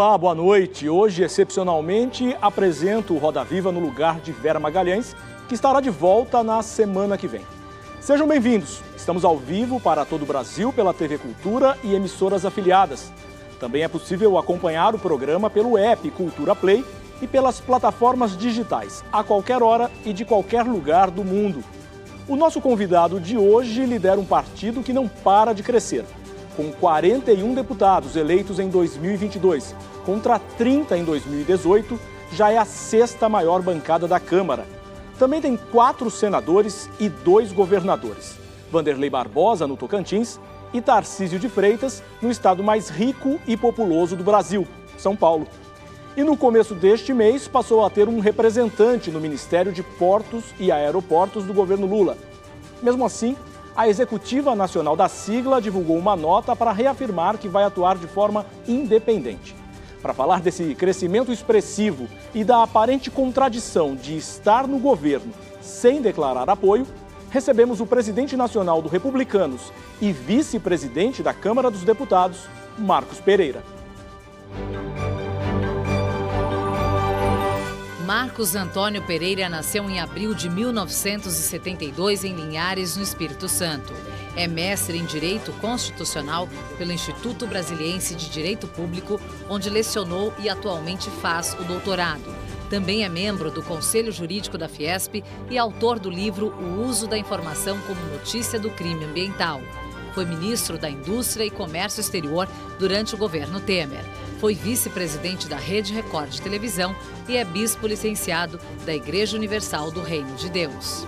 [0.00, 0.88] Olá, boa noite.
[0.88, 5.16] Hoje, excepcionalmente, apresento o Roda Viva no lugar de Vera Magalhães,
[5.48, 7.44] que estará de volta na semana que vem.
[7.98, 8.80] Sejam bem-vindos.
[8.96, 13.12] Estamos ao vivo para todo o Brasil pela TV Cultura e emissoras afiliadas.
[13.58, 16.84] Também é possível acompanhar o programa pelo app Cultura Play
[17.20, 21.64] e pelas plataformas digitais, a qualquer hora e de qualquer lugar do mundo.
[22.28, 26.04] O nosso convidado de hoje lidera um partido que não para de crescer
[26.58, 31.96] com 41 deputados eleitos em 2022, contra 30 em 2018,
[32.32, 34.66] já é a sexta maior bancada da Câmara.
[35.20, 38.36] Também tem quatro senadores e dois governadores:
[38.72, 40.40] Vanderlei Barbosa, no Tocantins,
[40.74, 44.66] e Tarcísio de Freitas, no estado mais rico e populoso do Brasil,
[44.96, 45.46] São Paulo.
[46.16, 50.72] E no começo deste mês passou a ter um representante no Ministério de Portos e
[50.72, 52.18] Aeroportos do governo Lula.
[52.82, 53.36] Mesmo assim,
[53.78, 58.44] a Executiva Nacional da sigla divulgou uma nota para reafirmar que vai atuar de forma
[58.66, 59.54] independente.
[60.02, 66.50] Para falar desse crescimento expressivo e da aparente contradição de estar no governo sem declarar
[66.50, 66.88] apoio,
[67.30, 73.62] recebemos o presidente nacional do Republicanos e vice-presidente da Câmara dos Deputados, Marcos Pereira.
[78.08, 83.92] Marcos Antônio Pereira nasceu em abril de 1972 em Linhares, no Espírito Santo.
[84.34, 86.48] É mestre em Direito Constitucional
[86.78, 92.34] pelo Instituto Brasiliense de Direito Público, onde lecionou e atualmente faz o doutorado.
[92.70, 97.18] Também é membro do Conselho Jurídico da Fiesp e autor do livro O Uso da
[97.18, 99.60] Informação como Notícia do Crime Ambiental.
[100.14, 102.48] Foi ministro da Indústria e Comércio Exterior
[102.78, 104.02] durante o governo Temer.
[104.38, 106.94] Foi vice-presidente da Rede Record de Televisão
[107.28, 111.04] e é bispo licenciado da Igreja Universal do Reino de Deus.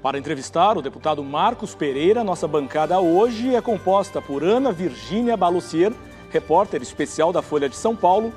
[0.00, 5.92] Para entrevistar o deputado Marcos Pereira, nossa bancada hoje é composta por Ana Virgínia Balucier,
[6.30, 8.32] repórter especial da Folha de São Paulo,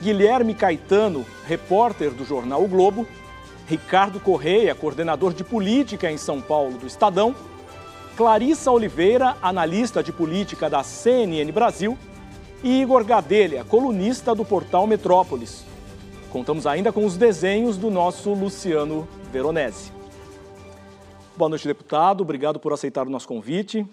[0.00, 3.06] Guilherme Caetano, repórter do jornal o Globo,
[3.66, 7.34] Ricardo Correia, coordenador de política em São Paulo do Estadão,
[8.16, 11.96] Clarissa Oliveira, analista de política da CNN Brasil,
[12.62, 15.64] e Igor Gadelha, colunista do portal Metrópolis.
[16.30, 19.90] Contamos ainda com os desenhos do nosso Luciano Veronese.
[21.36, 22.20] Boa noite, deputado.
[22.20, 23.86] Obrigado por aceitar o nosso convite.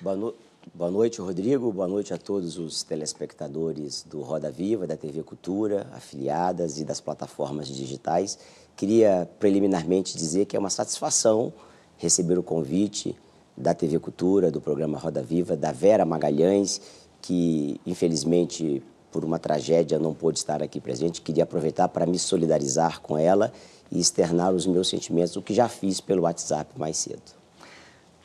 [0.00, 0.34] Boa, no...
[0.74, 1.72] Boa noite, Rodrigo.
[1.72, 7.00] Boa noite a todos os telespectadores do Roda Viva, da TV Cultura, afiliadas e das
[7.00, 8.38] plataformas digitais.
[8.76, 11.52] Queria preliminarmente dizer que é uma satisfação
[11.98, 13.14] receber o convite
[13.56, 16.80] da TV Cultura, do programa Roda Viva, da Vera Magalhães,
[17.22, 21.22] que infelizmente por uma tragédia não pôde estar aqui presente.
[21.22, 23.52] Queria aproveitar para me solidarizar com ela
[23.90, 27.22] e externar os meus sentimentos, o que já fiz pelo WhatsApp mais cedo.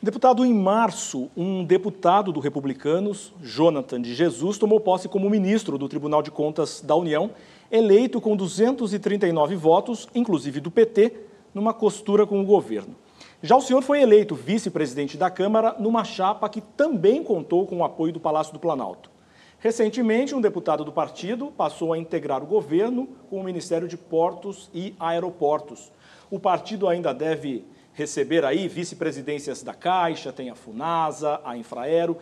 [0.02, 5.88] Deputado, em março, um deputado do Republicanos, Jonathan de Jesus, tomou posse como ministro do
[5.88, 7.30] Tribunal de Contas da União,
[7.70, 11.12] eleito com 239 votos, inclusive do PT,
[11.54, 12.96] numa costura com o governo.
[13.44, 17.84] Já o senhor foi eleito vice-presidente da Câmara numa chapa que também contou com o
[17.84, 19.10] apoio do Palácio do Planalto.
[19.58, 24.70] Recentemente, um deputado do partido passou a integrar o governo com o Ministério de Portos
[24.72, 25.90] e Aeroportos.
[26.30, 32.18] O partido ainda deve receber aí vice-presidências da Caixa, tem a Funasa, a Infraero.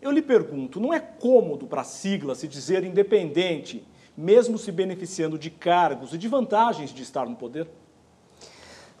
[0.00, 3.84] Eu lhe pergunto, não é cômodo para a sigla se dizer independente,
[4.16, 7.66] mesmo se beneficiando de cargos e de vantagens de estar no poder?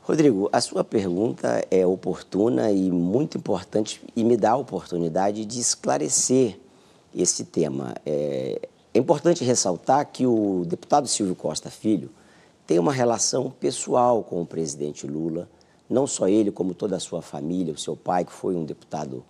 [0.02, 5.60] Rodrigo, a sua pergunta é oportuna e muito importante e me dá a oportunidade de
[5.60, 6.58] esclarecer
[7.14, 7.94] esse tema.
[8.06, 12.10] É, é importante ressaltar que o deputado Silvio Costa Filho
[12.66, 15.48] tem uma relação pessoal com o presidente Lula,
[15.88, 19.22] não só ele, como toda a sua família, o seu pai, que foi um deputado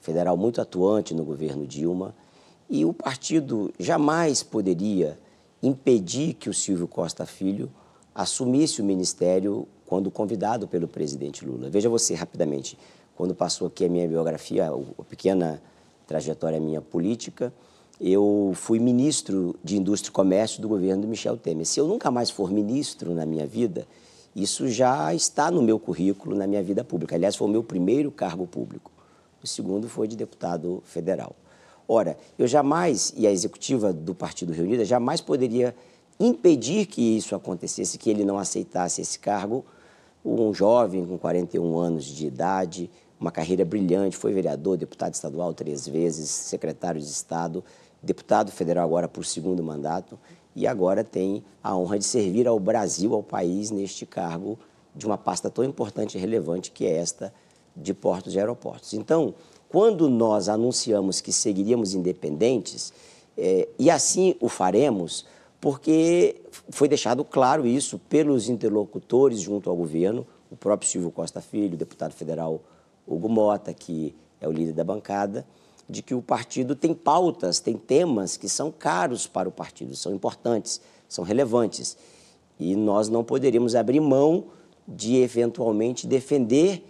[0.00, 2.14] federal muito atuante no governo Dilma,
[2.68, 5.18] e o partido jamais poderia
[5.62, 7.70] impedir que o Silvio Costa Filho
[8.14, 11.68] assumisse o ministério quando convidado pelo presidente Lula.
[11.70, 12.78] Veja você rapidamente,
[13.14, 15.62] quando passou aqui a minha biografia, a pequena
[16.06, 17.52] trajetória minha política,
[18.00, 21.64] eu fui ministro de Indústria e Comércio do governo do Michel Temer.
[21.64, 23.86] Se eu nunca mais for ministro na minha vida,
[24.34, 27.14] isso já está no meu currículo, na minha vida pública.
[27.14, 28.90] Aliás, foi o meu primeiro cargo público.
[29.42, 31.36] o segundo foi de deputado federal.
[31.86, 35.74] Ora, eu jamais, e a executiva do Partido Reunida, jamais poderia
[36.18, 39.64] impedir que isso acontecesse, que ele não aceitasse esse cargo.
[40.24, 42.90] Um jovem com 41 anos de idade,
[43.20, 47.62] uma carreira brilhante, foi vereador, deputado estadual três vezes, secretário de Estado,
[48.02, 50.18] deputado federal agora por segundo mandato
[50.54, 54.58] e agora tem a honra de servir ao Brasil, ao país, neste cargo
[54.94, 57.34] de uma pasta tão importante e relevante que é esta
[57.74, 58.94] de portos e aeroportos.
[58.94, 59.34] Então,
[59.68, 62.92] quando nós anunciamos que seguiríamos independentes,
[63.36, 65.26] é, e assim o faremos,
[65.64, 71.72] porque foi deixado claro isso pelos interlocutores junto ao governo, o próprio Silvio Costa Filho,
[71.72, 72.60] o deputado federal
[73.06, 75.46] Hugo Mota, que é o líder da bancada,
[75.88, 80.14] de que o partido tem pautas, tem temas que são caros para o partido, são
[80.14, 81.96] importantes, são relevantes.
[82.60, 84.48] E nós não poderíamos abrir mão
[84.86, 86.84] de eventualmente defender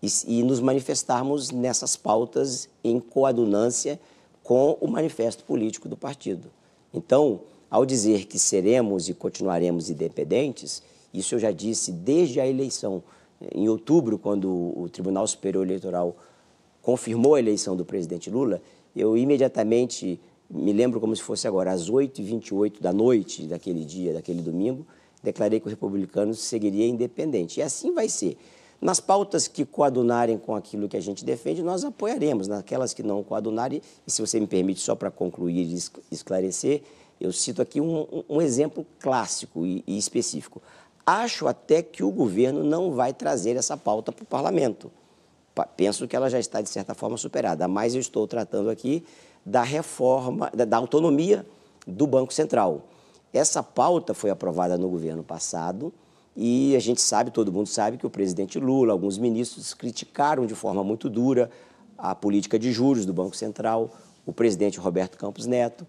[0.00, 3.98] e, e nos manifestarmos nessas pautas em coadunância
[4.44, 6.48] com o manifesto político do partido.
[6.94, 10.82] Então, ao dizer que seremos e continuaremos independentes,
[11.14, 13.02] isso eu já disse desde a eleição,
[13.54, 16.16] em outubro, quando o Tribunal Superior Eleitoral
[16.82, 18.60] confirmou a eleição do presidente Lula,
[18.94, 20.20] eu imediatamente,
[20.50, 24.86] me lembro como se fosse agora, às 8h28 da noite daquele dia, daquele domingo,
[25.22, 27.60] declarei que o republicano seguiria independente.
[27.60, 28.36] E assim vai ser.
[28.80, 32.48] Nas pautas que coadunarem com aquilo que a gente defende, nós apoiaremos.
[32.48, 35.78] Naquelas que não coadunarem, e se você me permite, só para concluir e
[36.10, 36.82] esclarecer,
[37.20, 40.62] eu cito aqui um, um exemplo clássico e, e específico.
[41.04, 44.90] Acho até que o governo não vai trazer essa pauta para o parlamento.
[45.76, 49.04] Penso que ela já está, de certa forma, superada, mas eu estou tratando aqui
[49.44, 51.44] da reforma, da, da autonomia
[51.86, 52.86] do Banco Central.
[53.32, 55.92] Essa pauta foi aprovada no governo passado
[56.36, 60.54] e a gente sabe, todo mundo sabe, que o presidente Lula, alguns ministros criticaram de
[60.54, 61.50] forma muito dura
[61.98, 63.90] a política de juros do Banco Central,
[64.24, 65.86] o presidente Roberto Campos Neto,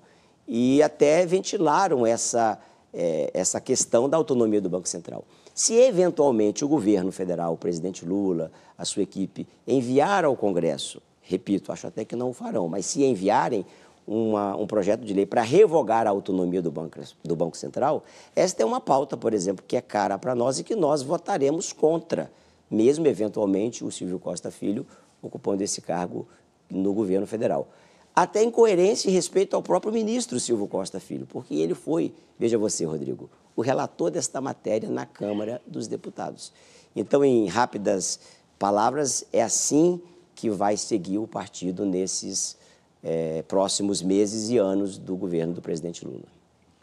[0.47, 2.59] e até ventilaram essa,
[2.93, 5.23] é, essa questão da autonomia do Banco Central.
[5.53, 11.71] Se eventualmente o governo federal, o presidente Lula, a sua equipe, enviar ao Congresso, repito,
[11.71, 13.65] acho até que não o farão, mas se enviarem
[14.07, 18.03] uma, um projeto de lei para revogar a autonomia do banco, do banco Central,
[18.35, 21.71] esta é uma pauta, por exemplo, que é cara para nós e que nós votaremos
[21.71, 22.31] contra,
[22.69, 24.85] mesmo eventualmente o Silvio Costa Filho
[25.21, 26.27] ocupando esse cargo
[26.69, 27.67] no governo federal.
[28.15, 32.57] Até em coerência e respeito ao próprio ministro Silvio Costa Filho, porque ele foi, veja
[32.57, 36.51] você, Rodrigo, o relator desta matéria na Câmara dos Deputados.
[36.95, 38.19] Então, em rápidas
[38.59, 40.01] palavras, é assim
[40.35, 42.57] que vai seguir o partido nesses
[43.03, 46.25] é, próximos meses e anos do governo do presidente Lula.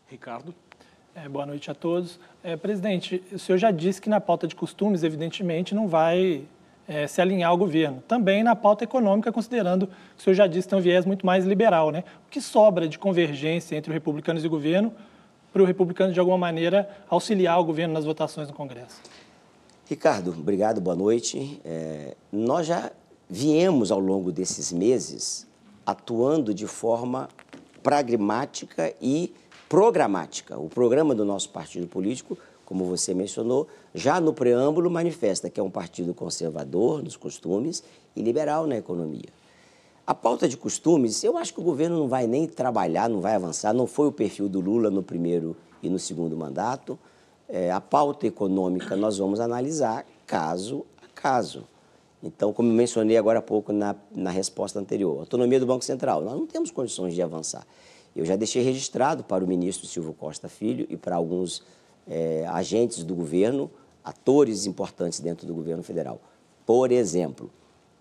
[0.06, 0.54] Ricardo.
[1.14, 2.18] É, boa noite a todos.
[2.42, 6.44] É, presidente, o senhor já disse que na pauta de costumes, evidentemente, não vai
[6.88, 8.02] é, se alinhar ao governo.
[8.08, 11.44] Também na pauta econômica, considerando que o senhor já disse tem um viés muito mais
[11.44, 11.90] liberal.
[11.90, 12.02] Né?
[12.26, 14.92] O que sobra de convergência entre os republicanos e o governo
[15.52, 19.00] para o republicano, de alguma maneira, auxiliar o governo nas votações no Congresso?
[19.86, 21.60] Ricardo, obrigado, boa noite.
[21.64, 22.90] É, nós já
[23.28, 25.46] viemos, ao longo desses meses,
[25.84, 27.28] atuando de forma
[27.82, 29.32] pragmática e
[29.68, 30.58] programática.
[30.58, 32.36] O programa do nosso partido político,
[32.68, 37.82] como você mencionou, já no preâmbulo manifesta que é um partido conservador nos costumes
[38.14, 39.30] e liberal na economia.
[40.06, 43.34] A pauta de costumes, eu acho que o governo não vai nem trabalhar, não vai
[43.34, 46.98] avançar, não foi o perfil do Lula no primeiro e no segundo mandato.
[47.48, 51.64] É, a pauta econômica nós vamos analisar caso a caso.
[52.22, 56.20] Então, como eu mencionei agora há pouco na, na resposta anterior, autonomia do Banco Central,
[56.20, 57.66] nós não temos condições de avançar.
[58.14, 61.62] Eu já deixei registrado para o ministro Silvio Costa Filho e para alguns
[62.08, 63.70] é, agentes do governo,
[64.02, 66.20] atores importantes dentro do governo federal.
[66.64, 67.50] Por exemplo,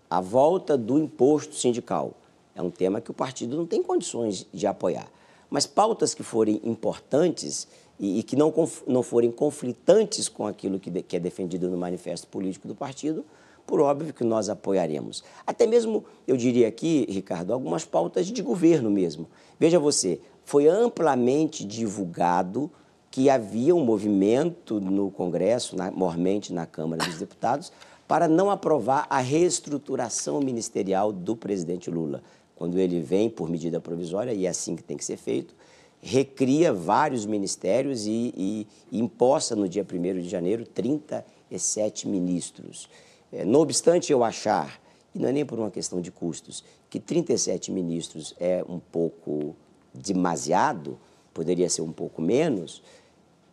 [0.08, 2.14] a volta do imposto sindical
[2.54, 5.08] é um tema que o partido não tem condições de apoiar.
[5.50, 8.52] Mas pautas que forem importantes e, e que não,
[8.86, 13.24] não forem conflitantes com aquilo que, de, que é defendido no manifesto político do partido,
[13.66, 15.22] por óbvio que nós apoiaremos.
[15.46, 19.28] Até mesmo, eu diria aqui, Ricardo, algumas pautas de governo mesmo.
[19.58, 22.70] Veja você, foi amplamente divulgado
[23.18, 27.72] que havia um movimento no Congresso, na, mormente na Câmara dos Deputados,
[28.06, 32.22] para não aprovar a reestruturação ministerial do presidente Lula.
[32.54, 35.52] Quando ele vem por medida provisória, e é assim que tem que ser feito,
[36.00, 42.88] recria vários ministérios e, e, e imposta no dia 1 de janeiro 37 ministros.
[43.32, 44.80] É, não obstante eu achar,
[45.12, 49.56] e não é nem por uma questão de custos, que 37 ministros é um pouco
[49.92, 50.96] demasiado,
[51.34, 52.80] poderia ser um pouco menos,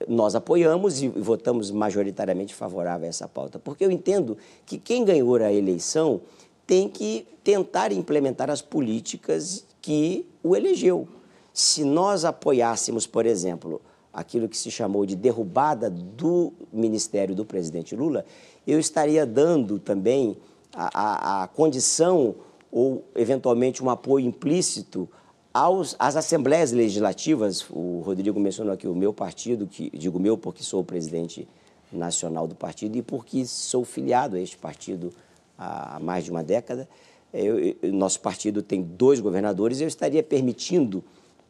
[0.08, 5.36] nós apoiamos e votamos majoritariamente favorável a essa pauta, porque eu entendo que quem ganhou
[5.36, 6.22] a eleição
[6.68, 11.08] tem que tentar implementar as políticas que o elegeu.
[11.54, 17.96] Se nós apoiássemos, por exemplo, aquilo que se chamou de derrubada do ministério do presidente
[17.96, 18.26] Lula,
[18.66, 20.38] eu estaria dando também
[20.74, 22.36] a, a, a condição
[22.72, 25.08] ou, eventualmente, um apoio implícito
[25.56, 27.66] aos, às assembleias legislativas.
[27.70, 31.48] O Rodrigo mencionou aqui o meu partido, que digo meu porque sou o presidente
[31.90, 35.14] nacional do partido e porque sou filiado a este partido
[35.58, 36.90] há mais de uma década.
[37.34, 41.02] Eu, eu, nosso partido tem dois governadores, eu estaria permitindo,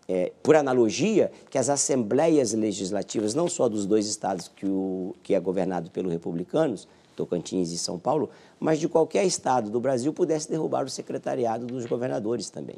[0.07, 5.33] é, por analogia, que as assembleias legislativas, não só dos dois estados que, o, que
[5.33, 10.47] é governado pelos republicanos, Tocantins e São Paulo, mas de qualquer estado do Brasil pudesse
[10.47, 12.77] derrubar o secretariado dos governadores também.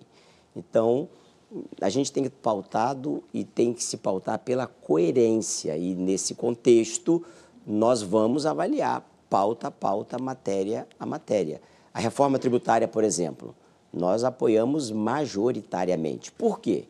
[0.57, 1.07] Então,
[1.79, 7.23] a gente tem que pautado e tem que se pautar pela coerência e nesse contexto
[7.65, 11.61] nós vamos avaliar pauta a pauta, matéria a matéria.
[11.93, 13.55] A reforma tributária, por exemplo,
[13.93, 16.31] nós apoiamos majoritariamente.
[16.31, 16.85] Por quê?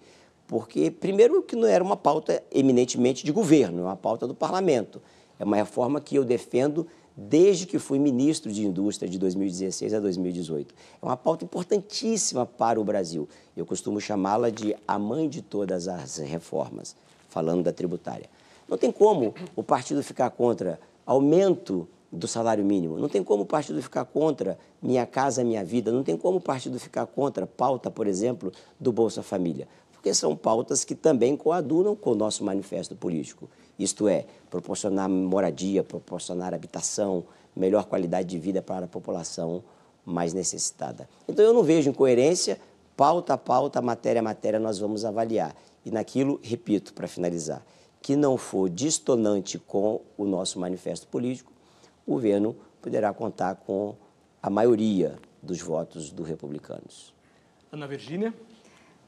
[0.47, 5.01] Porque, primeiro, que não era uma pauta eminentemente de governo, é uma pauta do parlamento.
[5.39, 9.99] É uma reforma que eu defendo desde que fui ministro de Indústria de 2016 a
[9.99, 10.75] 2018.
[11.01, 13.27] É uma pauta importantíssima para o Brasil.
[13.55, 16.95] Eu costumo chamá-la de a mãe de todas as reformas,
[17.27, 18.29] falando da tributária.
[18.67, 23.45] Não tem como o partido ficar contra aumento do salário mínimo, não tem como o
[23.45, 27.91] partido ficar contra Minha Casa Minha Vida, não tem como o partido ficar contra pauta,
[27.91, 32.95] por exemplo, do Bolsa Família, porque são pautas que também coadunam com o nosso manifesto
[32.95, 33.49] político.
[33.77, 37.25] Isto é, proporcionar moradia, proporcionar habitação,
[37.55, 39.63] melhor qualidade de vida para a população
[40.05, 41.09] mais necessitada.
[41.27, 42.59] Então eu não vejo incoerência,
[42.95, 45.55] pauta a pauta, matéria a matéria, nós vamos avaliar.
[45.85, 47.65] E naquilo, repito, para finalizar,
[48.01, 51.51] que não for distonante com o nosso manifesto político,
[52.05, 53.95] o governo poderá contar com
[54.41, 57.13] a maioria dos votos dos republicanos.
[57.71, 58.33] Ana Virgínia.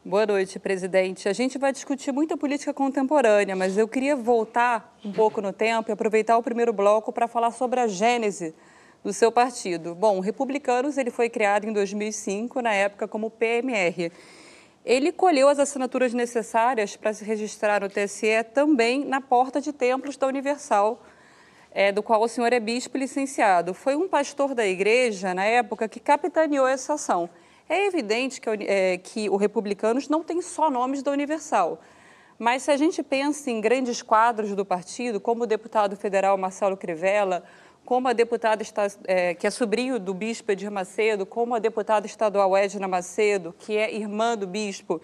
[0.09, 1.29] Boa noite, presidente.
[1.29, 5.91] A gente vai discutir muita política contemporânea, mas eu queria voltar um pouco no tempo
[5.91, 8.55] e aproveitar o primeiro bloco para falar sobre a gênese
[9.03, 9.93] do seu partido.
[9.93, 14.11] Bom, Republicanos ele foi criado em 2005, na época como PMR.
[14.83, 20.17] Ele colheu as assinaturas necessárias para se registrar no TSE também na porta de templos
[20.17, 21.03] da Universal,
[21.69, 23.75] é, do qual o senhor é bispo licenciado.
[23.75, 27.29] Foi um pastor da igreja, na época, que capitaneou essa ação.
[27.69, 31.79] É evidente que, é, que o Republicanos não tem só nomes da Universal.
[32.39, 36.75] Mas se a gente pensa em grandes quadros do partido, como o deputado federal Marcelo
[36.75, 37.43] Crivella,
[37.85, 38.63] como a deputada
[39.05, 43.77] é, que é sobrinho do bispo Edir Macedo, como a deputada estadual Edna Macedo, que
[43.77, 44.99] é irmã do bispo,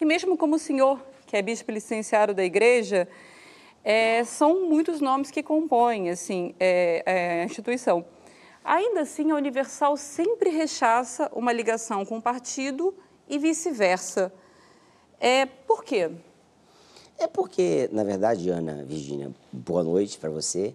[0.00, 3.06] e mesmo como o senhor, que é bispo licenciado da igreja,
[3.84, 8.04] é, são muitos nomes que compõem assim, é, é a instituição.
[8.70, 12.94] Ainda assim, a Universal sempre rechaça uma ligação com o partido
[13.26, 14.30] e vice-versa.
[15.18, 16.10] É, por quê?
[17.16, 20.74] É porque, na verdade, Ana Virginia, boa noite para você.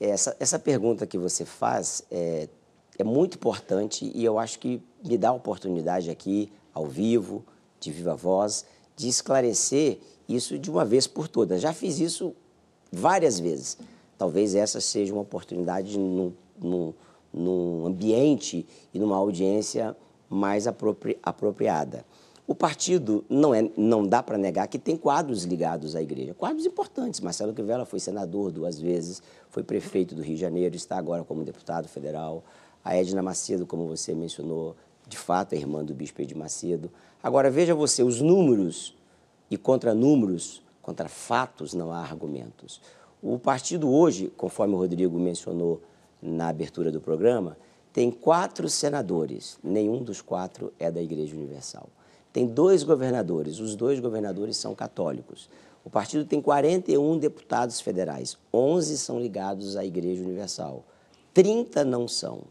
[0.00, 2.48] Essa, essa pergunta que você faz é,
[2.98, 7.44] é muito importante e eu acho que me dá a oportunidade aqui, ao vivo,
[7.78, 8.64] de viva voz,
[8.96, 11.60] de esclarecer isso de uma vez por todas.
[11.60, 12.34] Já fiz isso
[12.90, 13.76] várias vezes.
[14.16, 16.94] Talvez essa seja uma oportunidade num, num,
[17.32, 19.96] num ambiente e numa audiência
[20.28, 22.04] mais apropri apropriada.
[22.46, 26.64] O partido não, é, não dá para negar que tem quadros ligados à igreja, quadros
[26.64, 27.20] importantes.
[27.20, 31.42] Marcelo Crivella foi senador duas vezes, foi prefeito do Rio de Janeiro, está agora como
[31.42, 32.44] deputado federal.
[32.84, 34.76] A Edna Macedo, como você mencionou,
[35.08, 36.88] de fato é irmã do bispo Edir Macedo.
[37.20, 38.94] Agora, veja você, os números
[39.50, 42.80] e contra números, contra fatos, não há argumentos.
[43.20, 45.82] O partido hoje, conforme o Rodrigo mencionou,
[46.20, 47.56] na abertura do programa,
[47.92, 51.88] tem quatro senadores, nenhum dos quatro é da Igreja Universal.
[52.32, 55.48] Tem dois governadores, os dois governadores são católicos.
[55.82, 60.84] O partido tem 41 deputados federais, 11 são ligados à Igreja Universal,
[61.32, 62.42] 30 não são.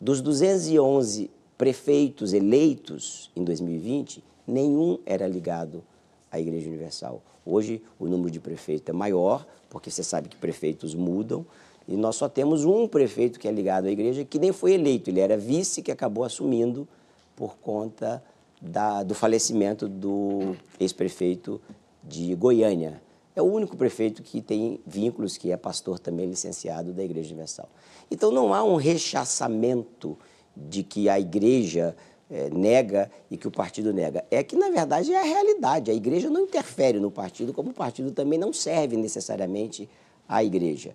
[0.00, 5.84] Dos 211 prefeitos eleitos em 2020, nenhum era ligado
[6.32, 7.22] à Igreja Universal.
[7.44, 11.46] Hoje o número de prefeitos é maior, porque você sabe que prefeitos mudam,
[11.88, 15.10] e nós só temos um prefeito que é ligado à igreja, que nem foi eleito,
[15.10, 16.86] ele era vice que acabou assumindo
[17.34, 18.22] por conta
[18.60, 21.60] da, do falecimento do ex-prefeito
[22.02, 23.00] de Goiânia.
[23.34, 27.68] É o único prefeito que tem vínculos, que é pastor também licenciado da Igreja Universal.
[28.10, 30.18] Então não há um rechaçamento
[30.56, 31.96] de que a igreja
[32.30, 34.24] é, nega e que o partido nega.
[34.30, 35.90] É que, na verdade, é a realidade.
[35.90, 39.88] A igreja não interfere no partido, como o partido também não serve necessariamente
[40.28, 40.94] à igreja.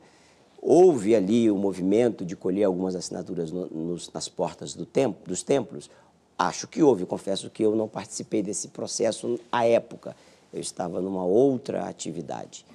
[0.67, 4.87] Houve ali o movimento de colher algumas assinaturas no, nos, nas portas do
[5.27, 5.91] dos templos?
[6.35, 10.15] Acho que houve, confesso que eu não participei desse processo à época,
[10.51, 12.65] eu estava numa outra atividade.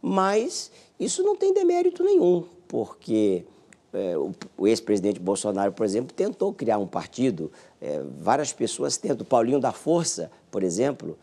[0.00, 3.44] Mas isso não tem demérito nenhum, porque
[3.92, 9.24] é, o, o ex-presidente Bolsonaro, por exemplo, tentou criar um partido, é, várias pessoas tentam.
[9.24, 11.16] Paulinho da Força, por exemplo,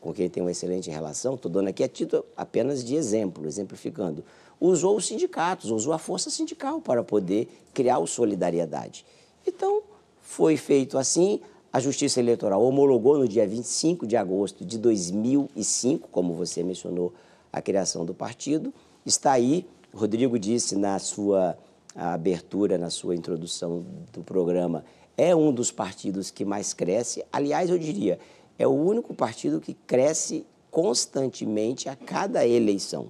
[0.00, 4.24] com quem tem uma excelente relação, estou dando aqui a título apenas de exemplo, exemplificando,
[4.62, 9.04] usou os sindicatos, usou a força sindical para poder criar o Solidariedade.
[9.44, 9.82] Então,
[10.20, 11.40] foi feito assim,
[11.72, 17.12] a Justiça Eleitoral homologou no dia 25 de agosto de 2005, como você mencionou,
[17.52, 18.72] a criação do partido.
[19.04, 21.58] Está aí, Rodrigo disse na sua
[21.96, 24.84] abertura, na sua introdução do programa,
[25.16, 27.24] é um dos partidos que mais cresce.
[27.32, 28.18] Aliás, eu diria,
[28.58, 33.08] é o único partido que cresce constantemente a cada eleição.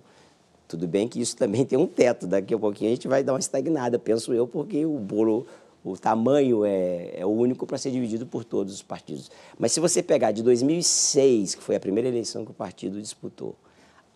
[0.72, 3.34] Tudo bem que isso também tem um teto, daqui a pouquinho a gente vai dar
[3.34, 5.46] uma estagnada, penso eu, porque o bolo,
[5.84, 9.30] o tamanho é, é o único para ser dividido por todos os partidos.
[9.58, 13.54] Mas se você pegar de 2006, que foi a primeira eleição que o partido disputou,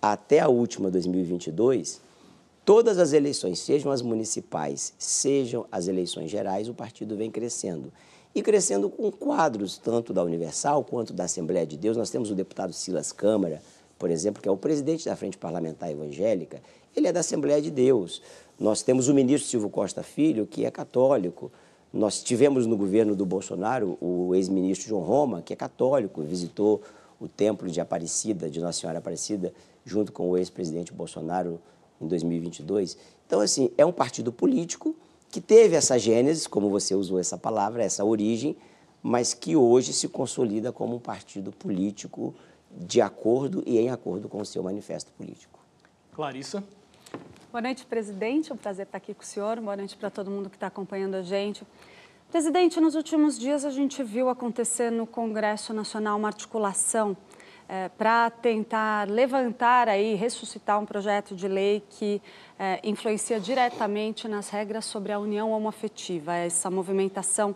[0.01, 2.01] até a última, 2022,
[2.65, 7.93] todas as eleições, sejam as municipais, sejam as eleições gerais, o partido vem crescendo
[8.35, 11.99] e crescendo com quadros tanto da Universal quanto da Assembleia de Deus.
[11.99, 13.61] Nós temos o deputado Silas Câmara,
[13.99, 16.61] por exemplo, que é o presidente da Frente Parlamentar Evangélica,
[16.95, 18.23] ele é da Assembleia de Deus.
[18.59, 21.51] Nós temos o ministro Silvio Costa Filho, que é católico.
[21.93, 26.83] Nós tivemos no governo do Bolsonaro o ex-ministro João Roma, que é católico, visitou
[27.21, 29.53] o templo de Aparecida, de Nossa Senhora Aparecida,
[29.85, 31.61] junto com o ex-presidente Bolsonaro
[32.01, 32.97] em 2022.
[33.27, 34.95] Então, assim, é um partido político
[35.31, 38.57] que teve essa gênese, como você usou essa palavra, essa origem,
[39.03, 42.35] mas que hoje se consolida como um partido político
[42.77, 45.59] de acordo e em acordo com o seu manifesto político.
[46.13, 46.63] Clarissa.
[47.51, 48.51] Boa noite, presidente.
[48.51, 49.59] É um prazer estar aqui com o senhor.
[49.61, 51.67] Boa noite para todo mundo que está acompanhando a gente.
[52.31, 57.17] Presidente, nos últimos dias a gente viu acontecer no Congresso Nacional uma articulação
[57.69, 62.21] é, para tentar levantar aí, ressuscitar um projeto de lei que
[62.59, 66.35] é, influencia diretamente nas regras sobre a união homoafetiva.
[66.35, 67.55] Essa movimentação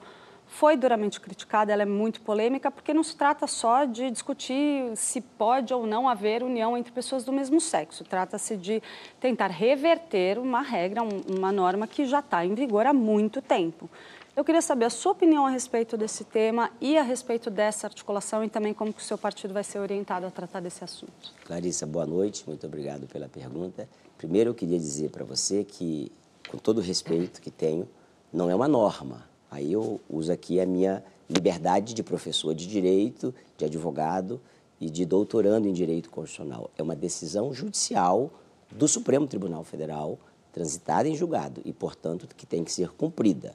[0.51, 5.21] foi duramente criticada, ela é muito polêmica, porque não se trata só de discutir se
[5.21, 8.03] pode ou não haver união entre pessoas do mesmo sexo.
[8.03, 8.83] Trata-se de
[9.21, 13.89] tentar reverter uma regra, uma norma que já está em vigor há muito tempo.
[14.37, 18.43] Eu queria saber a sua opinião a respeito desse tema e a respeito dessa articulação
[18.43, 21.33] e também como o seu partido vai ser orientado a tratar desse assunto.
[21.45, 23.89] Clarissa, boa noite, muito obrigado pela pergunta.
[24.19, 26.11] Primeiro, eu queria dizer para você que,
[26.49, 27.89] com todo o respeito que tenho,
[28.33, 29.30] não é uma norma.
[29.51, 34.41] Aí eu uso aqui a minha liberdade de professor de direito, de advogado
[34.81, 36.71] e de doutorando em direito constitucional.
[36.79, 38.31] É uma decisão judicial
[38.71, 40.19] do Supremo Tribunal Federal,
[40.53, 43.55] transitada em julgado e, portanto, que tem que ser cumprida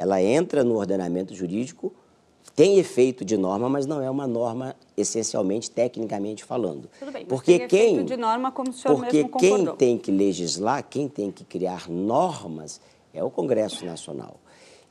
[0.00, 1.92] ela entra no ordenamento jurídico,
[2.56, 6.88] tem efeito de norma, mas não é uma norma essencialmente tecnicamente falando.
[6.98, 10.10] Tudo bem, porque tem quem efeito de norma como o senhor porque quem tem que
[10.10, 12.80] legislar, quem tem que criar normas
[13.12, 14.36] é o Congresso Nacional.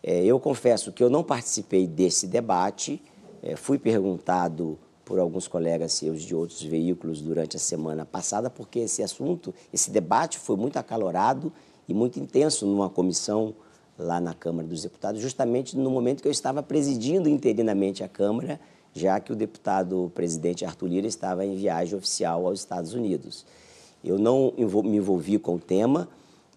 [0.03, 3.01] É, eu confesso que eu não participei desse debate,
[3.41, 8.79] é, fui perguntado por alguns colegas seus de outros veículos durante a semana passada, porque
[8.79, 11.51] esse assunto, esse debate foi muito acalorado
[11.87, 13.55] e muito intenso numa comissão
[13.97, 18.59] lá na Câmara dos Deputados, justamente no momento que eu estava presidindo interinamente a Câmara,
[18.93, 23.45] já que o deputado presidente Arthur Lira estava em viagem oficial aos Estados Unidos.
[24.03, 26.07] Eu não me envolvi com o tema,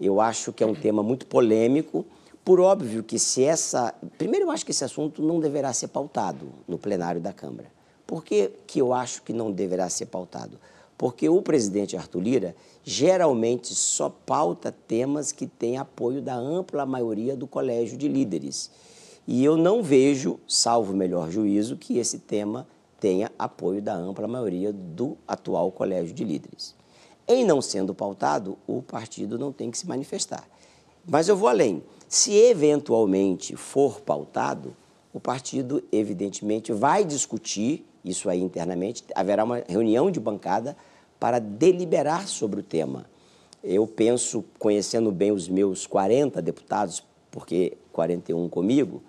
[0.01, 2.05] eu acho que é um tema muito polêmico,
[2.45, 3.95] por óbvio que se essa...
[4.19, 7.71] Primeiro, eu acho que esse assunto não deverá ser pautado no plenário da Câmara.
[8.07, 10.59] Por que, que eu acho que não deverá ser pautado?
[10.99, 17.37] Porque o presidente Arthur Lira geralmente só pauta temas que têm apoio da ampla maioria
[17.37, 18.71] do colégio de líderes.
[19.27, 22.67] E eu não vejo, salvo melhor juízo, que esse tema
[22.99, 26.75] tenha apoio da ampla maioria do atual colégio de líderes.
[27.27, 30.45] Em não sendo pautado, o partido não tem que se manifestar.
[31.07, 31.83] Mas eu vou além.
[32.13, 34.77] Se eventualmente for pautado,
[35.15, 40.77] o partido, evidentemente, vai discutir isso aí internamente, haverá uma reunião de bancada
[41.19, 43.07] para deliberar sobre o tema.
[43.65, 49.03] Eu penso, conhecendo bem os meus 40 deputados, porque 41 comigo,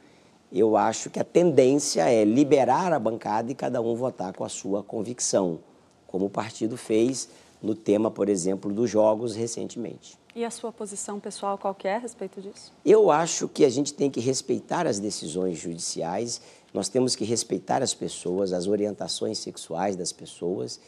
[0.49, 4.49] eu acho que a tendência é liberar a bancada e cada um votar com a
[4.49, 5.59] sua convicção,
[6.07, 7.27] como o partido fez
[7.61, 10.22] no tema, por exemplo, dos jogos recentemente.
[10.35, 12.73] E a sua posição pessoal qual é a respeito disso?
[12.83, 16.41] Eu acho que a gente tem que respeitar as decisões judiciais,
[16.73, 20.79] nós temos que respeitar as pessoas, as orientações sexuais das pessoas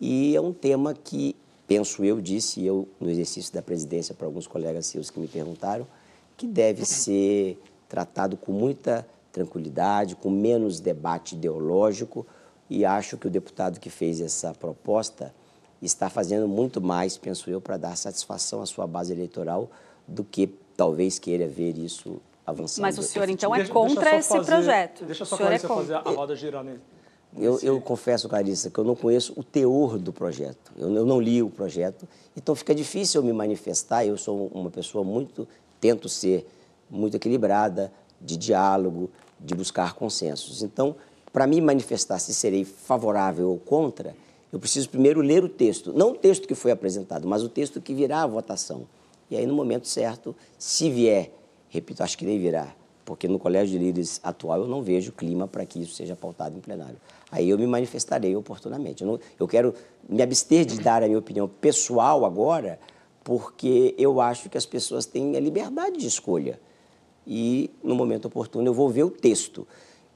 [0.00, 1.36] e é um tema que
[1.66, 5.86] penso eu, disse eu no exercício da presidência para alguns colegas seus que me perguntaram,
[6.36, 12.26] que deve ser tratado com muita tranquilidade, com menos debate ideológico,
[12.70, 15.34] e acho que o deputado que fez essa proposta
[15.86, 19.70] está fazendo muito mais, penso eu, para dar satisfação à sua base eleitoral
[20.06, 22.82] do que talvez queira ver isso avançando.
[22.82, 25.04] Mas o senhor, então, é deixa, contra deixa esse fazer, projeto?
[25.04, 26.80] Deixa só Clarissa é fazer a roda girar nele.
[27.36, 30.72] Eu, eu, confesso, Clarissa, que eu não conheço o teor do projeto.
[30.78, 34.06] Eu, eu, não li o projeto, então fica difícil eu me manifestar.
[34.06, 35.48] Eu sou uma pessoa muito,
[35.80, 36.46] tento ser
[36.88, 40.62] muito equilibrada, de diálogo, de buscar consensos.
[40.62, 40.94] Então,
[41.32, 44.14] para me manifestar se serei favorável ou contra,
[44.54, 45.92] eu preciso primeiro ler o texto.
[45.92, 48.86] Não o texto que foi apresentado, mas o texto que virá à votação.
[49.28, 51.32] E aí, no momento certo, se vier,
[51.68, 52.72] repito, acho que nem virá,
[53.04, 56.56] porque no Colégio de Líderes atual eu não vejo clima para que isso seja pautado
[56.56, 56.94] em plenário.
[57.32, 59.02] Aí eu me manifestarei oportunamente.
[59.02, 59.74] Eu, não, eu quero
[60.08, 62.78] me abster de dar a minha opinião pessoal agora,
[63.24, 66.60] porque eu acho que as pessoas têm a liberdade de escolha.
[67.26, 69.66] E, no momento oportuno, eu vou ver o texto.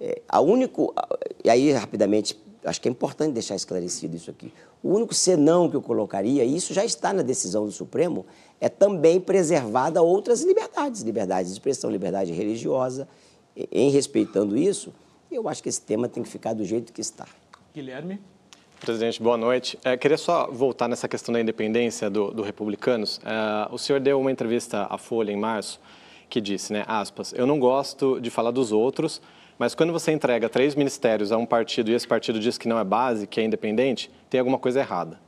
[0.00, 0.94] É, a único,
[1.42, 4.52] e aí, rapidamente, acho que é importante deixar esclarecido isso aqui.
[4.82, 8.26] O único senão que eu colocaria, e isso já está na decisão do Supremo,
[8.60, 13.08] é também preservada outras liberdades, liberdade de expressão, liberdade religiosa.
[13.72, 14.92] Em respeitando isso,
[15.30, 17.26] eu acho que esse tema tem que ficar do jeito que está.
[17.74, 18.20] Guilherme?
[18.80, 19.76] Presidente, boa noite.
[19.84, 23.20] É, queria só voltar nessa questão da independência do, do Republicanos.
[23.24, 25.80] É, o senhor deu uma entrevista à Folha em março
[26.28, 29.20] que disse, né, aspas, eu não gosto de falar dos outros,
[29.58, 32.78] mas quando você entrega três ministérios a um partido e esse partido diz que não
[32.78, 35.18] é base, que é independente, tem alguma coisa errada.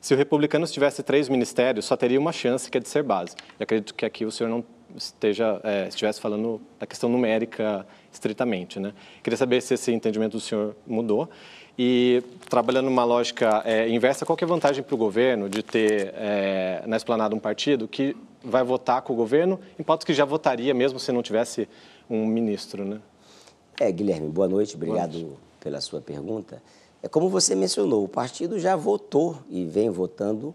[0.00, 3.34] Se o republicano tivesse três ministérios, só teria uma chance, que é de ser base.
[3.58, 4.62] Eu acredito que aqui o senhor não
[4.94, 8.78] esteja, é, estivesse falando da questão numérica estritamente.
[8.78, 8.92] Né?
[9.22, 11.28] Queria saber se esse entendimento do senhor mudou.
[11.76, 16.12] E trabalhando numa lógica é, inversa, qual é a vantagem para o governo de ter
[16.14, 20.24] é, na esplanada um partido que vai votar com o governo em pautas que já
[20.24, 21.66] votaria mesmo se não tivesse
[22.08, 23.00] um ministro, né?
[23.80, 25.40] É, Guilherme, boa noite, obrigado boa noite.
[25.60, 26.62] pela sua pergunta.
[27.02, 30.54] É como você mencionou, o partido já votou e vem votando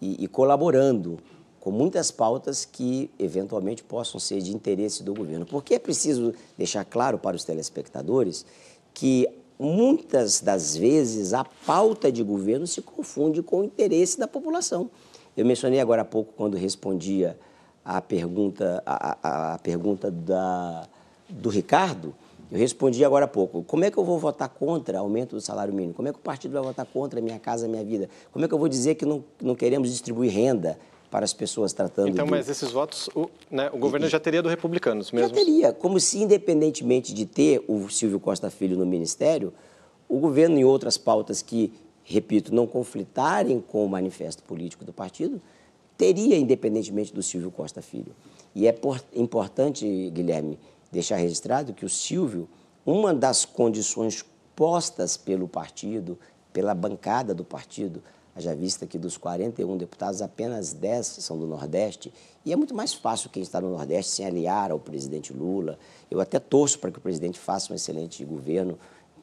[0.00, 1.18] e, e colaborando
[1.58, 5.44] com muitas pautas que eventualmente possam ser de interesse do governo.
[5.44, 8.46] Porque é preciso deixar claro para os telespectadores
[8.94, 9.28] que
[9.58, 14.88] muitas das vezes a pauta de governo se confunde com o interesse da população.
[15.36, 17.38] Eu mencionei agora há pouco, quando respondia
[17.84, 20.88] a pergunta, a, a, a pergunta da,
[21.28, 22.14] do Ricardo,
[22.50, 23.62] eu respondi agora há pouco.
[23.62, 25.94] Como é que eu vou votar contra aumento do salário mínimo?
[25.94, 28.08] Como é que o partido vai votar contra Minha Casa Minha Vida?
[28.32, 30.78] Como é que eu vou dizer que não, não queremos distribuir renda
[31.10, 32.30] para as pessoas tratando Então, do...
[32.30, 35.28] mas esses votos, o, né, o governo e, já teria do Republicanos mesmo?
[35.28, 35.72] Já teria.
[35.72, 39.52] Como se, independentemente de ter o Silvio Costa Filho no Ministério,
[40.08, 41.72] o governo, em outras pautas que,
[42.04, 45.40] repito, não conflitarem com o manifesto político do partido,
[45.96, 48.14] teria, independentemente do Silvio Costa Filho.
[48.54, 50.58] E é por, importante, Guilherme,
[50.90, 52.48] deixar registrado que o Silvio,
[52.84, 54.24] uma das condições
[54.54, 56.18] postas pelo partido,
[56.52, 58.02] pela bancada do partido,
[58.34, 62.12] haja vista que dos 41 deputados, apenas 10 são do Nordeste,
[62.44, 65.78] e é muito mais fácil quem está no Nordeste se aliar ao presidente Lula.
[66.10, 68.78] Eu até torço para que o presidente faça um excelente governo,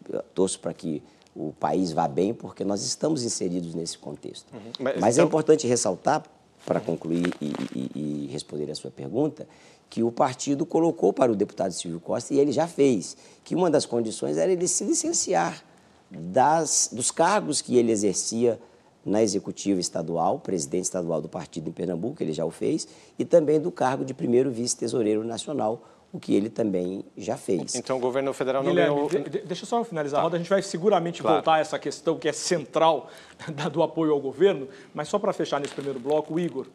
[0.09, 1.03] Eu torço para que
[1.35, 4.51] o país vá bem, porque nós estamos inseridos nesse contexto.
[4.53, 4.71] Uhum.
[4.79, 5.25] Mas, Mas é então...
[5.25, 6.23] é importante ressaltar,
[6.65, 9.47] para concluir e, e, e responder a sua pergunta,
[9.89, 13.69] que o partido colocou para o deputado Silvio Costa, e ele já fez, que uma
[13.69, 15.63] das condições era ele se licenciar
[16.09, 18.59] das, dos cargos que ele exercia
[19.05, 23.59] na executiva estadual, presidente estadual do partido em Pernambuco, ele já o fez, e também
[23.59, 27.75] do cargo de primeiro vice-tesoureiro nacional, o que ele também já fez.
[27.75, 29.09] Então o governo federal não Guilherme, ganhou...
[29.09, 30.21] De, deixa eu só finalizar tá.
[30.21, 31.37] a roda, a gente vai seguramente claro.
[31.37, 33.09] voltar a essa questão que é central
[33.71, 36.67] do apoio ao governo, mas só para fechar nesse primeiro bloco, o Igor,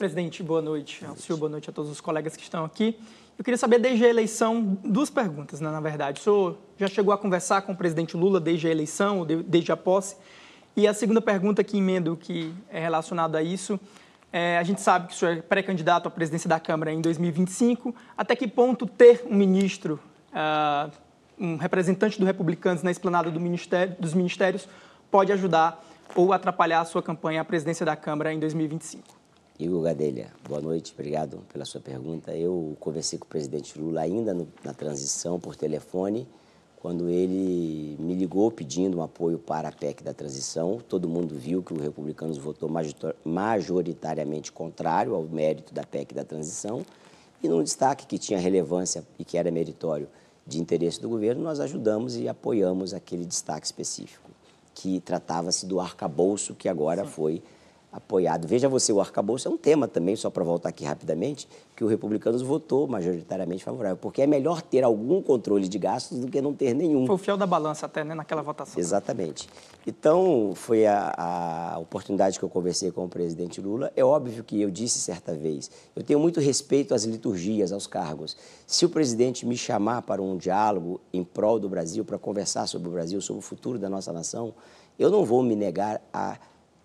[0.00, 2.98] Presidente, boa noite ao senhor, boa noite a todos os colegas que estão aqui.
[3.36, 6.22] Eu queria saber, desde a eleição, duas perguntas, né, na verdade.
[6.22, 9.76] O senhor já chegou a conversar com o presidente Lula desde a eleição, desde a
[9.76, 10.16] posse?
[10.74, 13.78] E a segunda pergunta que emendo, que é relacionada a isso,
[14.32, 17.94] é, a gente sabe que o senhor é pré-candidato à presidência da Câmara em 2025.
[18.16, 19.98] Até que ponto ter um ministro,
[20.32, 20.90] uh,
[21.38, 24.68] um representante do Republicanos na esplanada do ministério, dos ministérios,
[25.10, 29.20] pode ajudar ou atrapalhar a sua campanha à presidência da Câmara em 2025?
[29.58, 32.34] Igor Gadelha, boa noite, obrigado pela sua pergunta.
[32.34, 36.26] Eu conversei com o presidente Lula ainda no, na transição por telefone,
[36.80, 40.80] quando ele me ligou pedindo um apoio para a PEC da transição.
[40.88, 42.70] Todo mundo viu que o Republicanos votou
[43.24, 46.84] majoritariamente contrário ao mérito da PEC da transição.
[47.42, 50.08] E num destaque que tinha relevância e que era meritório
[50.46, 54.30] de interesse do governo, nós ajudamos e apoiamos aquele destaque específico,
[54.74, 57.10] que tratava-se do arcabouço que agora Sim.
[57.10, 57.42] foi
[57.92, 58.46] apoiado.
[58.46, 61.86] Veja você, o arcabouço é um tema também, só para voltar aqui rapidamente, que o
[61.88, 66.54] Republicanos votou majoritariamente favorável, porque é melhor ter algum controle de gastos do que não
[66.54, 67.06] ter nenhum.
[67.06, 68.78] Foi o fiel da balança até, né, naquela votação.
[68.78, 69.48] Exatamente.
[69.86, 73.90] Então, foi a, a oportunidade que eu conversei com o presidente Lula.
[73.96, 78.36] É óbvio que eu disse certa vez, eu tenho muito respeito às liturgias, aos cargos.
[78.66, 82.88] Se o presidente me chamar para um diálogo em prol do Brasil, para conversar sobre
[82.88, 84.54] o Brasil, sobre o futuro da nossa nação,
[84.98, 86.38] eu não vou me negar a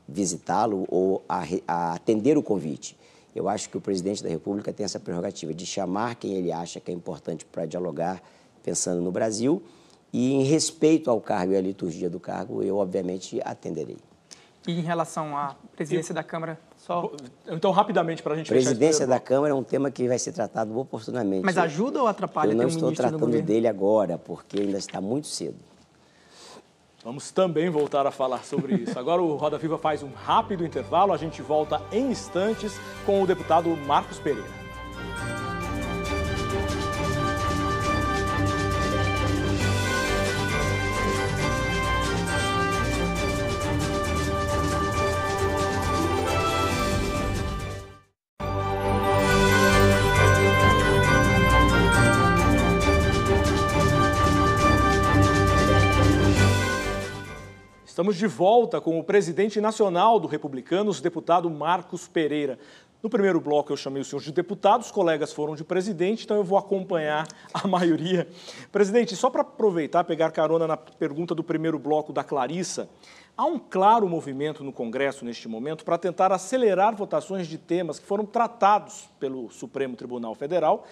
[0.08, 2.98] visitá-lo ou a, a atender o convite.
[3.36, 6.80] Eu acho que o presidente da República tem essa prerrogativa de chamar quem ele acha
[6.80, 8.22] que é importante para dialogar,
[8.64, 9.62] pensando no Brasil,
[10.14, 13.98] e em respeito ao cargo e à liturgia do cargo, eu obviamente atenderei.
[14.66, 16.16] E em relação à presidência e...
[16.16, 17.12] da Câmara, só...
[17.48, 20.78] Então, rapidamente, para a gente Presidência da Câmara é um tema que vai ser tratado
[20.80, 21.44] oportunamente.
[21.44, 25.28] Mas ajuda ou atrapalha Eu não um estou tratando dele agora, porque ainda está muito
[25.28, 25.58] cedo.
[27.06, 28.98] Vamos também voltar a falar sobre isso.
[28.98, 33.28] Agora o Roda Viva faz um rápido intervalo, a gente volta em instantes com o
[33.28, 34.50] deputado Marcos Pereira.
[57.96, 62.60] Estamos de volta com o presidente nacional do Republicanos, deputado Marcos Pereira.
[63.02, 66.36] No primeiro bloco eu chamei o senhor de deputado, os colegas foram de presidente, então
[66.36, 68.28] eu vou acompanhar a maioria.
[68.70, 72.90] Presidente, só para aproveitar, pegar carona na pergunta do primeiro bloco da Clarissa,
[73.38, 78.06] há um claro movimento no Congresso neste momento para tentar acelerar votações de temas que
[78.06, 80.86] foram tratados pelo Supremo Tribunal Federal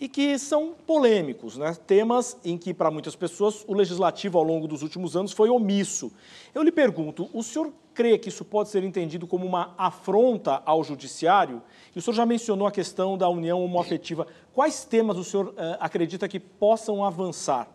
[0.00, 1.76] e que são polêmicos, né?
[1.86, 6.12] temas em que, para muitas pessoas, o legislativo, ao longo dos últimos anos, foi omisso.
[6.54, 10.84] Eu lhe pergunto, o senhor crê que isso pode ser entendido como uma afronta ao
[10.84, 11.60] judiciário?
[11.94, 14.24] E o senhor já mencionou a questão da união homoafetiva.
[14.54, 17.68] Quais temas o senhor uh, acredita que possam avançar?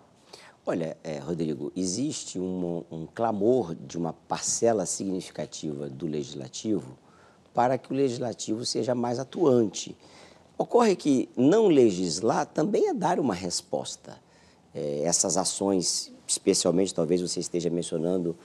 [0.65, 6.97] Olha, é, Rodrigo, existe um, um clamor de uma parcela significativa do legislativo
[7.53, 9.95] para que o legislativo seja mais atuante
[10.57, 14.17] Ocorre que não legislar também é dar uma resposta.
[14.73, 18.35] É, essas ações, especialmente, talvez você esteja mencionando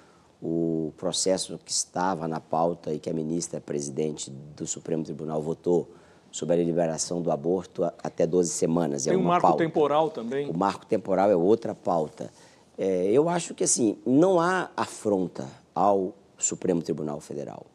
[0.42, 5.88] o processo que estava na pauta e que a ministra presidente do Supremo Tribunal votou
[6.31, 9.07] sobre a liberação do aborto até 12 semanas.
[9.07, 9.64] É Tem é um marco pauta.
[9.64, 10.49] temporal também.
[10.49, 12.31] O marco temporal é outra pauta.
[12.77, 17.66] É, eu acho que assim não há afronta ao Supremo Tribunal Federal.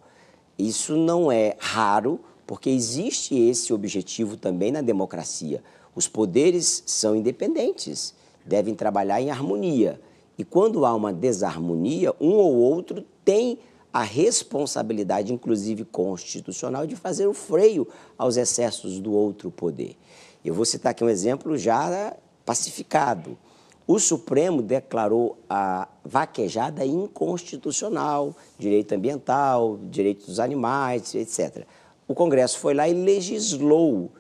[0.58, 5.64] Isso não é raro porque existe esse objetivo também na democracia.
[5.96, 8.14] Os poderes são independentes,
[8.46, 10.00] devem trabalhar em harmonia.
[10.38, 13.60] E quando há uma desarmonia, um ou outro tem
[13.92, 19.96] a responsabilidade, inclusive constitucional, de fazer o freio aos excessos do outro poder.
[20.44, 23.38] Eu vou citar aqui um exemplo já pacificado.
[23.86, 31.66] O Supremo declarou a vaquejada inconstitucional, direito ambiental, direitos dos animais, etc
[32.08, 34.12] o Congresso foi lá e legislou,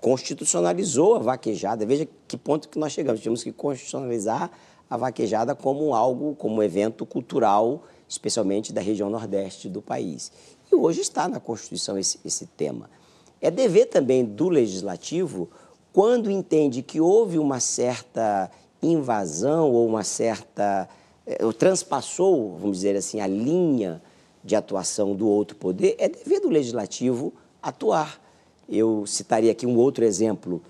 [0.00, 1.86] constitucionalizou a vaquejada.
[1.86, 3.20] Veja que ponto que nós chegamos.
[3.20, 4.50] Tínhamos que constitucionalizar
[4.90, 10.30] a vaquejada como algo, como evento cultural, especialmente da região nordeste do país.
[10.70, 12.90] E hoje está na Constituição esse, esse tema.
[13.40, 15.48] É dever também do legislativo,
[15.92, 18.50] quando entende que houve uma certa
[18.82, 20.88] invasão ou uma certa.
[21.26, 24.02] Eh, transpassou, vamos dizer assim, a linha
[24.44, 28.20] de atuação do outro poder, é dever do legislativo atuar.
[28.68, 30.60] Eu citaria aqui um outro exemplo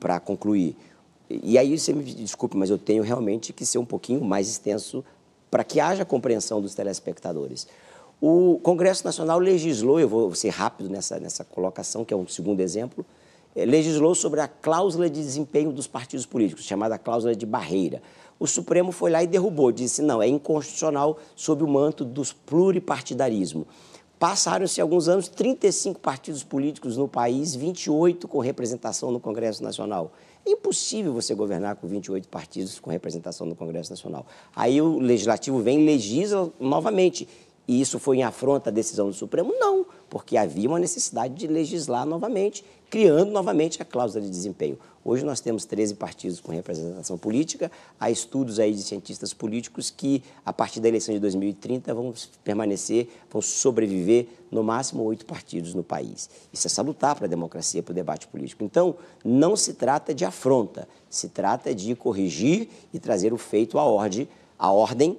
[0.00, 0.76] para concluir.
[1.28, 5.04] E aí você me desculpe, mas eu tenho realmente que ser um pouquinho mais extenso
[5.50, 7.66] para que haja compreensão dos telespectadores.
[8.20, 12.60] O Congresso Nacional legislou, eu vou ser rápido nessa, nessa colocação, que é um segundo
[12.60, 13.04] exemplo,
[13.54, 18.02] é, legislou sobre a cláusula de desempenho dos partidos políticos, chamada cláusula de barreira
[18.38, 23.66] o Supremo foi lá e derrubou, disse não, é inconstitucional sob o manto dos pluripartidarismo.
[24.18, 30.12] Passaram-se alguns anos, 35 partidos políticos no país, 28 com representação no Congresso Nacional.
[30.44, 34.26] É impossível você governar com 28 partidos com representação no Congresso Nacional.
[34.56, 37.28] Aí o Legislativo vem e legisla novamente.
[37.68, 39.52] E isso foi em afronta à decisão do Supremo?
[39.56, 44.78] Não, porque havia uma necessidade de legislar novamente, criando novamente a cláusula de desempenho.
[45.04, 47.70] Hoje nós temos 13 partidos com representação política.
[47.98, 52.12] Há estudos aí de cientistas políticos que, a partir da eleição de 2030, vão
[52.44, 56.28] permanecer, vão sobreviver no máximo oito partidos no país.
[56.52, 58.64] Isso é salutar para a democracia, para o debate político.
[58.64, 63.84] Então, não se trata de afronta, se trata de corrigir e trazer o feito à
[63.84, 65.18] ordem, à ordem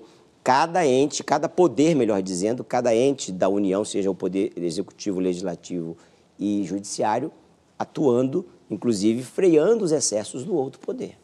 [0.49, 5.95] cada ente, cada poder, melhor dizendo, cada ente da União, seja o poder executivo, legislativo
[6.39, 7.31] e judiciário,
[7.77, 11.15] atuando, inclusive freando os excessos do outro poder.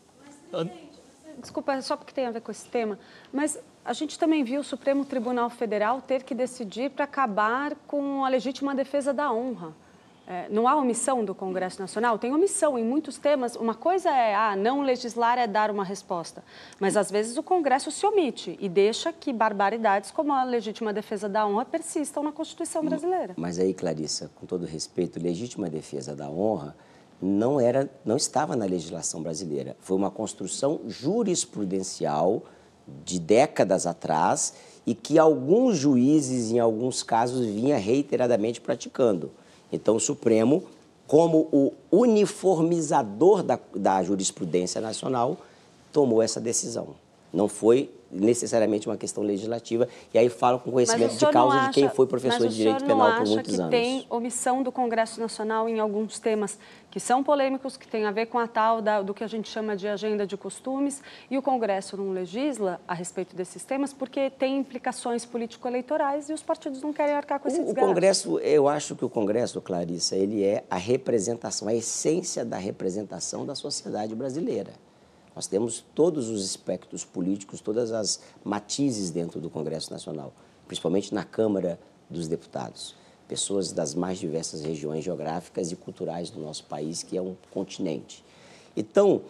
[1.39, 2.99] Desculpa, só porque tem a ver com esse tema,
[3.33, 8.23] mas a gente também viu o Supremo Tribunal Federal ter que decidir para acabar com
[8.23, 9.73] a legítima defesa da honra.
[10.27, 12.17] É, não há omissão do Congresso Nacional?
[12.17, 13.55] Tem omissão em muitos temas.
[13.55, 16.43] Uma coisa é, ah, não legislar é dar uma resposta.
[16.79, 21.29] Mas, às vezes, o Congresso se omite e deixa que barbaridades como a legítima defesa
[21.29, 23.35] da honra persistam na Constituição brasileira.
[23.37, 26.75] Mas aí, Clarissa, com todo respeito, legítima defesa da honra
[27.21, 29.75] não, era, não estava na legislação brasileira.
[29.79, 32.43] Foi uma construção jurisprudencial
[33.03, 34.53] de décadas atrás
[34.85, 39.31] e que alguns juízes, em alguns casos, vinha reiteradamente praticando.
[39.71, 40.63] Então, o Supremo,
[41.07, 45.37] como o uniformizador da, da jurisprudência nacional,
[45.91, 46.89] tomou essa decisão.
[47.31, 51.73] Não foi necessariamente uma questão legislativa, e aí falo com conhecimento de causa acha, de
[51.73, 53.59] quem foi professor de direito penal por muitos anos.
[53.59, 56.57] Mas tem omissão do Congresso Nacional em alguns temas
[56.89, 59.49] que são polêmicos, que têm a ver com a tal da, do que a gente
[59.49, 64.29] chama de agenda de costumes, e o Congresso não legisla a respeito desses temas porque
[64.29, 68.69] tem implicações político-eleitorais e os partidos não querem arcar com esses O, o Congresso, eu
[68.69, 74.15] acho que o Congresso, Clarissa, ele é a representação, a essência da representação da sociedade
[74.15, 74.84] brasileira.
[75.35, 80.31] Nós temos todos os espectros políticos, todas as matizes dentro do Congresso Nacional,
[80.65, 81.77] principalmente na Câmara
[82.09, 82.95] dos Deputados.
[83.27, 88.23] Pessoas das mais diversas regiões geográficas e culturais do nosso país, que é um continente.
[88.77, 89.21] Então,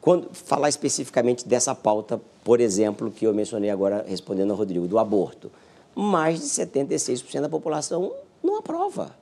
[0.00, 4.98] quando falar especificamente dessa pauta, por exemplo, que eu mencionei agora respondendo ao Rodrigo, do
[4.98, 5.50] aborto,
[5.94, 9.16] mais de 76% da população não aprova.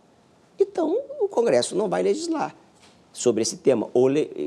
[0.58, 2.54] Então, o Congresso não vai legislar
[3.16, 3.88] sobre esse tema.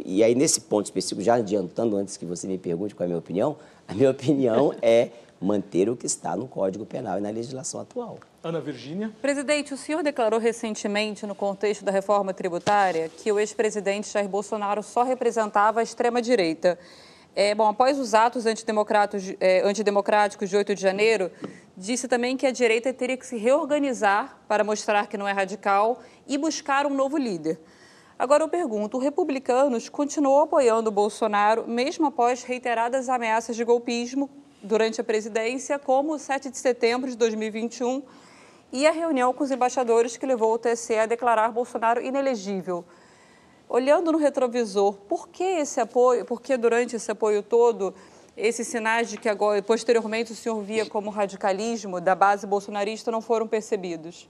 [0.06, 3.10] E aí, nesse ponto específico, já adiantando antes que você me pergunte qual é a
[3.10, 5.10] minha opinião, a minha opinião é
[5.42, 8.20] manter o que está no Código Penal e na legislação atual.
[8.44, 9.12] Ana Virgínia.
[9.22, 14.84] Presidente, o senhor declarou recentemente, no contexto da reforma tributária, que o ex-presidente Jair Bolsonaro
[14.84, 16.78] só representava a extrema-direita.
[17.36, 21.32] É, bom, após os atos antidemocráticos, é, antidemocráticos de 8 de janeiro,
[21.76, 26.00] disse também que a direita teria que se reorganizar para mostrar que não é radical
[26.28, 27.60] e buscar um novo líder.
[28.20, 34.30] Agora eu pergunto, Republicanos continuou apoiando Bolsonaro mesmo após reiteradas ameaças de golpismo
[34.62, 38.04] durante a presidência, como o 7 de setembro de 2021
[38.74, 42.84] e a reunião com os embaixadores que levou o TSE a declarar Bolsonaro inelegível.
[43.70, 47.96] Olhando no retrovisor, por que esse apoio, por que durante esse apoio todo
[48.36, 53.22] esses sinais de que agora, posteriormente o senhor via como radicalismo da base bolsonarista não
[53.22, 54.28] foram percebidos?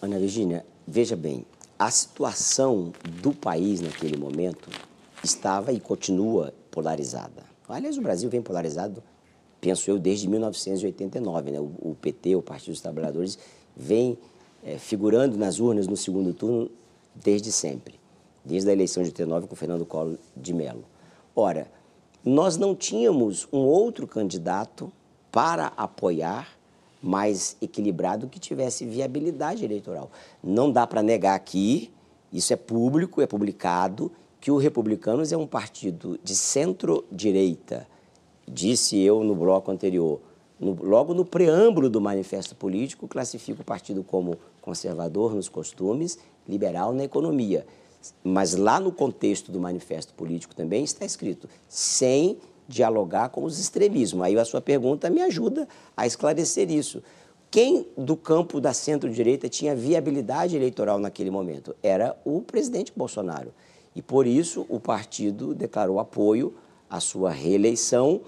[0.00, 1.44] Ana Virginia, veja bem,
[1.78, 4.68] a situação do país naquele momento
[5.22, 7.44] estava e continua polarizada.
[7.68, 9.02] Aliás, o Brasil vem polarizado,
[9.60, 11.50] penso eu, desde 1989.
[11.50, 11.60] Né?
[11.60, 13.38] O, PT, o Partido dos Trabalhadores,
[13.76, 14.18] vem
[14.64, 16.70] é, figurando nas urnas no segundo turno
[17.14, 17.98] desde sempre,
[18.44, 20.84] desde a eleição de 89 com Fernando Collor de Mello.
[21.34, 21.70] Ora,
[22.24, 24.90] nós não tínhamos um outro candidato
[25.30, 26.55] para apoiar
[27.06, 30.10] mais equilibrado que tivesse viabilidade eleitoral.
[30.42, 31.90] Não dá para negar aqui,
[32.32, 37.86] isso é público, é publicado, que o Republicanos é um partido de centro-direita.
[38.46, 40.20] Disse eu no bloco anterior.
[40.58, 46.92] No, logo no preâmbulo do manifesto político, classifica o partido como conservador nos costumes, liberal
[46.92, 47.66] na economia.
[48.22, 54.22] Mas lá no contexto do manifesto político também está escrito sem dialogar com os extremismos.
[54.22, 57.02] Aí a sua pergunta me ajuda a esclarecer isso.
[57.50, 61.74] Quem do campo da centro-direita tinha viabilidade eleitoral naquele momento?
[61.82, 63.52] Era o presidente Bolsonaro.
[63.94, 66.54] E por isso o partido declarou apoio
[66.90, 68.20] à sua reeleição,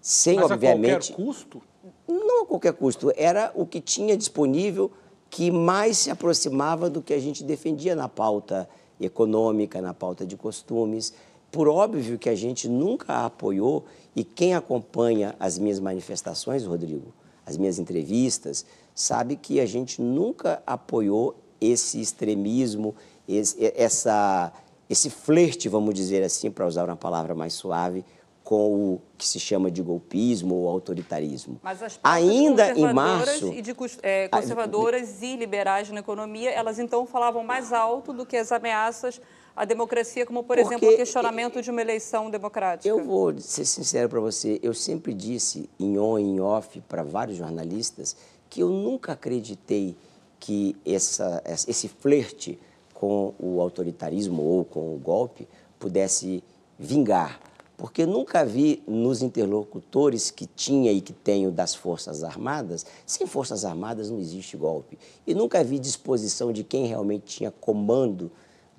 [0.00, 1.12] sem Mas obviamente.
[1.12, 1.62] A qualquer custo?
[2.08, 3.12] Não a qualquer custo.
[3.16, 4.90] Era o que tinha disponível
[5.28, 8.68] que mais se aproximava do que a gente defendia na pauta
[9.00, 11.12] econômica, na pauta de costumes.
[11.50, 13.84] Por óbvio que a gente nunca apoiou,
[14.14, 17.12] e quem acompanha as minhas manifestações, Rodrigo,
[17.46, 22.94] as minhas entrevistas, sabe que a gente nunca apoiou esse extremismo,
[23.28, 24.52] esse, essa,
[24.88, 28.04] esse flerte, vamos dizer assim, para usar uma palavra mais suave,
[28.42, 31.60] com o que se chama de golpismo ou autoritarismo.
[31.62, 37.06] Mas as Ainda em março, e de, é, conservadoras e liberais na economia, elas então
[37.06, 39.20] falavam mais alto do que as ameaças
[39.54, 42.88] à democracia, como por Porque exemplo o questionamento de uma eleição democrática.
[42.88, 47.02] Eu vou ser sincero para você, eu sempre disse em on e em off para
[47.02, 48.16] vários jornalistas
[48.48, 49.96] que eu nunca acreditei
[50.38, 52.58] que essa, esse flerte
[52.94, 55.46] com o autoritarismo ou com o golpe
[55.78, 56.42] pudesse
[56.78, 57.40] vingar
[57.80, 63.64] porque nunca vi nos interlocutores que tinha e que tenho das Forças Armadas, sem Forças
[63.64, 64.98] Armadas não existe golpe.
[65.26, 68.30] E nunca vi disposição de quem realmente tinha comando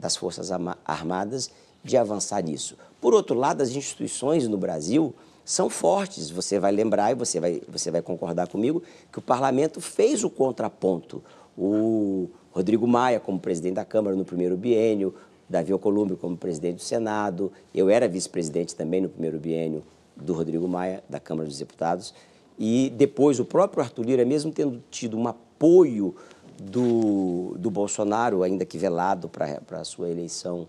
[0.02, 0.50] das Forças
[0.84, 1.52] Armadas
[1.84, 2.76] de avançar nisso.
[3.00, 5.14] Por outro lado, as instituições no Brasil
[5.46, 6.30] são fortes.
[6.32, 8.82] Você vai lembrar e você vai, você vai concordar comigo
[9.12, 11.24] que o parlamento fez o contraponto.
[11.58, 15.14] O Rodrigo Maia, como presidente da Câmara no primeiro biênio,
[15.48, 19.84] Davi Alcolumbre como presidente do Senado, eu era vice-presidente também no primeiro biênio
[20.16, 22.14] do Rodrigo Maia, da Câmara dos Deputados,
[22.58, 26.16] e depois o próprio Arthur Lira, mesmo tendo tido um apoio
[26.70, 30.68] do, do Bolsonaro, ainda que velado para a sua eleição,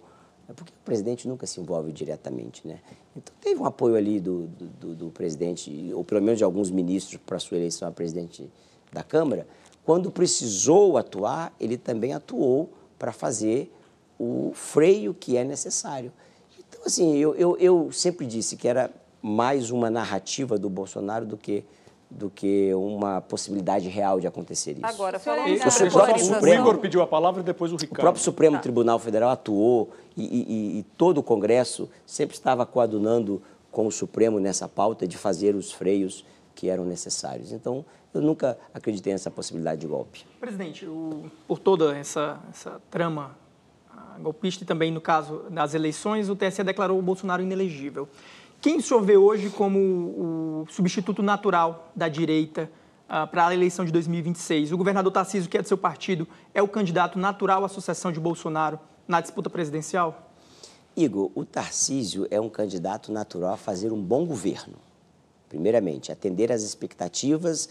[0.49, 2.81] é porque o presidente nunca se envolve diretamente, né?
[3.17, 7.21] Então teve um apoio ali do, do, do presidente, ou pelo menos de alguns ministros
[7.25, 8.51] para a sua eleição a presidente
[8.91, 9.47] da Câmara.
[9.85, 13.73] Quando precisou atuar, ele também atuou para fazer
[14.19, 16.13] o freio que é necessário.
[16.59, 18.91] Então, assim, eu, eu, eu sempre disse que era
[19.21, 21.65] mais uma narrativa do Bolsonaro do que
[22.13, 24.85] do que uma possibilidade real de acontecer isso.
[24.85, 27.99] Agora, falando e, o, o Igor pediu a palavra e depois o Ricardo.
[27.99, 28.63] O próprio Supremo tá.
[28.63, 34.39] Tribunal Federal atuou e, e, e, todo o Congresso sempre estava coadunando com o Supremo
[34.39, 37.51] nessa pauta de fazer os freios que eram necessários.
[37.51, 40.25] Então, eu nunca acreditei nessa possibilidade de golpe.
[40.39, 43.35] Presidente, o, por toda essa, essa trama
[44.21, 48.09] golpista e também no caso das eleições, o TSE declarou o Bolsonaro inelegível.
[48.63, 52.71] Quem o senhor vê hoje como o substituto natural da direita
[53.09, 54.71] uh, para a eleição de 2026?
[54.71, 58.21] O governador Tarcísio, que é do seu partido, é o candidato natural à sucessão de
[58.21, 60.31] Bolsonaro na disputa presidencial?
[60.97, 64.77] Igor, o Tarcísio é um candidato natural a fazer um bom governo.
[65.49, 67.69] Primeiramente, atender às expectativas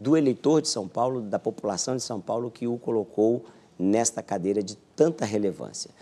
[0.00, 3.44] do eleitor de São Paulo, da população de São Paulo que o colocou
[3.78, 5.92] nesta cadeira de tanta relevância.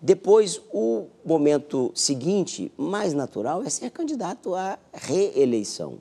[0.00, 5.94] Depois, o momento seguinte, mais natural, é ser candidato à reeleição.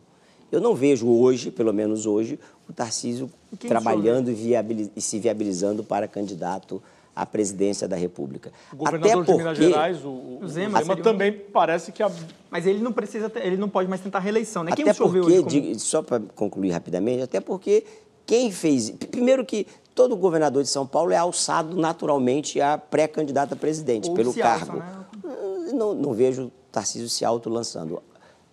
[0.52, 2.40] Eu não vejo hoje, pelo menos hoje,
[2.70, 3.30] o Tarcísio
[3.60, 4.54] trabalhando e,
[4.96, 6.82] e, se viabilizando para candidato
[7.16, 8.52] à presidência da República.
[8.74, 12.04] O governador Até porque, de Minas Gerais, o, o Zema, Zema também parece que...
[12.04, 12.12] A...
[12.50, 14.72] Mas ele não precisa, ele não pode mais tentar reeleição, né?
[14.76, 15.80] Quem até porque, hoje como...
[15.80, 17.86] só para concluir rapidamente, até porque
[18.26, 18.92] quem fez...
[18.92, 24.16] Primeiro que todo governador de São Paulo é alçado naturalmente a pré-candidato a presidente, Ou
[24.16, 24.74] pelo cargo.
[24.74, 25.74] Alça, né?
[25.74, 28.02] não, não vejo Tarcísio se auto-lançando.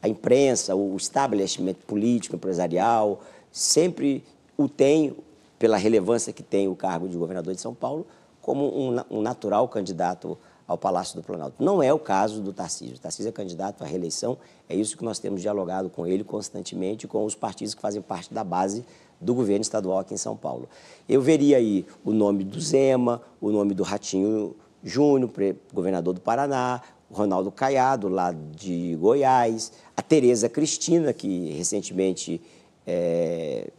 [0.01, 3.21] A imprensa, o estabelecimento político, empresarial,
[3.51, 4.25] sempre
[4.57, 5.17] o tem,
[5.59, 8.07] pela relevância que tem o cargo de governador de São Paulo,
[8.41, 11.63] como um, um natural candidato ao Palácio do Planalto.
[11.63, 12.97] Não é o caso do Tarcísio.
[12.97, 17.07] O Tarcísio é candidato à reeleição, é isso que nós temos dialogado com ele constantemente,
[17.07, 18.85] com os partidos que fazem parte da base
[19.23, 20.69] do governo estadual aqui em São Paulo.
[21.09, 25.31] Eu veria aí o nome do Zema, o nome do Ratinho Júnior,
[25.73, 32.41] governador do Paraná, o Ronaldo Caiado, lá de Goiás, a Tereza Cristina, que recentemente
[32.87, 33.71] é,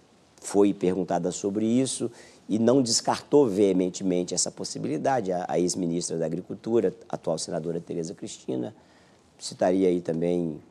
[0.41, 2.10] foi perguntada sobre isso
[2.48, 8.76] e não descartou veementemente essa possibilidade, a, a ex-ministra da Agricultura, atual senadora Tereza Cristina.
[9.38, 10.62] Citaria aí também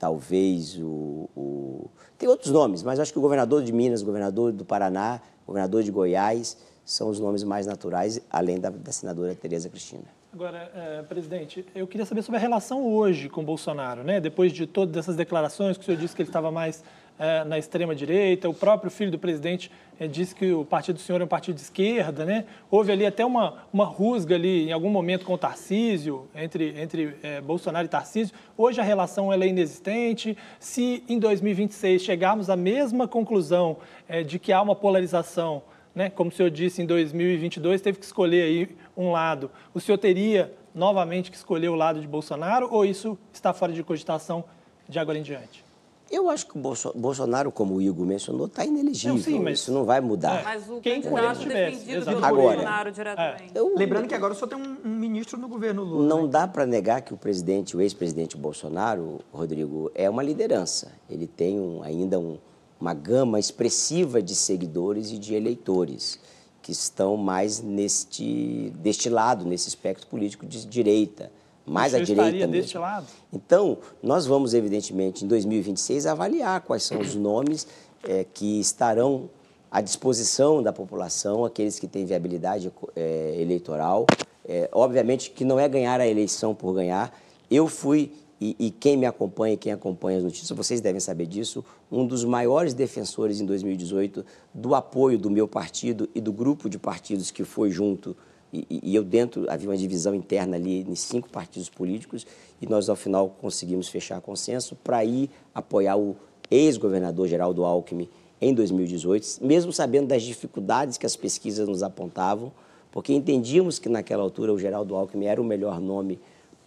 [0.00, 4.50] talvez o, o, Tem outros nomes, mas acho que o governador de Minas, o governador
[4.50, 9.34] do Paraná, o governador de Goiás são os nomes mais naturais, além da, da senadora
[9.34, 10.04] Tereza Cristina.
[10.32, 14.20] Agora, é, presidente, eu queria saber sobre a relação hoje com Bolsonaro, né?
[14.20, 16.82] Depois de todas essas declarações que o senhor disse que ele estava mais
[17.20, 21.20] é, na extrema-direita, o próprio filho do presidente é, disse que o partido do senhor
[21.20, 22.46] é um partido de esquerda, né?
[22.70, 27.18] Houve ali até uma, uma rusga ali, em algum momento, com o Tarcísio, entre, entre
[27.22, 28.34] é, Bolsonaro e Tarcísio.
[28.56, 30.34] Hoje a relação ela é inexistente.
[30.58, 33.76] Se em 2026 chegarmos à mesma conclusão
[34.08, 35.62] é, de que há uma polarização,
[35.94, 36.08] né?
[36.08, 40.54] como o senhor disse, em 2022 teve que escolher aí um lado, o senhor teria
[40.74, 44.42] novamente que escolher o lado de Bolsonaro ou isso está fora de cogitação
[44.88, 45.69] de agora em diante?
[46.10, 46.60] Eu acho que o
[46.94, 49.14] Bolsonaro, como o Igor mencionou, está inelegível.
[49.14, 49.60] Não, sim, mas...
[49.60, 50.40] Isso não vai mudar.
[50.40, 50.42] É.
[50.42, 53.52] Mas o Quem candidato defendido pelo agora, Bolsonaro diretamente.
[53.54, 53.58] É.
[53.58, 53.74] Eu...
[53.76, 56.08] Lembrando que agora só tem um, um, ministro no governo Lula.
[56.08, 56.28] Não né?
[56.28, 60.90] dá para negar que o presidente, o ex-presidente Bolsonaro, Rodrigo, é uma liderança.
[61.08, 62.38] Ele tem um, ainda um,
[62.80, 66.18] uma gama expressiva de seguidores e de eleitores
[66.60, 71.30] que estão mais neste, deste lado, nesse espectro político de direita
[71.66, 73.06] mais à direita deste lado?
[73.32, 77.66] Então, nós vamos, evidentemente, em 2026, avaliar quais são os nomes
[78.02, 79.30] é, que estarão
[79.70, 84.06] à disposição da população, aqueles que têm viabilidade é, eleitoral.
[84.44, 87.16] É, obviamente que não é ganhar a eleição por ganhar.
[87.48, 91.64] Eu fui, e, e, quem me acompanha, quem acompanha as notícias, vocês devem saber disso,
[91.92, 96.78] um dos maiores defensores em 2018 do apoio do meu partido e do grupo de
[96.78, 98.16] partidos que foi junto
[98.52, 102.26] e, e, eu dentro, havia uma divisão interna ali em cinco partidos políticos,
[102.60, 106.16] e nós, ao final, conseguimos fechar consenso para ir apoiar o
[106.50, 108.08] ex-governador Geraldo Alckmin
[108.40, 112.50] em 2018, mesmo sabendo das dificuldades que as pesquisas nos apontavam,
[112.90, 116.18] porque entendíamos que naquela altura o Geraldo Alckmin era o melhor nome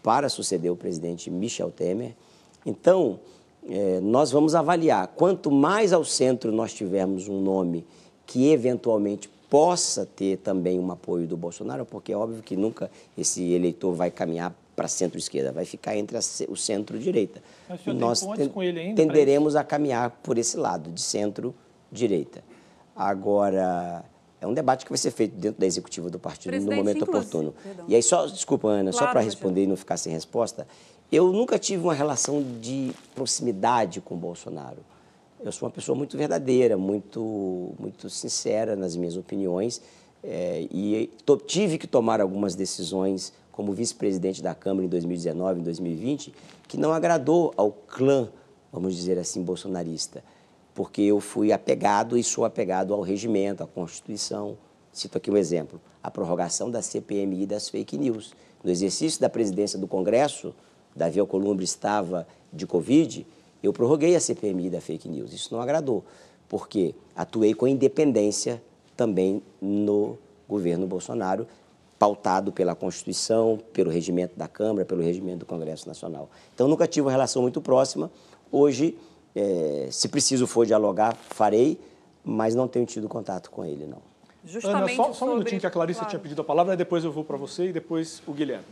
[0.02, 2.14] para suceder o presidente Michel Temer.
[2.66, 3.20] Então,
[3.68, 5.08] é, nós vamos avaliar.
[5.08, 7.86] Quanto mais ao centro nós tivermos um nome
[8.26, 13.52] que eventualmente possa ter também um apoio do Bolsonaro, porque é óbvio que nunca esse
[13.52, 17.40] eleitor vai caminhar para centro-esquerda, vai ficar entre a, o centro-direita.
[17.96, 22.44] Nós ten, tenderemos a caminhar por esse lado, de centro-direita.
[22.96, 24.04] Agora,
[24.42, 27.04] é um debate que vai ser feito dentro da executiva do partido Presidente, no momento
[27.04, 27.54] oportuno.
[27.62, 27.86] Perdão.
[27.88, 30.66] E aí, só, desculpa, Ana, claro, só para responder e não ficar sem resposta,
[31.12, 34.80] eu nunca tive uma relação de proximidade com o Bolsonaro.
[35.44, 39.82] Eu sou uma pessoa muito verdadeira, muito, muito sincera nas minhas opiniões
[40.24, 41.12] é, e
[41.46, 46.34] tive que tomar algumas decisões como vice-presidente da Câmara em 2019, em 2020,
[46.66, 48.30] que não agradou ao clã,
[48.72, 50.24] vamos dizer assim, bolsonarista,
[50.74, 54.58] porque eu fui apegado e sou apegado ao regimento, à Constituição.
[54.94, 58.34] Cito aqui um exemplo: a prorrogação da CPMI das fake news.
[58.64, 60.56] No exercício da presidência do Congresso,
[60.96, 63.28] Davi Alcolumbre estava de Covid,
[63.64, 65.32] eu prorroguei a CPMI da fake news.
[65.34, 66.04] Isso não agradou,
[66.50, 68.62] porque atuei com independência
[68.96, 71.48] também no governo Bolsonaro,
[71.98, 76.30] pautado pela Constituição, pelo regimento da Câmara, pelo regimento do Congresso Nacional.
[76.54, 78.12] Então, nunca tive uma relação muito próxima.
[78.52, 78.98] Hoje,
[79.34, 81.80] é, se preciso for dialogar, farei,
[82.24, 84.00] mas não tenho tido contato com ele, não.
[84.46, 86.10] Justamente Ana, só, só um minutinho que a Clarissa claro.
[86.10, 88.66] tinha pedido a palavra, depois eu vou para você e depois o Guilherme.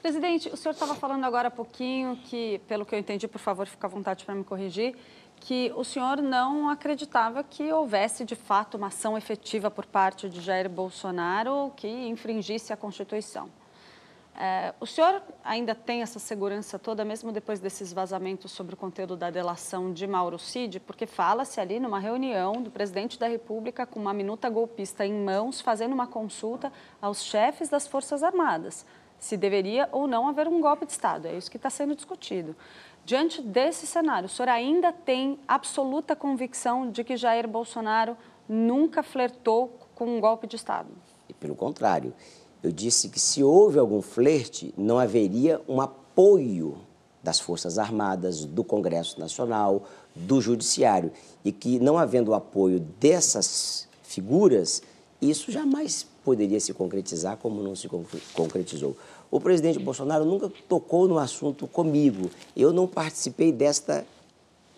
[0.00, 3.66] Presidente, o senhor estava falando agora há pouquinho que, pelo que eu entendi, por favor,
[3.66, 4.96] fica à vontade para me corrigir,
[5.36, 10.40] que o senhor não acreditava que houvesse de fato uma ação efetiva por parte de
[10.40, 13.50] Jair Bolsonaro que infringisse a Constituição.
[14.34, 19.18] É, o senhor ainda tem essa segurança toda, mesmo depois desses vazamentos sobre o conteúdo
[19.18, 20.80] da delação de Mauro Cid?
[20.80, 25.60] Porque fala-se ali numa reunião do presidente da República com uma minuta golpista em mãos,
[25.60, 26.72] fazendo uma consulta
[27.02, 28.86] aos chefes das Forças Armadas
[29.20, 31.28] se deveria ou não haver um golpe de Estado.
[31.28, 32.56] É isso que está sendo discutido.
[33.04, 38.16] Diante desse cenário, o senhor ainda tem absoluta convicção de que Jair Bolsonaro
[38.48, 40.88] nunca flertou com um golpe de Estado?
[41.28, 42.12] E pelo contrário,
[42.62, 46.78] eu disse que se houve algum flerte, não haveria um apoio
[47.22, 51.12] das Forças Armadas, do Congresso Nacional, do Judiciário.
[51.44, 54.82] E que, não havendo o apoio dessas figuras,
[55.20, 57.88] isso jamais poderia se concretizar como não se
[58.34, 58.96] concretizou.
[59.30, 62.30] O presidente Bolsonaro nunca tocou no assunto comigo.
[62.56, 64.04] Eu não participei desta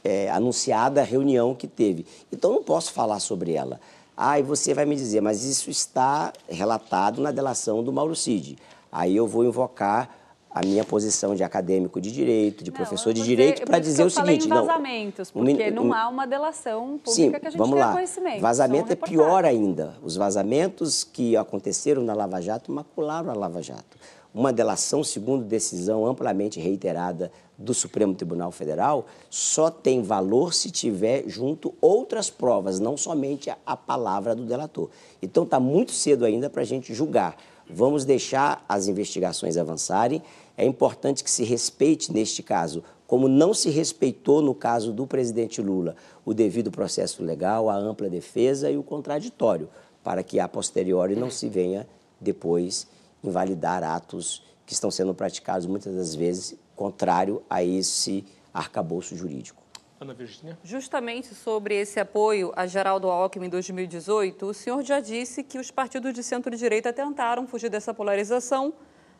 [0.04, 2.06] é, anunciada reunião que teve.
[2.32, 3.80] Então não posso falar sobre ela.
[4.16, 8.58] Ah, e você vai me dizer, mas isso está relatado na delação do Mauro Cid.
[8.90, 10.21] Aí eu vou invocar
[10.54, 14.10] a minha posição de acadêmico de direito, de não, professor de direito, para dizer o
[14.10, 14.46] seguinte.
[14.46, 17.92] Não, vazamentos, porque um, não há uma delação pública sim, que a gente vamos lá.
[17.92, 18.40] conhecimento.
[18.40, 19.96] Vazamento é pior ainda.
[20.02, 23.96] Os vazamentos que aconteceram na Lava Jato macularam a Lava Jato.
[24.34, 31.24] Uma delação, segundo decisão amplamente reiterada do Supremo Tribunal Federal, só tem valor se tiver
[31.28, 34.88] junto outras provas, não somente a, a palavra do delator.
[35.22, 37.36] Então está muito cedo ainda para a gente julgar.
[37.68, 40.22] Vamos deixar as investigações avançarem
[40.62, 45.60] é importante que se respeite, neste caso, como não se respeitou no caso do presidente
[45.60, 49.68] Lula, o devido processo legal, a ampla defesa e o contraditório,
[50.04, 51.84] para que a posteriori não se venha
[52.20, 52.86] depois
[53.24, 59.60] invalidar atos que estão sendo praticados muitas das vezes contrário a esse arcabouço jurídico.
[60.00, 60.56] Ana Virginia.
[60.62, 65.72] Justamente sobre esse apoio a Geraldo Alckmin em 2018, o senhor já disse que os
[65.72, 68.72] partidos de centro-direita tentaram fugir dessa polarização,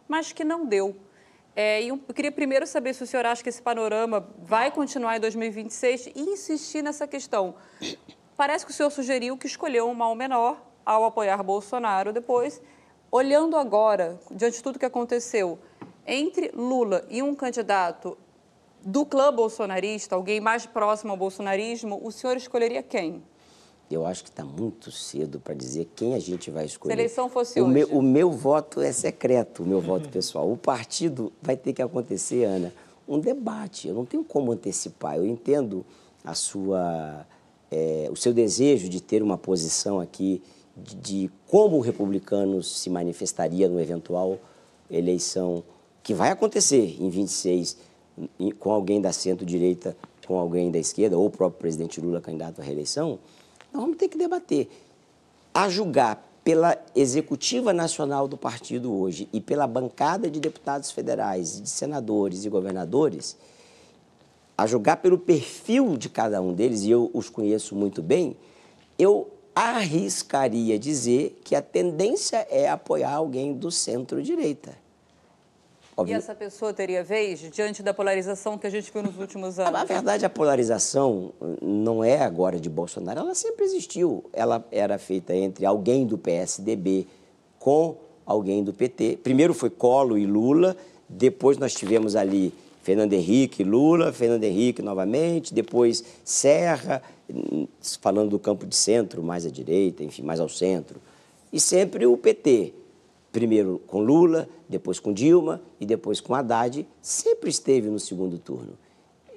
[0.07, 0.97] mas que não deu.
[1.55, 5.21] É, eu queria primeiro saber se o senhor acha que esse panorama vai continuar em
[5.21, 7.55] 2026 e insistir nessa questão.
[8.37, 12.61] Parece que o senhor sugeriu que escolheu um mal menor ao apoiar Bolsonaro depois.
[13.11, 15.59] Olhando agora, diante de tudo que aconteceu,
[16.07, 18.17] entre Lula e um candidato
[18.81, 23.23] do clã bolsonarista, alguém mais próximo ao bolsonarismo, o senhor escolheria quem?
[23.95, 26.95] Eu acho que está muito cedo para dizer quem a gente vai escolher.
[26.95, 27.73] Se a eleição fosse o hoje.
[27.75, 30.51] Meu, o meu voto é secreto, o meu voto pessoal.
[30.51, 32.73] O partido vai ter que acontecer, Ana,
[33.09, 33.89] um debate.
[33.89, 35.17] Eu não tenho como antecipar.
[35.17, 35.85] Eu entendo
[36.25, 37.27] a sua,
[37.71, 40.43] é, o seu desejo de ter uma posição aqui
[40.77, 44.39] de, de como o republicano se manifestaria no eventual
[44.91, 45.65] eleição
[46.03, 47.77] que vai acontecer em 26
[48.59, 52.65] com alguém da centro-direita, com alguém da esquerda, ou o próprio presidente Lula candidato à
[52.65, 53.19] reeleição.
[53.73, 54.69] Nós vamos ter que debater.
[55.55, 61.69] A julgar pela executiva nacional do partido hoje e pela bancada de deputados federais, de
[61.69, 63.37] senadores e governadores,
[64.59, 68.37] a julgar pelo perfil de cada um deles, e eu os conheço muito bem,
[68.99, 74.82] eu arriscaria dizer que a tendência é apoiar alguém do centro-direita.
[76.07, 79.73] E essa pessoa teria vez diante da polarização que a gente viu nos últimos anos?
[79.73, 84.25] Na verdade, a polarização não é agora de Bolsonaro, ela sempre existiu.
[84.33, 87.07] Ela era feita entre alguém do PSDB
[87.59, 89.19] com alguém do PT.
[89.23, 90.77] Primeiro foi Colo e Lula,
[91.09, 97.03] depois nós tivemos ali Fernando Henrique e Lula, Fernando Henrique novamente, depois Serra,
[98.01, 101.01] falando do campo de centro, mais à direita, enfim, mais ao centro.
[101.53, 102.73] E sempre o PT
[103.33, 108.79] primeiro com Lula, depois com Dilma e depois com Haddad, sempre esteve no segundo turno.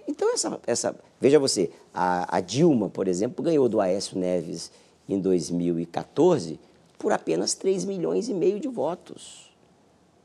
[0.07, 4.71] Então, essa, essa veja você, a, a Dilma, por exemplo, ganhou do Aécio Neves
[5.07, 6.59] em 2014
[6.99, 9.45] por apenas 3 milhões e meio de votos.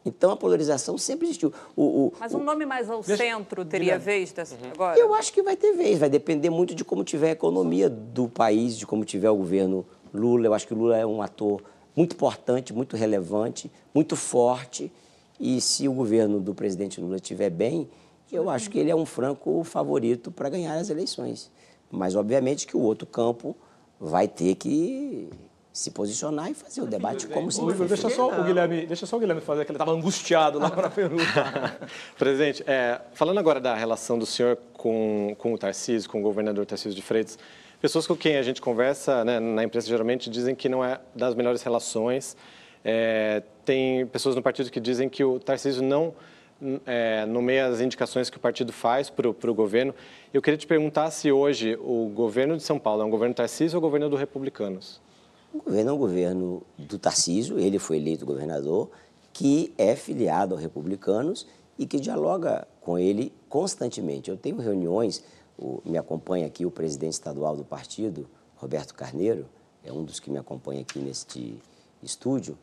[0.05, 1.53] Então a polarização sempre existiu.
[1.77, 4.71] O, o, Mas um nome mais ao deixa, centro teria vez dessa, uhum.
[4.73, 4.99] agora?
[4.99, 8.27] Eu acho que vai ter vez, vai depender muito de como tiver a economia do
[8.29, 10.47] país, de como tiver o governo Lula.
[10.47, 11.63] Eu acho que o Lula é um ator
[11.97, 14.93] muito importante, muito relevante, muito forte.
[15.39, 17.89] E se o governo do presidente Lula estiver bem,
[18.31, 21.51] eu acho que ele é um franco favorito para ganhar as eleições.
[21.91, 23.57] Mas, obviamente, que o outro campo
[23.99, 25.29] vai ter que
[25.73, 27.85] se posicionar e fazer o debate como se fosse.
[27.85, 30.89] Deixa só o Guilherme, deixa só o Guilherme fazer, que ele estava angustiado lá para
[30.89, 31.79] a pergunta.
[32.19, 36.67] Presidente, é, falando agora da relação do senhor com, com o Tarcísio, com o governador
[36.67, 37.39] Tarcísio de Freitas,
[37.81, 41.35] Pessoas com quem a gente conversa né, na imprensa geralmente dizem que não é das
[41.35, 42.37] melhores relações.
[42.85, 46.15] É, tem pessoas no partido que dizem que o Tarcísio não
[46.85, 49.95] é, nomeia as indicações que o partido faz para o governo.
[50.33, 53.79] Eu queria te perguntar se hoje o governo de São Paulo é um governo Tarcísio
[53.79, 55.01] ou governo do Republicanos?
[55.53, 58.91] O governo é um governo do Tarcísio, ele foi eleito governador,
[59.33, 61.47] que é filiado aos Republicanos
[61.79, 64.31] e que dialoga com ele constantemente.
[64.31, 65.25] Eu tenho reuniões
[65.61, 69.47] o, me acompanha aqui o presidente estadual do partido, Roberto Carneiro,
[69.85, 71.61] é um dos que me acompanha aqui neste
[72.03, 72.57] estúdio.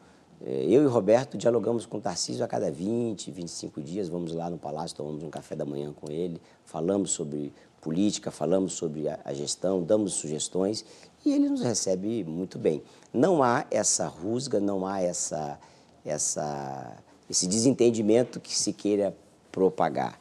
[0.43, 4.49] É, eu e Roberto dialogamos com o Tarcísio a cada 20, 25 dias, vamos lá
[4.49, 9.19] no Palácio, tomamos um café da manhã com ele, falamos sobre política, falamos sobre a,
[9.23, 10.83] a gestão, damos sugestões
[11.23, 12.81] e ele nos recebe muito bem.
[13.13, 15.59] Não há essa rusga, não há essa,
[16.05, 16.97] essa,
[17.29, 19.15] esse desentendimento que se queira
[19.51, 20.19] propagar.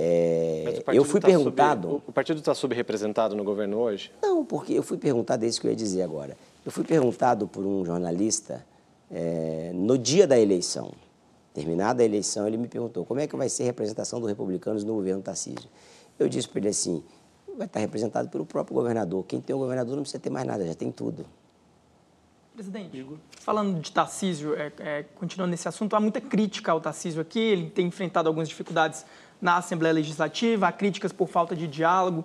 [0.00, 1.88] É, eu fui tá perguntado.
[1.88, 4.12] Sub, o partido está subrepresentado no governo hoje?
[4.22, 6.36] Não, porque eu fui perguntado, é isso que eu ia dizer agora.
[6.64, 8.64] Eu fui perguntado por um jornalista
[9.10, 10.92] é, no dia da eleição.
[11.52, 14.84] Terminada a eleição, ele me perguntou como é que vai ser a representação dos republicanos
[14.84, 15.68] no governo Tarcísio.
[16.16, 17.02] Eu disse para ele assim:
[17.56, 19.24] vai estar representado pelo próprio governador.
[19.26, 21.26] Quem tem o governador não precisa ter mais nada, já tem tudo.
[22.54, 23.06] Presidente,
[23.40, 27.70] falando de Tarcísio, é, é, continuando nesse assunto, há muita crítica ao Tarcísio aqui, ele
[27.70, 29.04] tem enfrentado algumas dificuldades
[29.40, 32.24] na Assembleia Legislativa, há críticas por falta de diálogo.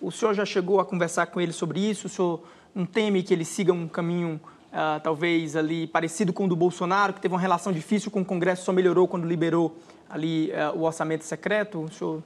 [0.00, 2.06] O senhor já chegou a conversar com ele sobre isso?
[2.06, 2.42] O senhor
[2.74, 4.40] não teme que ele siga um caminho
[4.72, 8.24] uh, talvez ali parecido com o do Bolsonaro, que teve uma relação difícil com o
[8.24, 9.76] Congresso, só melhorou quando liberou
[10.08, 11.80] ali uh, o orçamento secreto?
[11.80, 12.22] O senhor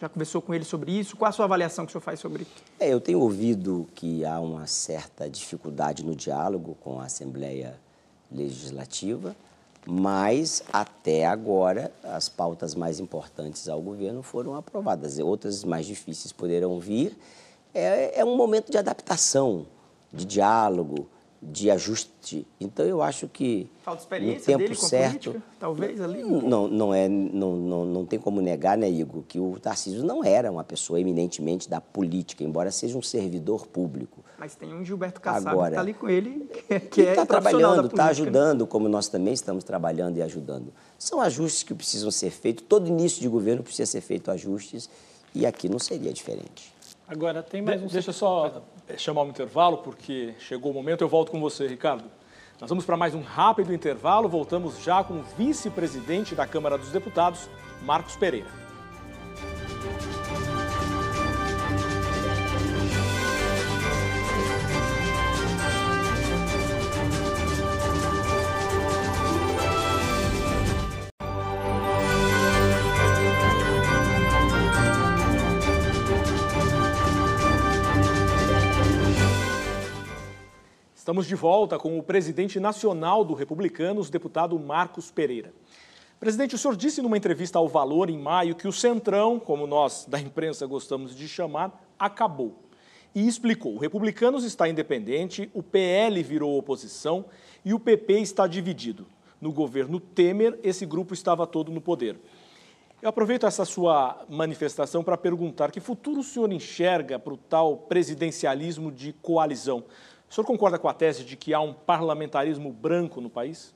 [0.00, 1.16] já conversou com ele sobre isso?
[1.16, 2.62] Qual a sua avaliação que o senhor faz sobre isso?
[2.78, 7.78] É, eu tenho ouvido que há uma certa dificuldade no diálogo com a Assembleia
[8.30, 9.34] Legislativa
[9.90, 15.18] mas até agora as pautas mais importantes ao governo foram aprovadas.
[15.18, 17.16] Outras mais difíceis poderão vir.
[17.72, 19.64] É, é um momento de adaptação,
[20.12, 21.08] de diálogo,
[21.40, 22.46] de ajuste.
[22.60, 26.22] Então eu acho que falta experiência no tempo dele certo, política, talvez ali.
[26.22, 30.24] Não, não é, não, não, não tem como negar, né, Igor, que o Tarcísio não
[30.24, 34.24] era uma pessoa eminentemente da política, embora seja um servidor público.
[34.36, 36.50] Mas tem um Gilberto Kassab Agora, que está ali com ele,
[36.90, 40.72] que é está trabalhando, está ajudando, como nós também estamos trabalhando e ajudando.
[40.98, 42.64] São ajustes que precisam ser feitos.
[42.68, 44.90] Todo início de governo precisa ser feito ajustes
[45.34, 46.72] e aqui não seria diferente.
[47.06, 47.86] Agora tem mais um.
[47.86, 48.62] Deixa só
[48.96, 51.02] chamar um intervalo, porque chegou o momento.
[51.02, 52.04] Eu volto com você, Ricardo.
[52.60, 54.28] Nós vamos para mais um rápido intervalo.
[54.28, 57.48] Voltamos já com o vice-presidente da Câmara dos Deputados,
[57.82, 58.67] Marcos Pereira.
[81.08, 85.54] Estamos de volta com o presidente nacional do Republicanos, deputado Marcos Pereira.
[86.20, 90.04] Presidente, o senhor disse numa entrevista ao Valor em maio que o Centrão, como nós
[90.06, 92.62] da imprensa gostamos de chamar, acabou.
[93.14, 97.24] e explicou: o Republicanos está independente, o PL virou oposição
[97.64, 99.06] e o PP está dividido.
[99.40, 102.20] No governo Temer, esse grupo estava todo no poder.
[103.00, 107.78] Eu aproveito essa sua manifestação para perguntar que futuro o senhor enxerga para o tal
[107.78, 109.84] presidencialismo de coalizão.
[110.30, 113.74] O senhor concorda com a tese de que há um parlamentarismo branco no país?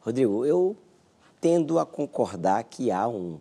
[0.00, 0.76] Rodrigo, eu
[1.40, 3.38] tendo a concordar que há um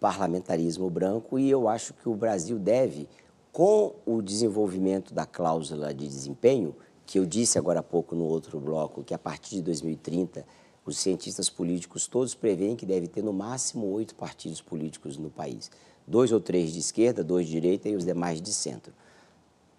[0.00, 3.08] parlamentarismo branco e eu acho que o Brasil deve,
[3.52, 6.74] com o desenvolvimento da cláusula de desempenho,
[7.06, 10.44] que eu disse agora há pouco no outro bloco, que a partir de 2030
[10.84, 15.70] os cientistas políticos todos preveem que deve ter no máximo oito partidos políticos no país.
[16.06, 18.92] Dois ou três de esquerda, dois de direita e os demais de centro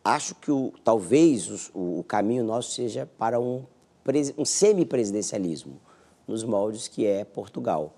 [0.05, 3.65] acho que o, talvez o, o caminho nosso seja para um,
[4.37, 5.81] um semipresidencialismo,
[6.27, 7.95] nos moldes que é Portugal.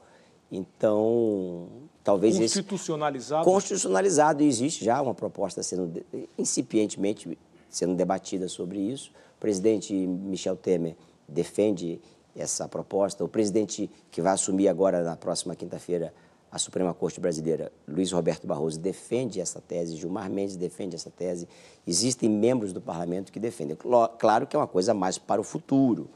[0.49, 1.67] Então,
[2.01, 6.01] talvez constitucionalizado esse, constitucionalizado existe já uma proposta sendo
[6.37, 7.37] incipientemente
[7.69, 9.11] sendo debatida sobre isso.
[9.35, 10.95] O presidente Michel Temer
[11.27, 11.99] defende
[12.33, 13.25] essa proposta.
[13.25, 16.13] O presidente que vai assumir agora na próxima quinta-feira
[16.51, 21.47] a Suprema Corte Brasileira, Luiz Roberto Barroso, defende essa tese, Gilmar Mendes defende essa tese,
[21.85, 23.77] existem membros do parlamento que defendem.
[24.17, 26.09] Claro que é uma coisa mais para o futuro.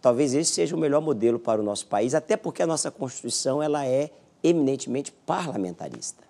[0.00, 3.62] Talvez esse seja o melhor modelo para o nosso país, até porque a nossa Constituição
[3.62, 4.10] ela é
[4.42, 6.24] eminentemente parlamentarista.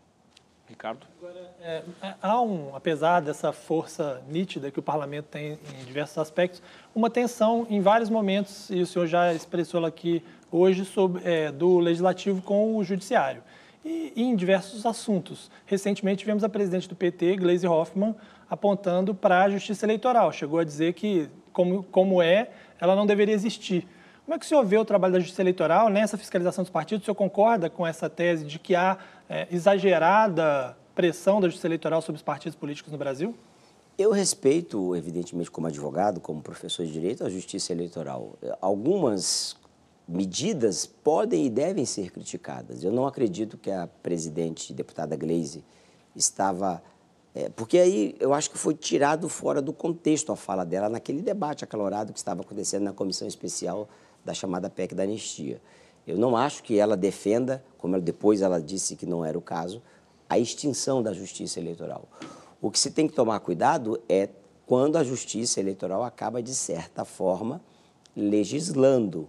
[0.69, 1.07] Ricardo?
[1.19, 1.83] Agora, é,
[2.21, 6.63] há um, apesar dessa força nítida que o parlamento tem em diversos aspectos,
[6.95, 10.23] uma tensão em vários momentos, e o senhor já expressou ela aqui
[10.53, 13.43] hoje sobre, é, do legislativo com o judiciário.
[13.85, 15.51] E, e, em diversos assuntos.
[15.67, 18.15] Recentemente tivemos a presidente do PT, Gleisi Hoffmann,
[18.49, 20.31] apontando para a justiça eleitoral.
[20.31, 22.51] Chegou a dizer que, como, como é,
[22.81, 23.89] ela não deveria existir.
[24.25, 27.03] Como é que o senhor vê o trabalho da justiça eleitoral nessa fiscalização dos partidos?
[27.03, 28.99] O senhor concorda com essa tese de que há
[29.29, 33.35] é, exagerada pressão da justiça eleitoral sobre os partidos políticos no Brasil?
[33.99, 38.35] Eu respeito, evidentemente, como advogado, como professor de direito, a justiça eleitoral.
[38.61, 39.57] Algumas
[40.13, 42.85] medidas podem e devem ser criticadas.
[42.85, 45.65] Eu não acredito que a presidente, deputada Glaze,
[46.15, 46.83] estava.
[47.35, 51.23] É, porque aí eu acho que foi tirado fora do contexto a fala dela naquele
[51.23, 53.89] debate acalorado que estava acontecendo na comissão especial
[54.23, 55.61] da chamada PEC da anistia.
[56.07, 59.41] Eu não acho que ela defenda, como ela, depois ela disse que não era o
[59.41, 59.81] caso,
[60.29, 62.07] a extinção da justiça eleitoral.
[62.61, 64.29] O que se tem que tomar cuidado é
[64.67, 67.63] quando a justiça eleitoral acaba, de certa forma,
[68.15, 69.29] legislando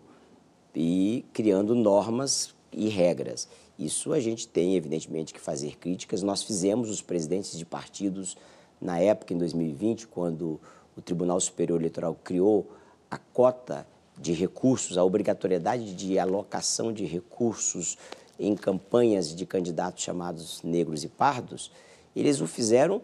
[0.75, 3.47] e criando normas e regras.
[3.77, 6.21] Isso a gente tem, evidentemente, que fazer críticas.
[6.21, 8.37] Nós fizemos os presidentes de partidos
[8.79, 10.59] na época, em 2020, quando
[10.95, 12.69] o Tribunal Superior Eleitoral criou
[13.09, 17.97] a cota de recursos, a obrigatoriedade de alocação de recursos
[18.39, 21.71] em campanhas de candidatos chamados negros e pardos,
[22.15, 23.01] eles o fizeram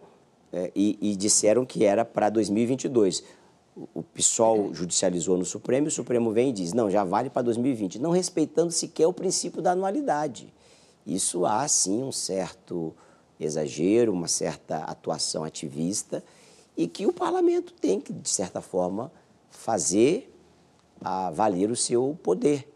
[0.52, 3.24] é, e, e disseram que era para 2022
[3.94, 7.44] o PSOL judicializou no Supremo e o Supremo vem e diz: não, já vale para
[7.44, 10.54] 2020, não respeitando sequer o princípio da anualidade.
[11.06, 12.94] Isso há, sim, um certo
[13.40, 16.24] exagero, uma certa atuação ativista
[16.76, 19.12] e que o parlamento tem que, de certa forma,
[19.50, 20.34] fazer
[21.02, 22.72] a valer o seu poder,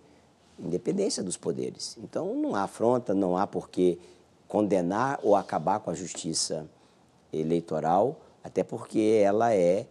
[0.57, 1.97] independência dos poderes.
[2.01, 3.99] Então, não há afronta, não há por que
[4.47, 6.69] condenar ou acabar com a justiça
[7.31, 9.87] eleitoral, até porque ela é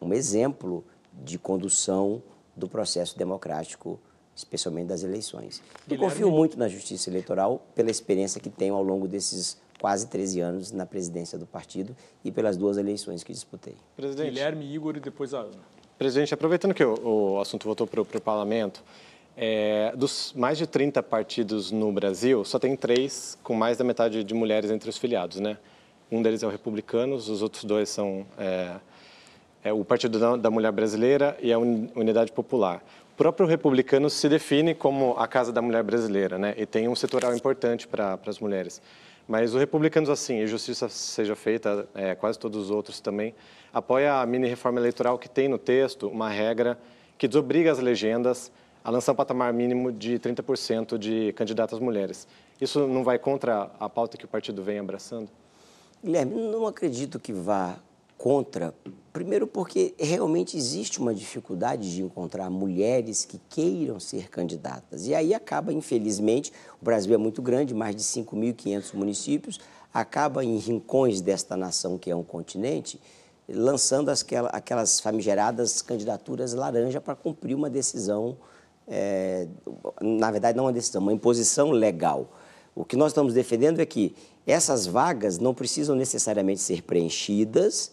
[0.00, 0.84] um exemplo
[1.24, 2.22] de condução
[2.56, 4.00] do processo democrático,
[4.34, 5.62] especialmente das eleições.
[5.88, 10.40] Eu confio muito na justiça eleitoral pela experiência que tenho ao longo desses quase 13
[10.40, 13.74] anos na presidência do partido e pelas duas eleições que disputei.
[13.96, 14.28] Presidente.
[14.28, 15.58] Guilherme, Igor e depois a Ana.
[15.98, 18.82] Presidente, aproveitando que o, o assunto voltou para o parlamento,
[19.36, 24.22] é, dos mais de 30 partidos no Brasil, só tem três com mais da metade
[24.22, 25.56] de mulheres entre os filiados, né?
[26.10, 28.76] Um deles é o Republicanos, os outros dois são é,
[29.62, 32.82] é o Partido da Mulher Brasileira e a Unidade Popular.
[33.12, 36.54] O próprio republicano se define como a Casa da Mulher Brasileira, né?
[36.56, 38.80] E tem um setoral importante para as mulheres.
[39.28, 43.34] Mas o Republicanos, assim, e Justiça Seja Feita, é, quase todos os outros também,
[43.72, 46.78] apoia a mini-reforma eleitoral que tem no texto uma regra
[47.18, 48.50] que desobriga as legendas
[48.82, 52.26] a lançar um patamar mínimo de 30% de candidatas mulheres.
[52.60, 55.28] Isso não vai contra a pauta que o partido vem abraçando?
[56.02, 57.76] Guilherme, não acredito que vá
[58.20, 58.74] contra,
[59.14, 65.06] primeiro porque realmente existe uma dificuldade de encontrar mulheres que queiram ser candidatas.
[65.06, 69.58] E aí acaba, infelizmente, o Brasil é muito grande, mais de 5.500 municípios,
[69.92, 73.00] acaba em rincões desta nação que é um continente,
[73.48, 74.10] lançando
[74.52, 78.36] aquelas famigeradas candidaturas laranja para cumprir uma decisão,
[78.86, 79.48] é,
[79.98, 82.30] na verdade não uma decisão, uma imposição legal.
[82.76, 84.14] O que nós estamos defendendo é que
[84.46, 87.92] essas vagas não precisam necessariamente ser preenchidas,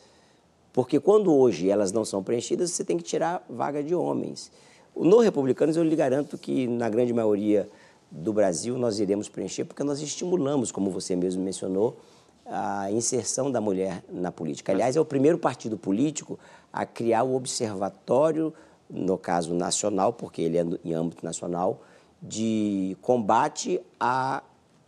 [0.78, 4.51] porque quando hoje elas não são preenchidas, você tem que tirar vaga de homens.
[4.95, 7.67] No Republicanos, eu lhe garanto que, na grande maioria
[8.11, 11.97] do Brasil, nós iremos preencher, porque nós estimulamos, como você mesmo mencionou,
[12.45, 14.71] a inserção da mulher na política.
[14.71, 16.38] Aliás, é o primeiro partido político
[16.71, 18.53] a criar o observatório,
[18.88, 21.82] no caso nacional, porque ele é em âmbito nacional,
[22.21, 24.43] de combate a,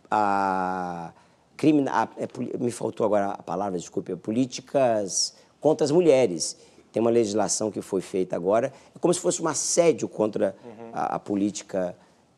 [0.08, 1.12] a,
[1.58, 6.56] a, é, me faltou agora a palavra, desculpe, políticas contra as mulheres.
[6.92, 10.90] Tem uma legislação que foi feita agora, é como se fosse um assédio contra uhum.
[10.92, 11.94] a, a, política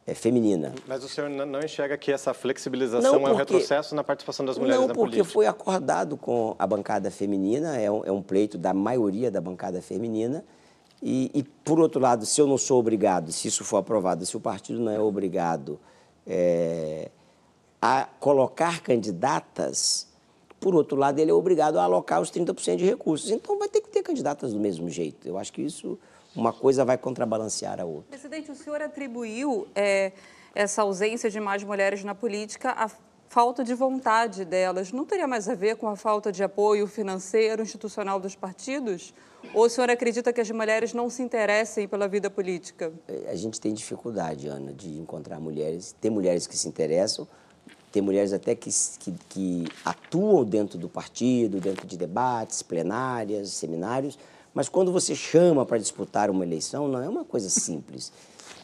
[0.06, 0.74] é, feminina.
[0.86, 4.58] Mas o senhor não enxerga que essa flexibilização porque, é um retrocesso na participação das
[4.58, 5.18] mulheres na política?
[5.18, 9.30] Não, porque foi acordado com a bancada feminina, é um, é um pleito da maioria
[9.30, 10.44] da bancada feminina,
[11.02, 14.36] e, e, por outro lado, se eu não sou obrigado, se isso for aprovado, se
[14.36, 15.80] o partido não é obrigado
[16.24, 17.10] é,
[17.80, 20.06] a colocar candidatas,
[20.62, 23.30] por outro lado, ele é obrigado a alocar os 30% de recursos.
[23.30, 25.26] Então, vai ter que ter candidatas do mesmo jeito.
[25.26, 25.98] Eu acho que isso,
[26.36, 28.10] uma coisa vai contrabalancear a outra.
[28.10, 30.12] Presidente, o senhor atribuiu é,
[30.54, 32.88] essa ausência de mais mulheres na política à
[33.28, 34.92] falta de vontade delas.
[34.92, 39.12] Não teria mais a ver com a falta de apoio financeiro, institucional dos partidos?
[39.52, 42.92] Ou o senhor acredita que as mulheres não se interessem pela vida política?
[43.28, 45.92] A gente tem dificuldade, Ana, de encontrar mulheres.
[46.00, 47.26] Tem mulheres que se interessam,
[47.92, 54.18] tem mulheres até que, que, que, atuam dentro do partido, dentro de debates, plenárias, seminários,
[54.54, 58.12] mas quando você chama para disputar uma eleição, não é uma coisa simples.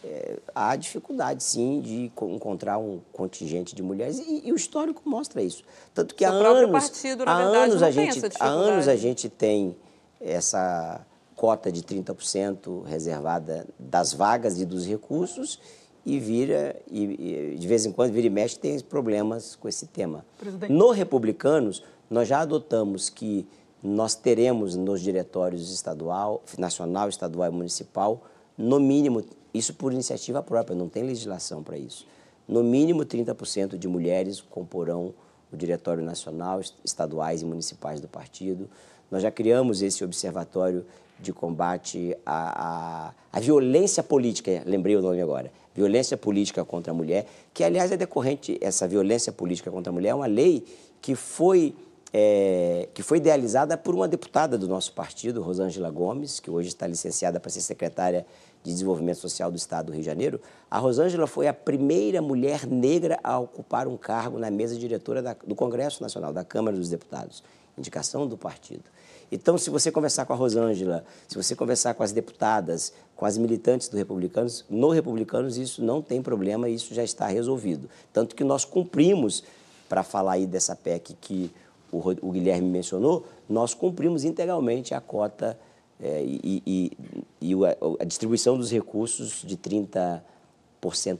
[0.03, 5.43] É, há dificuldade, sim, de encontrar um contingente de mulheres e, e o histórico mostra
[5.43, 5.63] isso.
[5.93, 9.77] Tanto que há anos, partido, há verdade, anos a gente, há anos a gente tem
[10.21, 11.05] essa
[11.35, 15.61] cota de 30% reservada das vagas e dos recursos
[16.09, 19.87] e vira, e, e, de vez em quando, vira e mexe, tem problemas com esse
[19.87, 20.25] tema.
[20.39, 20.73] Presidente.
[20.73, 23.47] No Republicanos, nós já adotamos que
[23.83, 28.23] nós teremos nos diretórios estadual, nacional, estadual e municipal,
[28.57, 32.07] no mínimo, isso por iniciativa própria, não tem legislação para isso,
[32.49, 35.13] no mínimo 30% de mulheres comporão
[35.53, 38.69] o diretório nacional, estaduais e municipais do partido.
[39.11, 40.87] Nós já criamos esse observatório
[41.21, 46.95] de combate à, à, à, violência política, lembrei o nome agora, violência política contra a
[46.95, 47.25] mulher,
[47.55, 50.65] que aliás é decorrente, essa violência política contra a mulher é uma lei
[51.01, 51.73] que foi,
[52.13, 56.85] é, que foi idealizada por uma deputada do nosso partido, Rosângela Gomes, que hoje está
[56.85, 58.27] licenciada para ser secretária
[58.65, 60.41] de Desenvolvimento Social do Estado do Rio de Janeiro.
[60.69, 65.37] A Rosângela foi a primeira mulher negra a ocupar um cargo na mesa diretora da,
[65.47, 67.45] do Congresso Nacional, da Câmara dos Deputados,
[67.79, 68.85] indicação do partido.
[69.31, 73.37] Então, se você conversar com a Rosângela, se você conversar com as deputadas, com as
[73.37, 77.89] militantes do Republicanos, no Republicanos isso não tem problema, isso já está resolvido.
[78.13, 79.45] Tanto que nós cumprimos,
[79.89, 81.51] para falar aí dessa PEC que
[81.93, 85.59] o, o Guilherme mencionou, nós cumprimos integralmente a cota
[86.01, 86.93] é, e, e,
[87.41, 90.21] e a, a distribuição dos recursos de 30%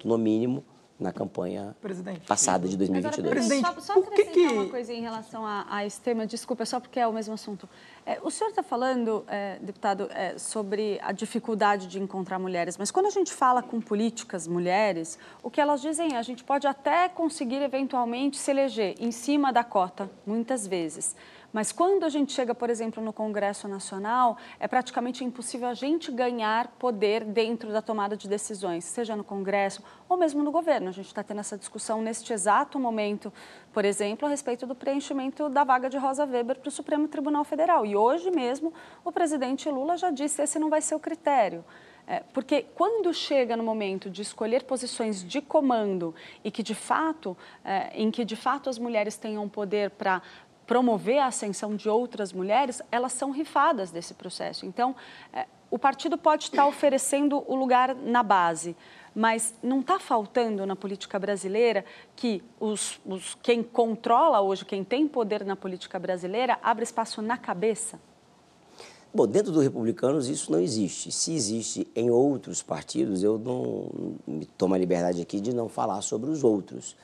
[0.05, 0.65] no mínimo
[0.99, 2.21] na campanha Presidente.
[2.27, 3.19] passada de 2022.
[3.19, 4.47] Agora, Presidente, só, só acrescentar que...
[4.49, 7.69] uma coisa em relação a, a, esse tema, desculpa, só porque é o mesmo assunto.
[8.05, 12.91] É, o senhor está falando, é, deputado, é, sobre a dificuldade de encontrar mulheres, mas
[12.91, 16.67] quando a gente fala com políticas mulheres, o que elas dizem é a gente pode
[16.67, 21.15] até conseguir eventualmente se eleger em cima da cota, muitas vezes.
[21.53, 26.13] Mas quando a gente chega, por exemplo, no Congresso Nacional, é praticamente impossível a gente
[26.13, 30.91] ganhar poder dentro da tomada de decisões, seja no Congresso ou mesmo no governo.
[30.91, 33.33] A gente está tendo essa discussão neste exato momento,
[33.73, 37.45] por exemplo, a respeito do preenchimento da vaga de Rosa Weber para o Supremo Tribunal
[37.45, 37.87] Federal.
[37.87, 38.73] E hoje mesmo
[39.03, 41.65] o presidente Lula já disse que esse não vai ser o critério.
[42.11, 47.37] É, porque quando chega no momento de escolher posições de comando e que de fato,
[47.63, 50.23] é, em que de fato as mulheres tenham poder para
[50.69, 54.67] promover a ascensão de outras mulheres, elas são rifadas desse processo.
[54.67, 54.95] Então,
[55.33, 58.77] é, o partido pode estar oferecendo o lugar na base,
[59.15, 65.09] mas não está faltando na política brasileira que os, os, quem controla hoje, quem tem
[65.09, 67.99] poder na política brasileira, abre espaço na cabeça?
[69.13, 71.11] Bom, dentro do Republicanos isso não existe.
[71.11, 76.03] Se existe em outros partidos, eu não me tomo a liberdade aqui de não falar
[76.03, 76.95] sobre os outros.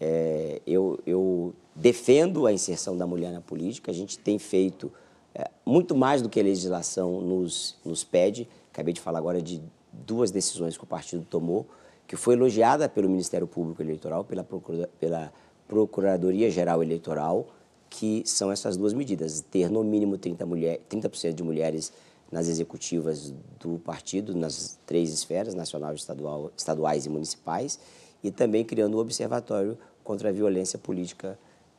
[0.00, 4.92] É, eu, eu, defendo a inserção da mulher na política, a gente tem feito
[5.34, 8.48] é, muito mais do que a legislação nos, nos pede.
[8.72, 9.62] Acabei de falar agora de
[9.92, 11.66] duas decisões que o partido tomou,
[12.06, 15.32] que foi elogiada pelo Ministério Público Eleitoral, pela, Procura, pela
[15.68, 17.46] Procuradoria-Geral Eleitoral,
[17.88, 21.92] que são essas duas medidas, ter no mínimo 30%, mulher, 30 de mulheres
[22.30, 27.78] nas executivas do partido, nas três esferas, nacional, estadual, estaduais e municipais,
[28.22, 31.38] e também criando um observatório contra a violência política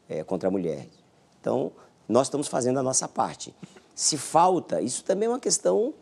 [0.09, 0.87] é, contra a mulher.
[1.39, 1.71] Então,
[2.07, 3.55] nós estamos fazendo a nossa parte.
[3.93, 5.93] Se falta, isso também é uma questão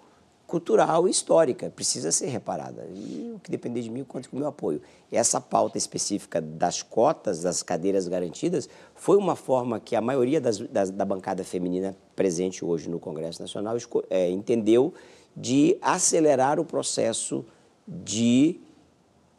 [0.48, 2.88] cultural e histórica, precisa ser reparada.
[2.90, 4.82] E o que depender de mim, conte com o meu apoio.
[5.12, 10.60] Essa pauta específica das cotas, das cadeiras garantidas, foi uma forma que a maioria das,
[10.60, 13.76] das, da bancada feminina presente hoje no Congresso Nacional
[14.10, 14.94] é, entendeu
[15.36, 17.46] de acelerar o processo
[17.86, 18.60] de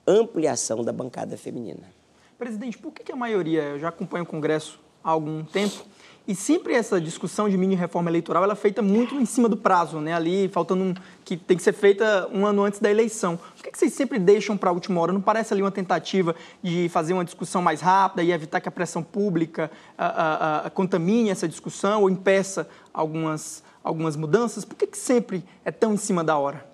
[0.07, 1.97] ampliação da bancada feminina.
[2.39, 5.84] Presidente, por que a maioria, eu já acompanho o Congresso há algum tempo,
[6.28, 9.57] e sempre essa discussão de mini reforma eleitoral ela é feita muito em cima do
[9.57, 10.12] prazo, né?
[10.12, 13.36] Ali faltando um, que tem que ser feita um ano antes da eleição.
[13.36, 15.12] Por que, que vocês sempre deixam para a última hora?
[15.12, 18.72] Não parece ali uma tentativa de fazer uma discussão mais rápida e evitar que a
[18.72, 24.64] pressão pública a, a, a, contamine essa discussão ou impeça algumas, algumas mudanças?
[24.64, 26.68] Por que, que sempre é tão em cima da hora?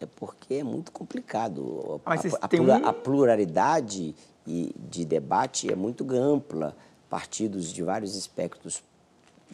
[0.00, 2.00] É porque é muito complicado.
[2.06, 4.14] A, a, a pluralidade
[4.46, 6.76] de debate é muito ampla.
[7.08, 8.82] Partidos de vários espectros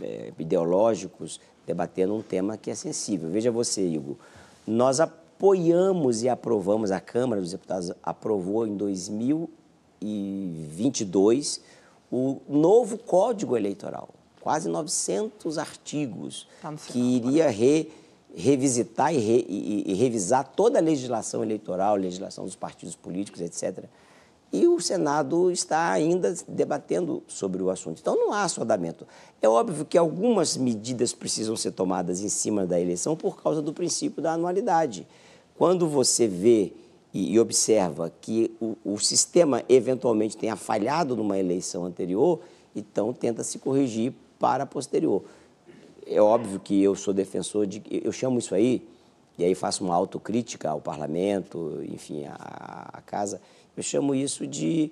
[0.00, 3.28] é, ideológicos debatendo um tema que é sensível.
[3.30, 4.16] Veja você, Igor,
[4.66, 11.62] nós apoiamos e aprovamos, a Câmara dos Deputados aprovou em 2022
[12.10, 14.08] o novo Código Eleitoral,
[14.40, 17.92] quase 900 artigos, tá que iria re,
[18.34, 23.86] revisitar e, re, e, e revisar toda a legislação eleitoral, legislação dos partidos políticos, etc.,
[24.52, 27.98] e o Senado está ainda debatendo sobre o assunto.
[28.00, 29.06] Então não há assodamento.
[29.42, 33.72] É óbvio que algumas medidas precisam ser tomadas em cima da eleição por causa do
[33.72, 35.06] princípio da anualidade.
[35.56, 36.72] Quando você vê
[37.12, 42.40] e, observa que o, o sistema eventualmente tenha falhado numa eleição anterior,
[42.74, 45.22] então tenta se corrigir para a posterior.
[46.06, 47.82] É óbvio que eu sou defensor de.
[47.90, 48.86] Eu chamo isso aí,
[49.38, 53.40] e aí faço uma autocrítica ao parlamento, enfim, à casa
[53.76, 54.90] eu chamo isso de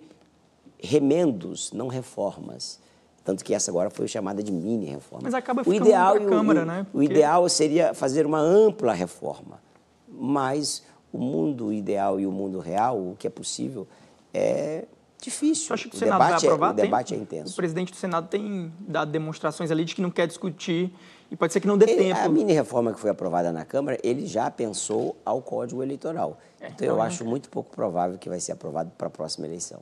[0.78, 2.80] remendos, não reformas.
[3.24, 5.22] Tanto que essa agora foi chamada de mini reforma.
[5.24, 6.86] Mas acaba ficando o ideal, Câmara, o, né?
[6.92, 6.98] Porque...
[6.98, 9.62] O ideal seria fazer uma ampla reforma.
[10.06, 13.88] Mas o mundo ideal e o mundo real, o que é possível,
[14.32, 14.84] é
[15.22, 15.72] difícil.
[15.72, 16.68] acho que o, o Senado vai aprovar?
[16.68, 17.52] É, o debate é intenso.
[17.52, 20.92] O presidente do Senado tem dado demonstrações ali de que não quer discutir
[21.34, 22.20] e pode ser que não dê ele, tempo.
[22.20, 26.38] A mini reforma que foi aprovada na Câmara, ele já pensou ao Código Eleitoral.
[26.60, 29.80] É, então, eu acho muito pouco provável que vai ser aprovado para a próxima eleição.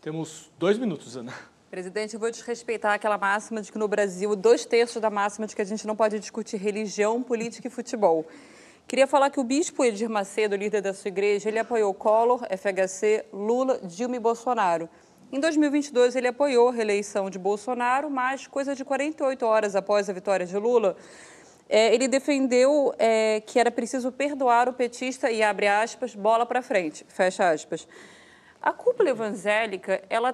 [0.00, 1.34] Temos dois minutos, Ana.
[1.70, 5.54] Presidente, eu vou desrespeitar aquela máxima de que no Brasil, dois terços da máxima de
[5.54, 8.24] que a gente não pode discutir religião, política e futebol.
[8.88, 13.26] Queria falar que o bispo Edir Macedo, líder da sua igreja, ele apoiou Collor, FHC,
[13.30, 14.88] Lula, Dilma e Bolsonaro.
[15.34, 20.12] Em 2022, ele apoiou a reeleição de Bolsonaro, mas coisa de 48 horas após a
[20.12, 20.96] vitória de Lula,
[21.68, 26.62] é, ele defendeu é, que era preciso perdoar o petista e abre aspas, bola para
[26.62, 27.88] frente, fecha aspas.
[28.62, 30.32] A cúpula evangélica, ela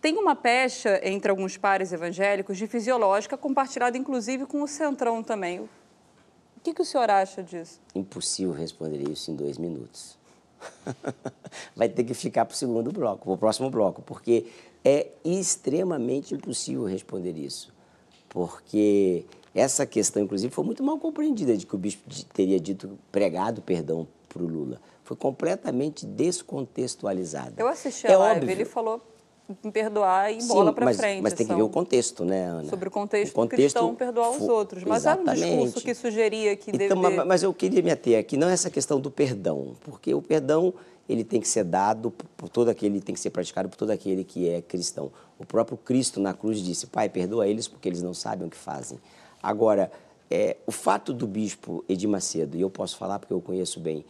[0.00, 5.60] tem uma pecha entre alguns pares evangélicos de fisiológica, compartilhada inclusive com o Centrão também.
[5.60, 5.68] O
[6.62, 7.78] que, que o senhor acha disso?
[7.94, 10.18] Impossível responder isso em dois minutos.
[11.74, 14.46] Vai ter que ficar para o segundo bloco, para o próximo bloco, porque
[14.84, 17.72] é extremamente impossível responder isso.
[18.28, 23.60] Porque essa questão, inclusive, foi muito mal compreendida de que o bispo teria dito, pregado
[23.60, 24.80] perdão para o Lula.
[25.02, 27.54] Foi completamente descontextualizada.
[27.56, 28.52] Eu assisti a é live, óbvio.
[28.52, 29.02] ele falou
[29.64, 31.22] em perdoar e Sim, bola para frente.
[31.22, 32.68] Mas tem que ver o contexto, né, Ana?
[32.68, 34.84] Sobre o contexto, o contexto cristão perdoar os outros.
[34.84, 35.42] Mas exatamente.
[35.42, 37.24] era um discurso que sugeria que então, deve...
[37.24, 40.72] Mas eu queria me ater aqui, não é essa questão do perdão, porque o perdão
[41.08, 44.22] ele tem que ser dado por todo aquele, tem que ser praticado por todo aquele
[44.22, 45.10] que é cristão.
[45.38, 48.56] O próprio Cristo na cruz disse, Pai, perdoa eles porque eles não sabem o que
[48.56, 48.98] fazem.
[49.42, 49.90] Agora,
[50.30, 54.04] é, o fato do bispo Edir Macedo, e eu posso falar porque eu conheço bem,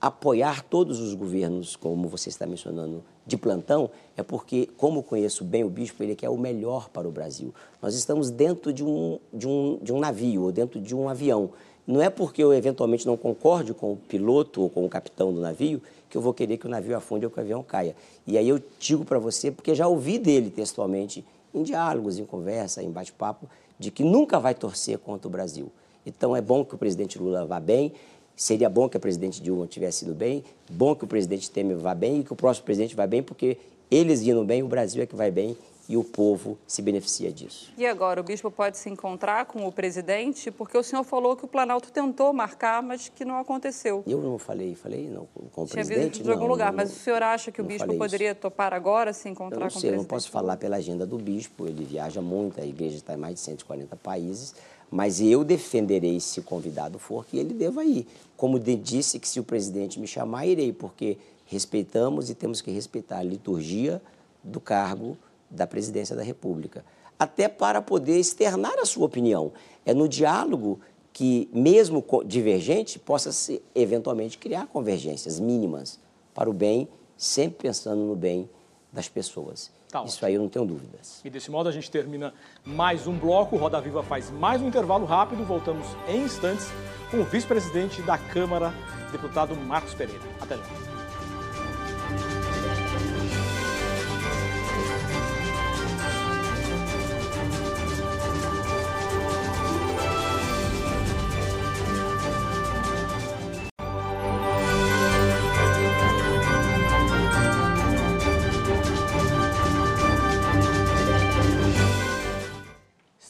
[0.00, 5.64] apoiar todos os governos, como você está mencionando, de plantão, é porque, como conheço bem
[5.64, 7.52] o bispo, ele quer o melhor para o Brasil.
[7.82, 11.50] Nós estamos dentro de um, de um, de um navio ou dentro de um avião.
[11.86, 15.40] Não é porque eu eventualmente não concorde com o piloto ou com o capitão do
[15.40, 17.94] navio que eu vou querer que o navio afunde ou que o avião caia.
[18.26, 22.82] E aí eu digo para você, porque já ouvi dele textualmente, em diálogos, em conversa,
[22.82, 23.48] em bate-papo,
[23.78, 25.70] de que nunca vai torcer contra o Brasil.
[26.04, 27.92] Então é bom que o presidente Lula vá bem,
[28.36, 31.94] seria bom que a presidente Dilma tivesse ido bem, bom que o presidente Temer vá
[31.94, 33.56] bem e que o próximo presidente vá bem, porque
[33.90, 35.56] eles indo bem, o Brasil é que vai bem
[35.88, 37.72] e o povo se beneficia disso.
[37.78, 40.50] E agora, o bispo pode se encontrar com o presidente?
[40.50, 44.02] Porque o senhor falou que o Planalto tentou marcar, mas que não aconteceu.
[44.06, 46.22] Eu não falei, falei não, com o Tinha presidente.
[46.22, 48.40] de algum lugar, não, mas o senhor acha que o bispo poderia isso.
[48.40, 49.94] topar agora se encontrar eu não com sei, o presidente?
[49.94, 53.18] Eu não posso falar pela agenda do bispo, ele viaja muito, a igreja está em
[53.18, 54.54] mais de 140 países,
[54.90, 58.06] mas eu defenderei, se convidado for, que ele deva ir.
[58.36, 63.18] Como disse que se o presidente me chamar, irei, porque respeitamos e temos que respeitar
[63.18, 64.00] a liturgia
[64.42, 65.16] do cargo
[65.50, 66.84] da presidência da República.
[67.18, 69.52] Até para poder externar a sua opinião.
[69.84, 70.80] É no diálogo
[71.12, 75.98] que, mesmo divergente, possa se eventualmente criar convergências mínimas
[76.34, 78.48] para o bem, sempre pensando no bem
[78.92, 79.70] das pessoas.
[79.90, 81.20] Tá Isso aí eu não tenho dúvidas.
[81.24, 82.34] E desse modo a gente termina
[82.64, 83.56] mais um bloco.
[83.56, 85.44] Roda Viva faz mais um intervalo rápido.
[85.44, 86.68] Voltamos em instantes
[87.10, 88.72] com o vice-presidente da Câmara,
[89.12, 90.22] deputado Marcos Pereira.
[90.40, 90.95] Até já.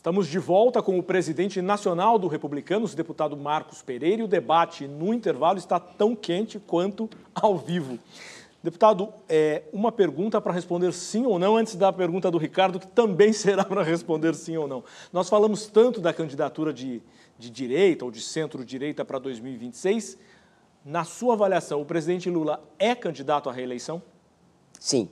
[0.07, 4.87] Estamos de volta com o presidente nacional do Republicanos, deputado Marcos Pereira, e o debate
[4.87, 7.99] no intervalo está tão quente quanto ao vivo.
[8.63, 12.87] Deputado, é, uma pergunta para responder sim ou não, antes da pergunta do Ricardo, que
[12.87, 14.85] também será para responder sim ou não.
[15.13, 17.03] Nós falamos tanto da candidatura de,
[17.37, 20.19] de direita ou de centro-direita para 2026.
[20.85, 24.01] Na sua avaliação, o presidente Lula é candidato à reeleição?
[24.79, 25.09] Sim.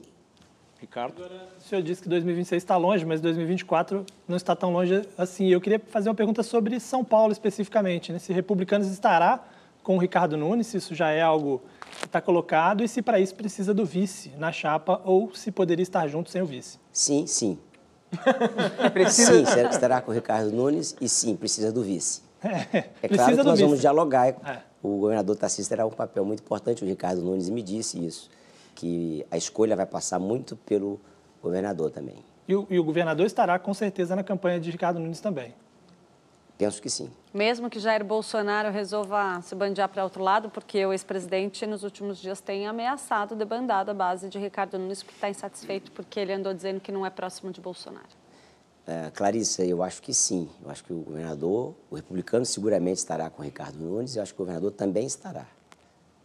[0.85, 1.19] Ricardo?
[1.57, 5.47] O senhor disse que 2026 está longe, mas 2024 não está tão longe assim.
[5.47, 8.13] Eu queria fazer uma pergunta sobre São Paulo especificamente.
[8.13, 8.19] Né?
[8.19, 9.43] Se Republicanos estará
[9.81, 11.63] com o Ricardo Nunes, se isso já é algo
[11.99, 15.81] que está colocado, e se para isso precisa do vice na chapa, ou se poderia
[15.81, 16.77] estar junto sem o vice.
[16.91, 17.57] Sim, sim.
[18.93, 19.43] precisa...
[19.45, 22.21] Sim, estará com o Ricardo Nunes e sim, precisa do vice.
[22.43, 23.63] É, é claro que nós vice.
[23.63, 24.27] vamos dialogar.
[24.27, 24.59] É.
[24.83, 28.29] O governador Tarcísio terá um papel muito importante, o Ricardo Nunes me disse isso
[28.75, 30.99] que a escolha vai passar muito pelo
[31.41, 32.23] governador também.
[32.47, 35.55] E o, e o governador estará com certeza na campanha de Ricardo Nunes também.
[36.57, 37.09] Penso que sim.
[37.33, 42.17] Mesmo que Jair Bolsonaro resolva se bandear para outro lado, porque o ex-presidente nos últimos
[42.17, 46.53] dias tem ameaçado debandar a base de Ricardo Nunes porque está insatisfeito porque ele andou
[46.53, 48.07] dizendo que não é próximo de Bolsonaro.
[48.87, 50.47] É, Clarissa, eu acho que sim.
[50.63, 54.33] Eu acho que o governador, o republicano seguramente estará com Ricardo Nunes e eu acho
[54.33, 55.47] que o governador também estará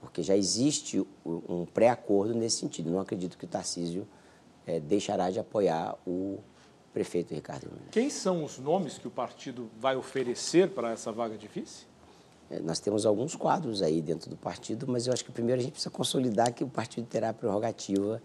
[0.01, 2.91] porque já existe um pré-acordo nesse sentido.
[2.91, 4.07] Não acredito que o Tarcísio
[4.67, 6.39] é, deixará de apoiar o
[6.93, 7.89] prefeito Ricardo Nunes.
[7.91, 11.87] Quem são os nomes que o partido vai oferecer para essa vaga de vice?
[12.51, 15.63] É, nós temos alguns quadros aí dentro do partido, mas eu acho que primeiro a
[15.63, 18.21] gente precisa consolidar que o partido terá a prerrogativa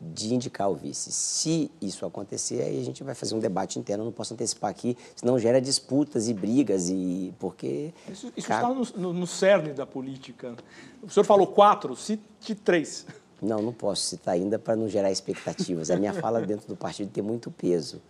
[0.00, 1.10] de indicar o vice.
[1.12, 4.96] Se isso acontecer, aí a gente vai fazer um debate interno, não posso antecipar aqui,
[5.14, 7.92] senão gera disputas e brigas, e porque...
[8.10, 10.54] Isso, isso está no, no, no, cerne da política.
[11.02, 13.06] O senhor falou quatro, cite três.
[13.40, 15.90] Não, não posso citar ainda para não gerar expectativas.
[15.90, 18.00] A minha fala dentro do partido tem muito peso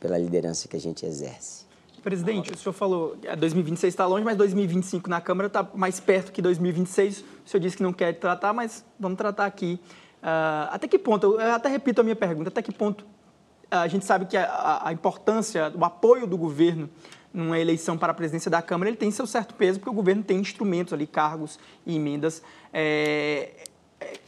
[0.00, 1.66] pela liderança que a gente exerce.
[2.02, 6.32] Presidente, o senhor falou que 2026 está longe, mas 2025 na Câmara está mais perto
[6.32, 7.20] que 2026.
[7.20, 9.80] O senhor disse que não quer tratar, mas vamos tratar aqui.
[10.22, 13.06] Uh, até que ponto, eu até repito a minha pergunta, até que ponto
[13.70, 16.88] a gente sabe que a, a, importância, o apoio do governo
[17.32, 20.22] numa eleição para a presidência da Câmara, ele tem seu certo peso, porque o governo
[20.22, 22.42] tem instrumentos ali, cargos e emendas.
[22.72, 23.50] É,
[24.00, 24.18] é,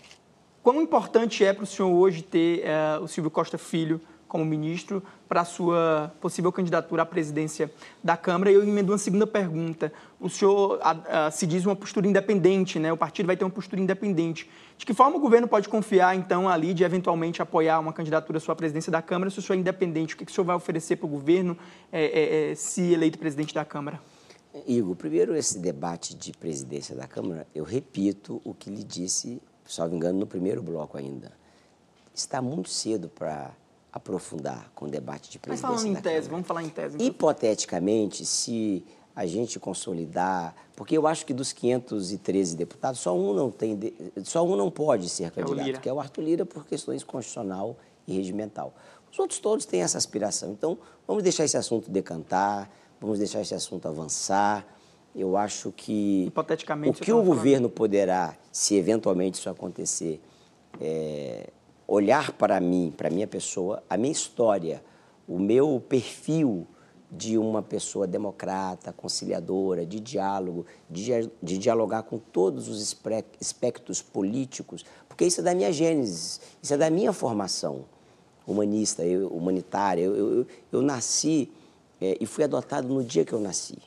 [0.62, 5.02] quão importante é para o senhor hoje ter é, o Silvio Costa Filho como ministro
[5.30, 7.72] para sua possível candidatura à presidência
[8.02, 8.50] da Câmara.
[8.50, 9.92] E eu emendo uma segunda pergunta.
[10.18, 12.92] O senhor a, a, se diz uma postura independente, né?
[12.92, 14.50] o partido vai ter uma postura independente.
[14.76, 18.40] De que forma o governo pode confiar, então, ali de eventualmente apoiar uma candidatura à
[18.40, 20.16] sua presidência da Câmara se o senhor é independente?
[20.16, 21.56] O que, que o senhor vai oferecer para o governo
[21.92, 24.00] é, é, é, se eleito presidente da Câmara?
[24.66, 29.94] Igor, primeiro esse debate de presidência da Câmara, eu repito o que lhe disse, salvo
[29.94, 31.30] engano, no primeiro bloco ainda.
[32.12, 33.52] Está muito cedo para
[33.92, 36.96] aprofundar com o debate de presidência Mas falando em tese, vamos falar em tese.
[36.96, 37.06] Então.
[37.06, 38.84] Hipoteticamente, se
[39.14, 43.78] a gente consolidar, porque eu acho que dos 513 deputados, só um não tem,
[44.24, 47.76] só um não pode ser candidato, é que é o Arthur Lira por questões constitucional
[48.06, 48.74] e regimental.
[49.10, 50.52] Os outros todos têm essa aspiração.
[50.52, 54.66] Então, vamos deixar esse assunto decantar, vamos deixar esse assunto avançar.
[55.14, 60.20] Eu acho que Hipoteticamente, o que o governo poderá, se eventualmente isso acontecer,
[60.80, 61.50] é,
[61.90, 64.80] olhar para mim, para minha pessoa, a minha história,
[65.26, 66.64] o meu perfil
[67.10, 72.96] de uma pessoa democrata, conciliadora, de diálogo, de, de dialogar com todos os
[73.40, 77.84] espectros políticos, porque isso é da minha gênese, isso é da minha formação
[78.46, 80.02] humanista, eu, humanitária.
[80.02, 81.50] Eu, eu, eu nasci
[82.00, 83.78] é, e fui adotado no dia que eu nasci.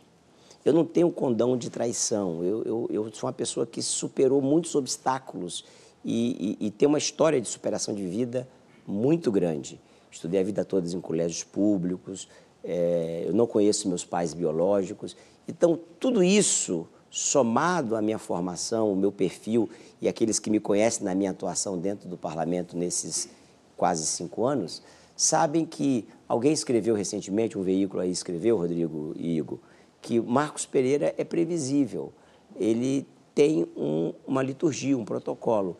[0.65, 4.75] Eu não tenho condão de traição, eu, eu, eu sou uma pessoa que superou muitos
[4.75, 5.63] obstáculos
[6.03, 8.47] e, e, e tem uma história de superação de vida
[8.85, 9.79] muito grande.
[10.11, 12.27] Estudei a vida toda em colégios públicos,
[12.63, 15.15] é, eu não conheço meus pais biológicos.
[15.47, 19.69] Então, tudo isso, somado à minha formação, o meu perfil
[20.01, 23.27] e aqueles que me conhecem na minha atuação dentro do parlamento nesses
[23.75, 24.81] quase cinco anos,
[25.15, 29.59] sabem que alguém escreveu recentemente, um veículo aí escreveu, Rodrigo e Igor,
[30.01, 32.13] que Marcos Pereira é previsível.
[32.55, 35.77] Ele tem um, uma liturgia, um protocolo.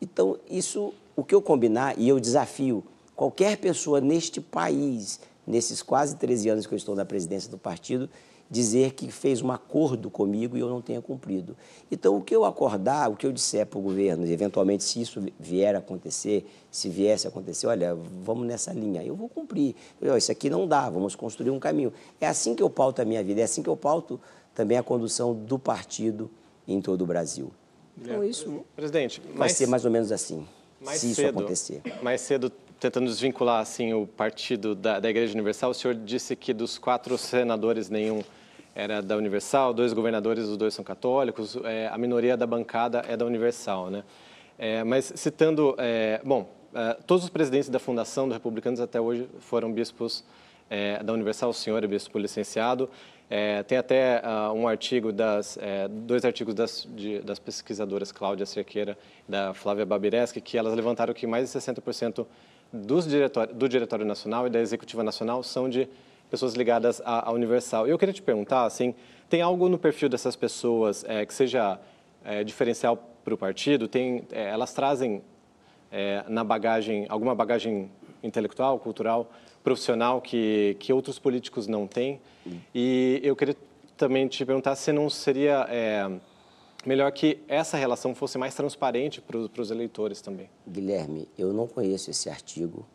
[0.00, 2.84] Então, isso, o que eu combinar, e eu desafio
[3.16, 8.08] qualquer pessoa neste país, nesses quase 13 anos que eu estou na presidência do partido,
[8.50, 11.56] dizer que fez um acordo comigo e eu não tenha cumprido.
[11.90, 15.22] Então, o que eu acordar, o que eu disser para o governo, eventualmente, se isso
[15.38, 19.74] vier a acontecer, se viesse a acontecer, olha, vamos nessa linha, eu vou cumprir.
[20.00, 21.92] Eu, isso aqui não dá, vamos construir um caminho.
[22.20, 24.18] É assim que eu pauto a minha vida, é assim que eu pauto
[24.54, 26.30] também a condução do partido
[26.66, 27.50] em todo o Brasil.
[28.02, 30.46] Então, isso Presidente, vai mais, ser mais ou menos assim,
[30.80, 31.82] mais se cedo, isso acontecer.
[32.02, 36.52] Mais cedo, tentando desvincular assim, o partido da, da Igreja Universal, o senhor disse que
[36.52, 38.22] dos quatro senadores, nenhum
[38.74, 43.16] era da Universal, dois governadores, os dois são católicos, é, a minoria da bancada é
[43.16, 44.04] da Universal, né?
[44.56, 49.28] É, mas citando, é, bom, é, todos os presidentes da fundação do Republicanos até hoje
[49.40, 50.24] foram bispos
[50.70, 52.88] é, da Universal, o senhor é bispo licenciado,
[53.30, 55.58] é, tem até uh, um artigo das
[56.06, 58.96] dois artigos das, de, das pesquisadoras Cláudia Cerqueira
[59.28, 62.26] e da Flávia Babireski que elas levantaram que mais de 60%
[62.72, 65.88] dos diretório, do Diretório Nacional e da Executiva Nacional são de
[66.30, 67.86] pessoas ligadas à, à Universal.
[67.86, 68.94] Eu queria te perguntar, assim,
[69.28, 71.78] tem algo no perfil dessas pessoas é, que seja
[72.24, 73.88] é, diferencial para o partido?
[73.88, 75.22] Tem, é, elas trazem
[75.90, 77.90] é, na bagagem alguma bagagem
[78.22, 79.30] intelectual, cultural,
[79.62, 82.20] profissional que que outros políticos não têm?
[82.74, 83.56] E eu queria
[83.96, 86.08] também te perguntar se não seria é,
[86.86, 90.48] melhor que essa relação fosse mais transparente para os eleitores também.
[90.66, 92.86] Guilherme, eu não conheço esse artigo.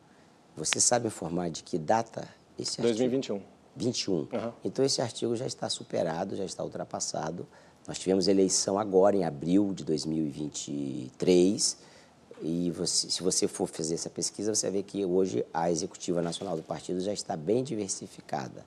[0.55, 2.27] Você sabe informar de que data
[2.57, 3.35] esse 2021.
[3.35, 4.13] Artigo, 21.
[4.13, 4.27] Uhum.
[4.63, 7.47] Então, esse artigo já está superado, já está ultrapassado.
[7.87, 11.77] Nós tivemos eleição agora, em abril de 2023.
[12.45, 16.57] E você, se você for fazer essa pesquisa, você ver que hoje a executiva nacional
[16.57, 18.65] do partido já está bem diversificada.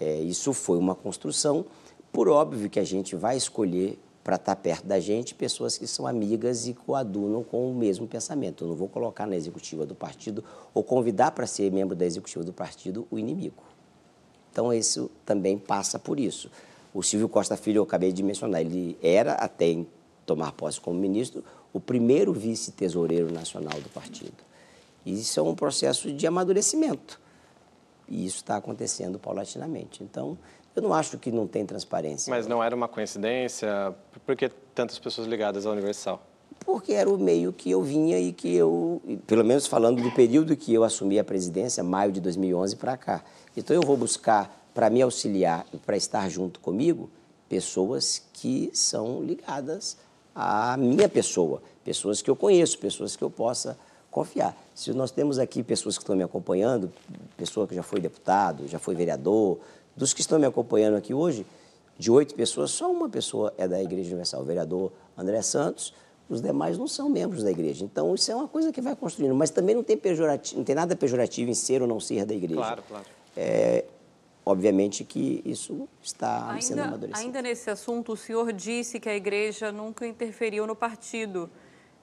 [0.00, 1.66] É, isso foi uma construção,
[2.10, 6.06] por óbvio que a gente vai escolher para estar perto da gente pessoas que são
[6.06, 8.64] amigas e coadunam com o mesmo pensamento.
[8.64, 12.42] Eu não vou colocar na executiva do partido ou convidar para ser membro da executiva
[12.42, 13.62] do partido o inimigo.
[14.50, 16.50] Então, isso também passa por isso.
[16.94, 19.84] O Silvio Costa Filho, eu acabei de mencionar, ele era, até
[20.24, 21.44] tomar posse como ministro,
[21.74, 24.44] o primeiro vice-tesoureiro nacional do partido.
[25.04, 27.20] Isso é um processo de amadurecimento.
[28.08, 30.02] E isso está acontecendo paulatinamente.
[30.02, 30.38] Então,
[30.76, 32.30] eu não acho que não tem transparência.
[32.30, 33.92] Mas não era uma coincidência?
[34.24, 36.22] Por que tantas pessoas ligadas à Universal?
[36.60, 40.56] Porque era o meio que eu vinha e que eu, pelo menos falando do período
[40.56, 43.24] que eu assumi a presidência, maio de 2011 para cá.
[43.56, 47.10] Então eu vou buscar, para me auxiliar e para estar junto comigo,
[47.48, 49.96] pessoas que são ligadas
[50.34, 53.78] à minha pessoa, pessoas que eu conheço, pessoas que eu possa
[54.10, 54.56] confiar.
[54.74, 56.92] Se nós temos aqui pessoas que estão me acompanhando,
[57.36, 59.58] pessoa que já foi deputado, já foi vereador,
[59.96, 61.46] dos que estão me acompanhando aqui hoje,
[61.98, 65.92] de oito pessoas, só uma pessoa é da Igreja Universal, o vereador André Santos,
[66.28, 67.84] os demais não são membros da igreja.
[67.84, 69.34] Então, isso é uma coisa que vai construindo.
[69.34, 72.34] Mas também não tem, pejorativo, não tem nada pejorativo em ser ou não ser da
[72.34, 72.60] igreja.
[72.60, 73.04] Claro, claro.
[73.36, 73.84] É,
[74.44, 77.26] obviamente que isso está ainda, sendo amadurecido.
[77.26, 81.50] Ainda nesse assunto, o senhor disse que a igreja nunca interferiu no partido.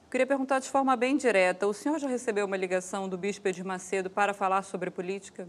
[0.04, 3.48] Eu queria perguntar de forma bem direta, o senhor já recebeu uma ligação do bispo
[3.48, 5.48] Edir Macedo para falar sobre política?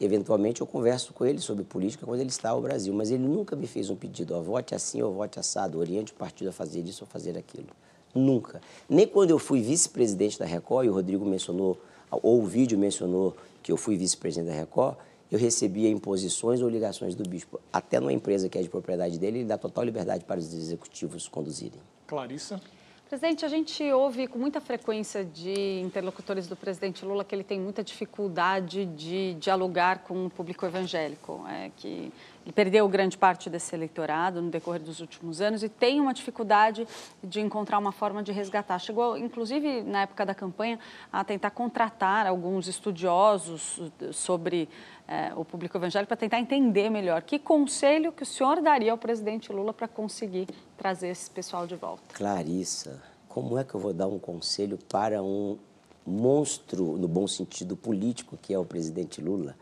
[0.00, 3.54] Eventualmente eu converso com ele sobre política quando ele está ao Brasil, mas ele nunca
[3.54, 6.80] me fez um pedido, ó, vote assim ou vote assado, oriente o partido a fazer
[6.80, 7.68] isso ou fazer aquilo.
[8.14, 8.60] Nunca.
[8.88, 11.80] Nem quando eu fui vice-presidente da Record, e o Rodrigo mencionou,
[12.10, 14.96] ou o vídeo mencionou que eu fui vice-presidente da Record,
[15.32, 17.58] eu recebia imposições ou ligações do bispo.
[17.72, 21.26] Até numa empresa que é de propriedade dele, ele dá total liberdade para os executivos
[21.26, 21.80] conduzirem.
[22.06, 22.60] Clarissa?
[23.08, 27.58] Presidente, a gente ouve com muita frequência de interlocutores do presidente Lula que ele tem
[27.58, 32.12] muita dificuldade de dialogar com o público evangélico, é, que
[32.44, 36.86] ele perdeu grande parte desse eleitorado no decorrer dos últimos anos e tem uma dificuldade
[37.22, 38.78] de encontrar uma forma de resgatar.
[38.78, 40.78] Chegou, inclusive, na época da campanha,
[41.12, 43.80] a tentar contratar alguns estudiosos
[44.12, 44.68] sobre
[45.06, 47.22] é, o público evangélico para tentar entender melhor.
[47.22, 51.76] Que conselho que o senhor daria ao presidente Lula para conseguir trazer esse pessoal de
[51.76, 52.02] volta?
[52.12, 55.58] Clarissa, como é que eu vou dar um conselho para um
[56.04, 59.54] monstro, no bom sentido político, que é o presidente Lula?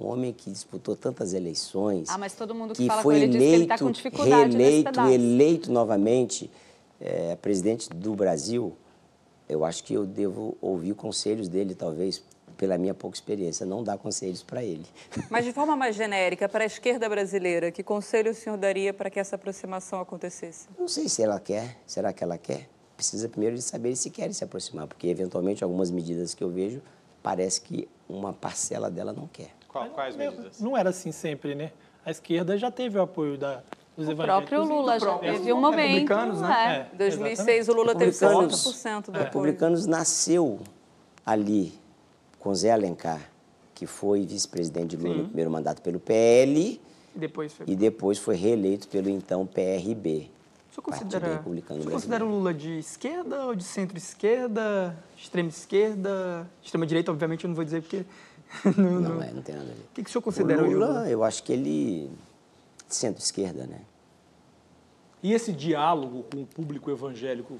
[0.00, 2.08] Um homem que disputou tantas eleições.
[2.08, 3.78] Ah, mas todo mundo que, que fala foi com ele eleito, diz que ele está
[3.78, 6.50] com dificuldade reeleito, eleito novamente
[7.00, 8.76] é, presidente do Brasil.
[9.48, 12.22] Eu acho que eu devo ouvir conselhos dele, talvez,
[12.56, 14.86] pela minha pouca experiência, não dar conselhos para ele.
[15.28, 19.10] Mas de forma mais genérica, para a esquerda brasileira, que conselho o senhor daria para
[19.10, 20.66] que essa aproximação acontecesse?
[20.78, 21.76] Não sei se ela quer.
[21.86, 22.68] Será que ela quer?
[23.00, 26.82] precisa primeiro de saber se querem se aproximar, porque eventualmente algumas medidas que eu vejo
[27.22, 29.52] parece que uma parcela dela não quer.
[29.70, 30.60] Qual, quais medidas?
[30.60, 31.72] Não era assim sempre, né?
[32.04, 33.62] A esquerda já teve o apoio da,
[33.96, 34.48] dos O evangélicos.
[34.50, 35.76] próprio Lula já teve um momento.
[35.86, 36.88] Republicanos, né?
[36.92, 39.24] É, 2006 o Lula teve Republicanos- 60% do O apoio.
[39.24, 40.60] Republicanos nasceu
[41.24, 41.72] ali
[42.38, 43.20] com Zé Alencar,
[43.74, 46.80] que foi vice-presidente de Lula no primeiro mandato pelo PL
[47.14, 47.66] E depois foi.
[47.68, 50.30] e depois foi reeleito pelo então PRB.
[50.70, 52.28] O senhor considera, o considera o.
[52.28, 58.04] Lula de esquerda ou de centro-esquerda, extrema-esquerda, extrema-direita, obviamente eu não vou dizer porque...
[58.76, 59.80] não, Não, é, não tem nada a ver.
[59.80, 61.10] O que, que o senhor O considera o Lula, Lula?
[61.10, 62.10] eu acho que ele
[62.88, 63.80] centro-esquerda, né?
[65.22, 67.58] E esse diálogo com o público evangélico,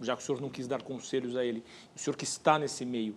[0.00, 1.62] já que o senhor não quis dar conselhos a ele,
[1.94, 3.14] o senhor que está nesse meio,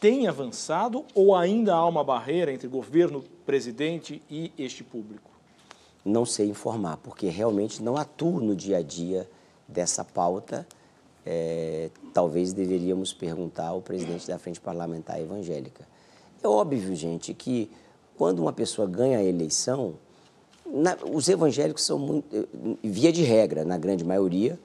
[0.00, 5.30] tem avançado ou ainda há uma barreira entre governo, presidente e este público?
[6.04, 9.28] Não sei informar, porque realmente não atuo no dia a dia
[9.66, 10.66] dessa pauta.
[11.24, 15.86] É, talvez deveríamos perguntar ao presidente da Frente Parlamentar Evangélica.
[16.44, 17.70] É óbvio, gente, que
[18.18, 19.94] quando uma pessoa ganha a eleição,
[20.66, 22.46] na- os evangélicos são muito, eh,
[22.82, 24.60] via de regra, na grande maioria,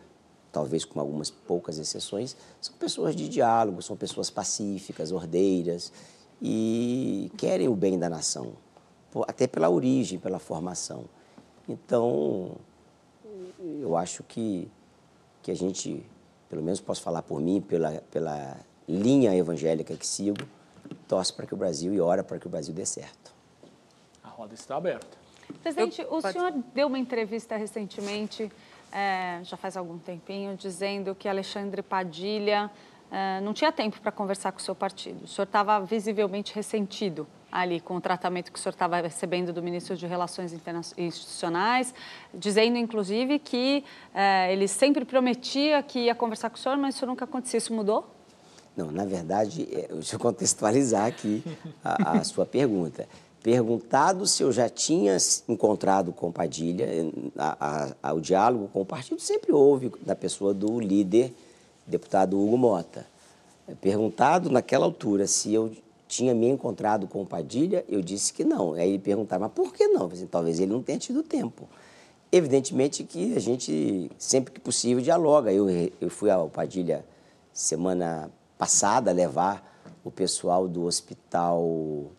[0.51, 5.93] talvez com algumas poucas exceções, são pessoas de diálogo, são pessoas pacíficas, ordeiras
[6.41, 8.51] e querem o bem da nação,
[9.25, 11.05] até pela origem, pela formação.
[11.67, 12.57] Então,
[13.79, 14.67] eu acho que,
[15.41, 16.05] que a gente,
[16.49, 20.43] pelo menos posso falar por mim, pela, pela linha evangélica que sigo,
[21.07, 23.33] torce para que o Brasil e ora para que o Brasil dê certo.
[24.23, 25.17] A roda está aberta.
[25.63, 28.51] Presidente, o pode- senhor deu uma entrevista recentemente,
[28.91, 32.69] eh, já faz algum tempinho, dizendo que Alexandre Padilha
[33.11, 35.23] eh, não tinha tempo para conversar com o seu partido.
[35.23, 39.63] O senhor estava visivelmente ressentido ali com o tratamento que o senhor estava recebendo do
[39.63, 41.91] ministro de Relações Interna- Institucionais,
[42.31, 43.83] dizendo, inclusive, que
[44.13, 47.57] eh, ele sempre prometia que ia conversar com o senhor, mas isso nunca aconteceu.
[47.57, 48.07] Isso mudou?
[48.75, 51.43] Não, na verdade, é, deixa eu contextualizar aqui
[51.83, 53.07] a, a sua pergunta.
[53.41, 55.15] Perguntado se eu já tinha
[55.47, 56.87] encontrado com Padilha,
[57.37, 61.33] a- a- a- o diálogo com o partido sempre houve da pessoa do líder,
[61.87, 63.05] deputado Hugo Mota.
[63.81, 65.71] Perguntado naquela altura se eu
[66.07, 68.73] tinha me encontrado com o Padilha, eu disse que não.
[68.73, 70.01] Aí ele perguntava, mas por que não?
[70.03, 71.67] Eu falei, Talvez ele não tenha tido tempo.
[72.31, 75.51] Evidentemente que a gente, sempre que possível, dialoga.
[75.53, 75.67] Eu,
[76.01, 77.05] eu fui ao Padilha
[77.53, 78.29] semana
[78.59, 79.65] passada levar
[80.03, 82.11] o pessoal do hospital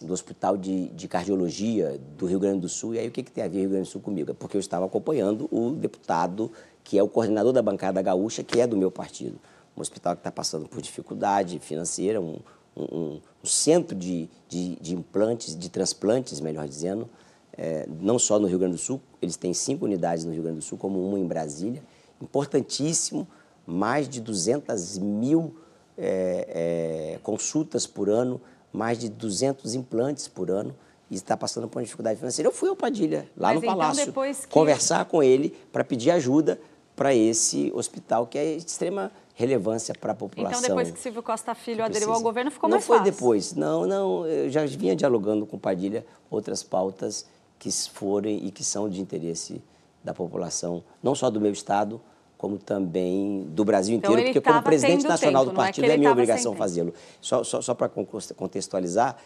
[0.00, 2.94] do hospital de, de cardiologia do Rio Grande do Sul.
[2.94, 4.30] E aí o que, que tem a ver Rio Grande do Sul comigo?
[4.30, 6.50] É porque eu estava acompanhando o deputado
[6.82, 9.38] que é o coordenador da bancada gaúcha, que é do meu partido.
[9.76, 12.38] Um hospital que está passando por dificuldade financeira, um,
[12.74, 17.06] um, um centro de, de, de implantes, de transplantes, melhor dizendo,
[17.52, 20.58] é, não só no Rio Grande do Sul, eles têm cinco unidades no Rio Grande
[20.60, 21.82] do Sul, como uma em Brasília.
[22.22, 23.28] Importantíssimo,
[23.66, 25.54] mais de 200 mil
[26.00, 28.40] é, é, consultas por ano,
[28.72, 30.74] mais de 200 implantes por ano,
[31.10, 32.48] e está passando por uma dificuldade financeira.
[32.48, 36.10] Eu fui ao Padilha, lá Mas no então, Palácio, que- conversar com ele para pedir
[36.12, 36.58] ajuda
[36.96, 40.58] para esse hospital, que é de extrema relevância para a população.
[40.60, 43.12] Então, depois que Silvio Costa Filho aderiu ao governo, ficou não mais foi fácil.
[43.12, 44.26] depois, não, não.
[44.26, 47.26] Eu já vinha dialogando com o Padilha outras pautas
[47.58, 49.62] que forem e que são de interesse
[50.04, 52.00] da população, não só do meu estado,
[52.40, 55.84] como também do Brasil Então, inteiro, ele porque como presidente nacional tempo, do é partido
[55.84, 56.94] é, ele minha obrigação fazê-lo.
[57.20, 59.18] Só, só, só para contextualizar,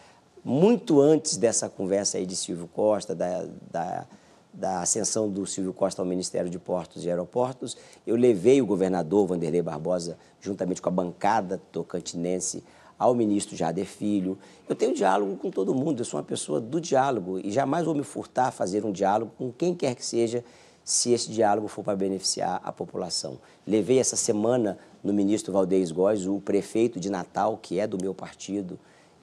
[0.43, 4.05] muito antes dessa conversa aí de Silvio Costa, da, da,
[4.53, 9.25] da ascensão do Silvio Costa ao Ministério de Portos e Aeroportos, eu levei o governador
[9.27, 12.65] Vanderlei Barbosa, juntamente com a bancada tocantinense,
[12.99, 14.37] ao ministro Jader Filho.
[14.67, 17.95] Eu tenho diálogo com todo mundo, eu sou uma pessoa do diálogo e jamais vou
[17.95, 20.43] me furtar a fazer um diálogo com quem quer que seja,
[20.85, 23.39] se esse diálogo for para beneficiar a população.
[23.65, 28.13] Levei essa semana no ministro Valdez Góes, o prefeito de Natal, que é do meu
[28.13, 28.77] partido.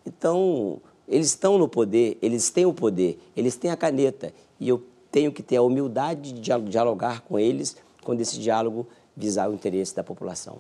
[0.04, 4.34] Então, eles estão no poder, eles têm o poder, eles têm a caneta.
[4.58, 4.82] E eu
[5.12, 9.54] tenho que ter a humildade de dialo- dialogar com eles quando esse diálogo visar o
[9.54, 10.58] interesse da população.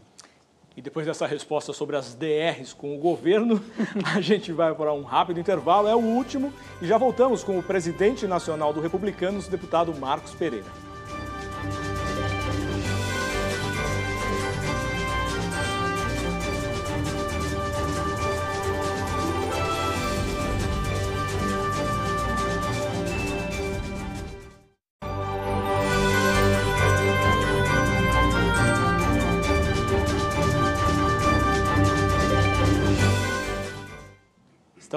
[0.76, 3.60] E depois dessa resposta sobre as DRs com o governo,
[4.14, 7.62] a gente vai para um rápido intervalo, é o último, e já voltamos com o
[7.62, 10.91] presidente nacional do Republicanos, deputado Marcos Pereira.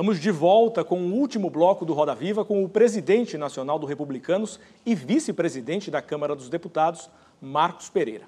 [0.05, 3.87] Estamos de volta com o último bloco do Roda Viva com o presidente nacional do
[3.87, 7.09] Republicanos e vice-presidente da Câmara dos Deputados,
[7.41, 8.25] Marcos Pereira.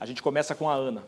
[0.00, 1.04] A gente começa com a Ana.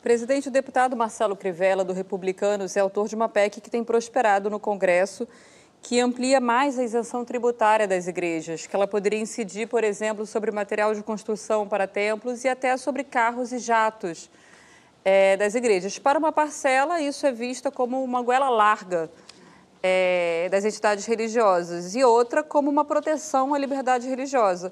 [0.00, 4.48] Presidente, o deputado Marcelo Crivella, do Republicanos, é autor de uma PEC que tem prosperado
[4.48, 5.26] no Congresso,
[5.82, 10.52] que amplia mais a isenção tributária das igrejas, que ela poderia incidir, por exemplo, sobre
[10.52, 14.30] material de construção para templos e até sobre carros e jatos
[15.08, 15.98] é, das igrejas.
[15.98, 19.10] Para uma parcela, isso é vista como uma goela larga
[19.82, 24.70] é, das entidades religiosas e outra como uma proteção à liberdade religiosa.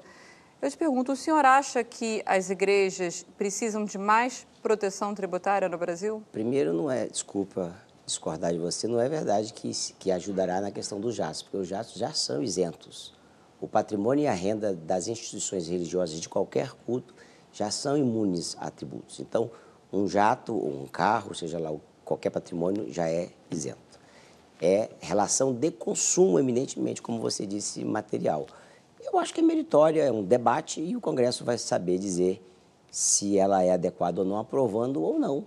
[0.61, 5.77] Eu te pergunto, o senhor acha que as igrejas precisam de mais proteção tributária no
[5.77, 6.21] Brasil?
[6.31, 10.99] Primeiro, não é, desculpa discordar de você, não é verdade que, que ajudará na questão
[10.99, 13.11] dos jatos, porque os jatos já são isentos.
[13.59, 17.15] O patrimônio e a renda das instituições religiosas de qualquer culto
[17.51, 19.19] já são imunes a tributos.
[19.19, 19.49] Então,
[19.91, 21.73] um jato ou um carro, seja lá
[22.03, 23.99] qualquer patrimônio, já é isento.
[24.61, 28.47] É relação de consumo, eminentemente, como você disse, material.
[29.01, 32.43] Eu acho que é meritória, é um debate e o Congresso vai saber dizer
[32.89, 35.45] se ela é adequada ou não, aprovando ou não,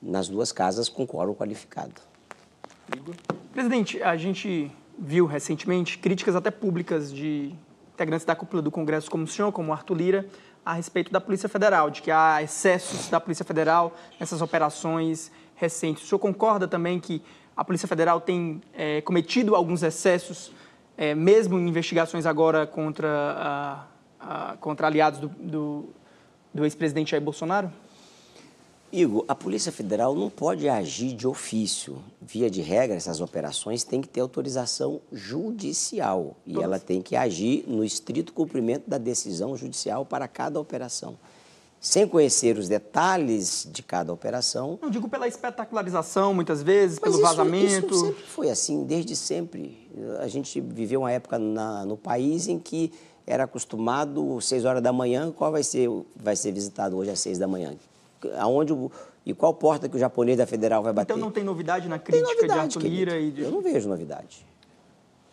[0.00, 2.00] nas duas casas com quórum qualificado.
[3.52, 7.54] Presidente, a gente viu recentemente críticas até públicas de
[7.94, 10.26] integrantes da cúpula do Congresso, como o senhor, como o Arthur Lira,
[10.64, 16.04] a respeito da Polícia Federal, de que há excessos da Polícia Federal nessas operações recentes.
[16.04, 17.22] O senhor concorda também que
[17.56, 20.52] a Polícia Federal tem é, cometido alguns excessos,
[20.96, 23.86] é, mesmo em investigações agora contra, a,
[24.20, 25.88] a, contra aliados do, do,
[26.54, 27.70] do ex-presidente Jair Bolsonaro?
[28.92, 31.96] Igor, a Polícia Federal não pode agir de ofício.
[32.20, 37.64] Via de regra, essas operações têm que ter autorização judicial e ela tem que agir
[37.66, 41.16] no estrito cumprimento da decisão judicial para cada operação.
[41.80, 44.78] Sem conhecer os detalhes de cada operação.
[44.80, 47.94] Não digo pela espetacularização, muitas vezes, pelo isso, vazamento.
[47.94, 49.88] Isso sempre foi assim, desde sempre.
[50.20, 52.92] A gente viveu uma época na, no país em que
[53.26, 57.38] era acostumado, seis horas da manhã, qual vai ser, vai ser visitado hoje às seis
[57.38, 57.74] da manhã?
[58.38, 58.90] Aonde o,
[59.24, 61.12] e qual porta que o japonês da Federal vai bater.
[61.12, 63.42] Então não tem novidade na crítica novidade, de Arthur Lira e de...
[63.42, 64.44] Eu não vejo novidade.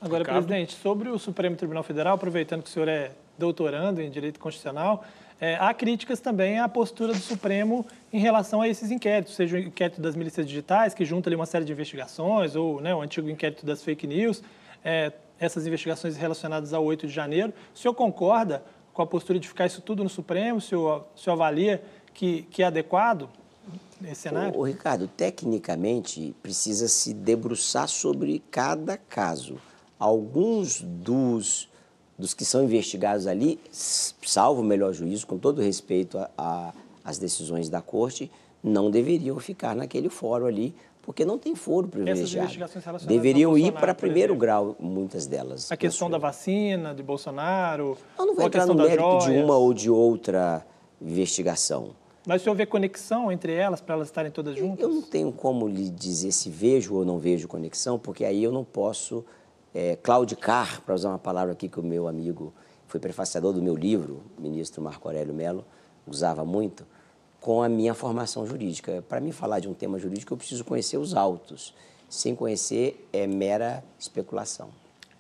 [0.02, 0.45] Agora, Ricardo.
[0.45, 5.03] presidente, sobre o Supremo Tribunal Federal, aproveitando que o senhor é doutorando em Direito Constitucional,
[5.41, 9.60] é, há críticas também à postura do Supremo em relação a esses inquéritos, seja o
[9.60, 13.30] inquérito das milícias digitais, que junta ali uma série de investigações, ou né, o antigo
[13.30, 14.44] inquérito das fake news,
[14.84, 17.53] é, essas investigações relacionadas ao 8 de janeiro.
[17.74, 18.64] O senhor concorda
[18.94, 20.57] com a postura de ficar isso tudo no Supremo?
[20.57, 21.82] O senhor, o senhor avalia
[22.20, 23.30] que, que é adequado
[24.02, 24.54] nesse cenário?
[24.54, 29.56] O, o Ricardo, tecnicamente, precisa se debruçar sobre cada caso.
[29.98, 31.70] Alguns dos,
[32.18, 36.20] dos que são investigados ali, salvo o melhor juízo, com todo respeito
[37.06, 38.30] às decisões da corte,
[38.62, 42.54] não deveriam ficar naquele fórum ali, porque não tem foro privilegiado.
[43.08, 45.72] Deveriam ir para primeiro grau, muitas delas.
[45.72, 47.98] A questão da vacina, de Bolsonaro.
[48.18, 50.66] Eu não vou entrar no mérito de uma ou de outra
[51.02, 51.91] investigação.
[52.28, 54.84] Mas se houver conexão entre elas, para elas estarem todas juntas?
[54.84, 58.52] Eu não tenho como lhe dizer se vejo ou não vejo conexão, porque aí eu
[58.52, 59.26] não posso
[59.74, 62.54] é, claudicar, para usar uma palavra aqui que o meu amigo
[62.88, 65.64] foi prefaciador do meu livro, ministro Marco Aurélio Mello,
[66.06, 66.86] usava muito,
[67.40, 69.04] com a minha formação jurídica.
[69.08, 71.74] Para mim falar de um tema jurídico, eu preciso conhecer os autos.
[72.10, 74.70] Sem conhecer, é mera especulação.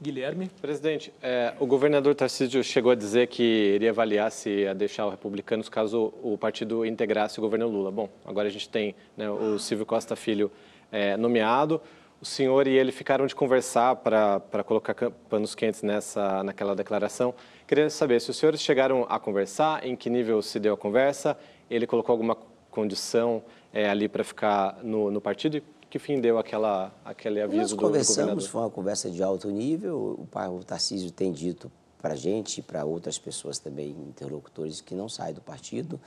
[0.01, 0.49] Guilherme.
[0.61, 5.09] Presidente, é, o governador Tarcísio chegou a dizer que iria avaliar se ia deixar o
[5.09, 7.91] republicanos caso o partido integrasse o governo Lula.
[7.91, 10.49] Bom, agora a gente tem né, o Silvio Costa Filho
[10.89, 11.81] é, nomeado.
[12.21, 14.95] O senhor e ele ficaram de conversar para colocar
[15.29, 17.35] panos quentes nessa, naquela declaração.
[17.67, 21.37] Queria saber se os senhores chegaram a conversar, em que nível se deu a conversa,
[21.69, 22.37] ele colocou alguma
[22.71, 23.43] condição
[23.73, 28.45] é, ali para ficar no, no partido que fim deu aquela, aquele aviso Nós conversamos,
[28.45, 30.19] foi uma conversa de alto nível.
[30.19, 31.71] O, o Tarcísio tem dito
[32.01, 35.99] para a gente e para outras pessoas também, interlocutores, que não sai do partido.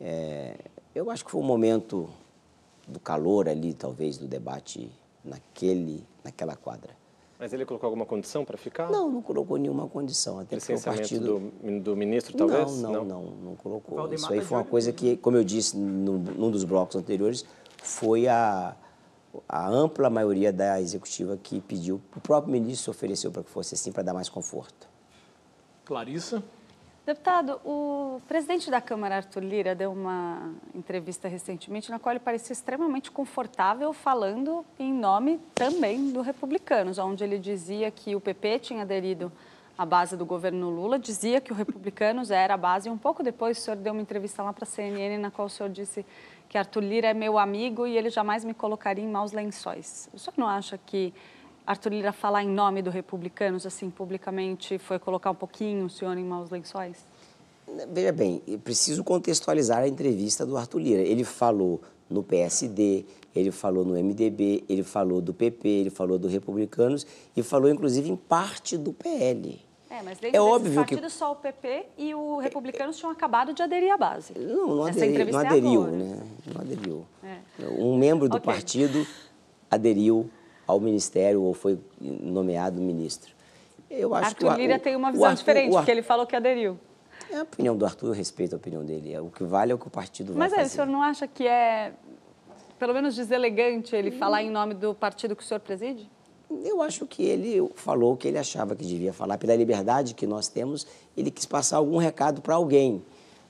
[0.00, 0.56] É,
[0.94, 2.08] eu acho que foi um momento
[2.86, 4.90] do calor ali, talvez, do debate
[5.24, 6.90] naquele, naquela quadra.
[7.38, 8.90] Mas ele colocou alguma condição para ficar?
[8.90, 10.38] Não, não colocou nenhuma condição.
[10.38, 11.52] Até porque o partido...
[11.62, 12.80] do, do ministro, talvez?
[12.80, 14.14] Não, não, não, não, não colocou.
[14.14, 17.44] Isso aí foi uma coisa que, como eu disse no, num dos blocos anteriores,
[17.82, 18.76] foi a,
[19.48, 23.90] a ampla maioria da executiva que pediu, o próprio ministro ofereceu para que fosse assim,
[23.90, 24.88] para dar mais conforto.
[25.84, 26.42] Clarissa?
[27.06, 32.54] Deputado, o presidente da Câmara, Arthur Lira, deu uma entrevista recentemente na qual ele parecia
[32.54, 38.82] extremamente confortável falando em nome também do Republicanos, onde ele dizia que o PP tinha
[38.82, 39.30] aderido
[39.76, 43.22] à base do governo Lula, dizia que o Republicanos era a base, e um pouco
[43.22, 46.06] depois o senhor deu uma entrevista lá para a CNN na qual o senhor disse
[46.54, 50.08] que Arthur Lira é meu amigo e ele jamais me colocaria em maus lençóis.
[50.14, 51.12] O senhor não acha que
[51.66, 56.16] Arthur Lira falar em nome do Republicanos, assim, publicamente, foi colocar um pouquinho o senhor
[56.16, 57.04] em maus lençóis?
[57.90, 61.02] Veja bem, preciso contextualizar a entrevista do Arthur Lira.
[61.02, 63.04] Ele falou no PSD,
[63.34, 67.04] ele falou no MDB, ele falou do PP, ele falou do Republicanos
[67.36, 69.60] e falou inclusive em parte do PL.
[69.94, 71.18] É, mas dentro é óbvio partidos, que...
[71.18, 74.32] só o PP e o Republicanos tinham acabado de aderir à base.
[74.36, 76.22] Não, não, aderi, não é aderiu, é né?
[76.52, 77.06] Não aderiu.
[77.22, 77.38] É.
[77.78, 78.52] Um membro do okay.
[78.52, 79.06] partido
[79.70, 80.28] aderiu
[80.66, 83.32] ao ministério ou foi nomeado ministro.
[83.88, 86.34] Eu acho Arthur que o, Lira tem uma visão Arthur, diferente, porque ele falou que
[86.34, 86.76] aderiu.
[87.30, 89.12] É a opinião do Arthur, eu respeito a opinião dele.
[89.12, 90.62] É, o que vale é o que o partido vai Mas fazer.
[90.62, 91.92] Mas o senhor não acha que é,
[92.80, 94.18] pelo menos, deselegante ele hum.
[94.18, 96.10] falar em nome do partido que o senhor preside?
[96.50, 99.38] Eu acho que ele falou o que ele achava que devia falar.
[99.38, 103.02] Pela liberdade que nós temos, ele quis passar algum recado para alguém.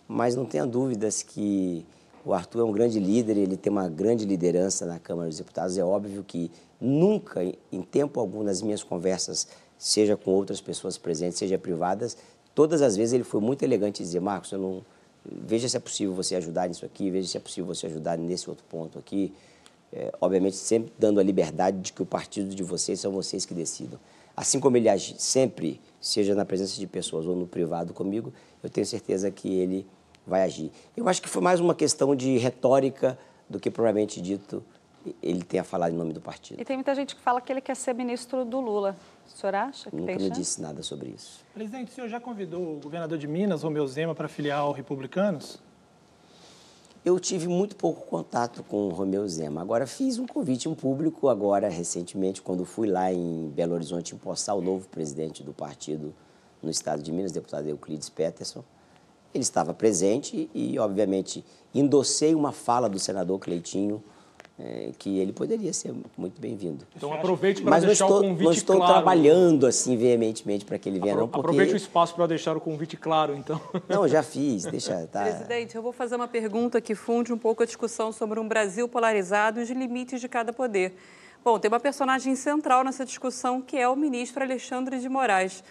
[0.07, 1.85] Mas não tenha dúvidas que
[2.25, 5.77] o Arthur é um grande líder, ele tem uma grande liderança na Câmara dos Deputados.
[5.77, 6.51] É óbvio que
[6.81, 7.43] nunca,
[7.73, 9.47] em tempo algum, nas minhas conversas,
[9.79, 12.17] seja com outras pessoas presentes, seja privadas,
[12.55, 14.83] todas as vezes ele foi muito elegante em dizer, Marcos, eu não
[15.25, 18.49] veja se é possível você ajudar nisso aqui, veja se é possível você ajudar nesse
[18.49, 19.33] outro ponto aqui.
[19.97, 23.55] É, obviamente, sempre dando a liberdade de que o partido de vocês são vocês que
[23.55, 24.01] decidam.
[24.37, 28.69] Assim como ele age sempre, seja na presença de pessoas ou no privado comigo, eu
[28.69, 29.87] tenho certeza que ele
[30.27, 30.73] vai agir.
[30.97, 33.17] Eu acho que foi mais uma questão de retórica
[33.49, 34.65] do que propriamente dito
[35.23, 36.61] ele tenha falado em nome do partido.
[36.61, 38.97] E tem muita gente que fala que ele quer ser ministro do Lula.
[39.27, 40.41] O senhor acha que Nunca tem me chance?
[40.41, 41.45] disse nada sobre isso.
[41.53, 45.59] Presidente, o senhor já convidou o governador de Minas, Romeu Zema, para filiar ao Republicanos?
[47.05, 49.61] Eu tive muito pouco contato com o Romeu Zema.
[49.61, 54.57] Agora, fiz um convite em público, agora, recentemente, quando fui lá em Belo Horizonte empossar
[54.57, 56.15] o novo presidente do partido
[56.63, 58.65] no estado de Minas, deputado Euclides Peterson.
[59.35, 61.45] Ele estava presente e, obviamente,
[61.75, 64.03] endossei uma fala do senador Cleitinho,
[64.59, 66.87] é, que ele poderia ser muito bem-vindo.
[66.97, 68.93] Então aproveite para deixar estou, o convite não estou claro.
[68.93, 71.29] trabalhando assim veementemente para que ele venha, Apro não.
[71.29, 71.47] Porque...
[71.47, 73.61] Aproveite o espaço para deixar o convite claro, então.
[73.89, 75.07] Não, já fiz, deixa.
[75.09, 75.25] Tá...
[75.25, 78.89] Presidente, eu vou fazer uma pergunta que funde um pouco a discussão sobre um Brasil
[78.89, 80.95] polarizado e os limites de cada poder.
[81.45, 85.63] Bom, tem uma personagem central nessa discussão que é o ministro Alexandre de Moraes.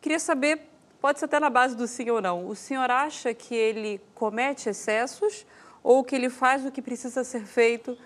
[0.00, 0.60] Queria saber,
[1.00, 4.68] pode ser até na base do sim ou não, o senhor acha que ele comete
[4.68, 5.44] excessos
[5.82, 7.96] ou que ele faz o que precisa ser feito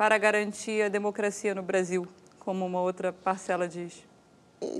[0.00, 2.08] para garantir a democracia no Brasil,
[2.38, 4.02] como uma outra parcela diz?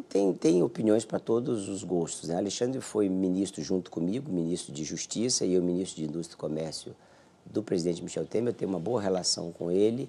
[0.08, 2.30] Tem, tem opiniões para todos os gostos.
[2.30, 2.36] Né?
[2.38, 6.96] Alexandre foi ministro junto comigo, ministro de Justiça, e eu ministro de Indústria e Comércio
[7.44, 8.54] do presidente Michel Temer.
[8.54, 10.08] Eu tenho uma boa relação com ele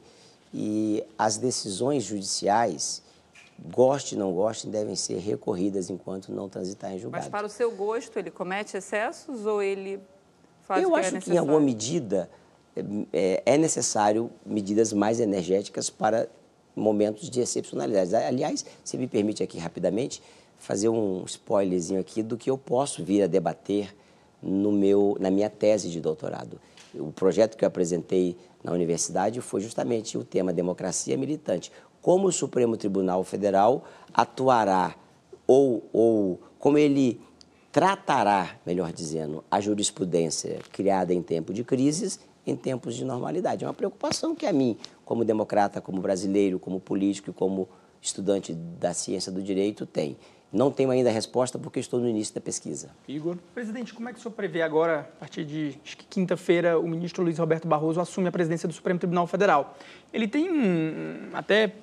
[0.53, 3.03] e as decisões judiciais,
[3.59, 7.25] goste ou não goste, devem ser recorridas enquanto não transitar em julgado.
[7.25, 9.99] Mas para o seu gosto, ele comete excessos ou ele
[10.61, 11.17] faz eu o que é é necessário?
[11.17, 12.29] Acho que em alguma medida
[13.11, 16.27] é, é necessário medidas mais enérgicas para
[16.75, 18.15] momentos de excepcionalidade.
[18.15, 20.21] Aliás, se me permite aqui rapidamente
[20.57, 23.93] fazer um spoilerzinho aqui do que eu posso vir a debater
[24.41, 26.59] no meu, na minha tese de doutorado.
[26.93, 31.71] O projeto que eu apresentei na universidade foi justamente o tema democracia militante.
[32.01, 33.83] Como o Supremo Tribunal Federal
[34.13, 34.95] atuará
[35.47, 37.19] ou, ou como ele
[37.71, 43.63] tratará, melhor dizendo, a jurisprudência criada em tempo de crises em tempos de normalidade.
[43.63, 47.67] É uma preocupação que a mim, como democrata, como brasileiro, como político e como
[48.01, 50.17] estudante da ciência do direito, tem.
[50.51, 52.89] Não tenho ainda a resposta porque estou no início da pesquisa.
[53.07, 53.37] Igor?
[53.53, 57.37] Presidente, como é que o senhor prevê agora, a partir de quinta-feira, o ministro Luiz
[57.37, 59.77] Roberto Barroso assume a presidência do Supremo Tribunal Federal?
[60.11, 61.73] Ele tem um, até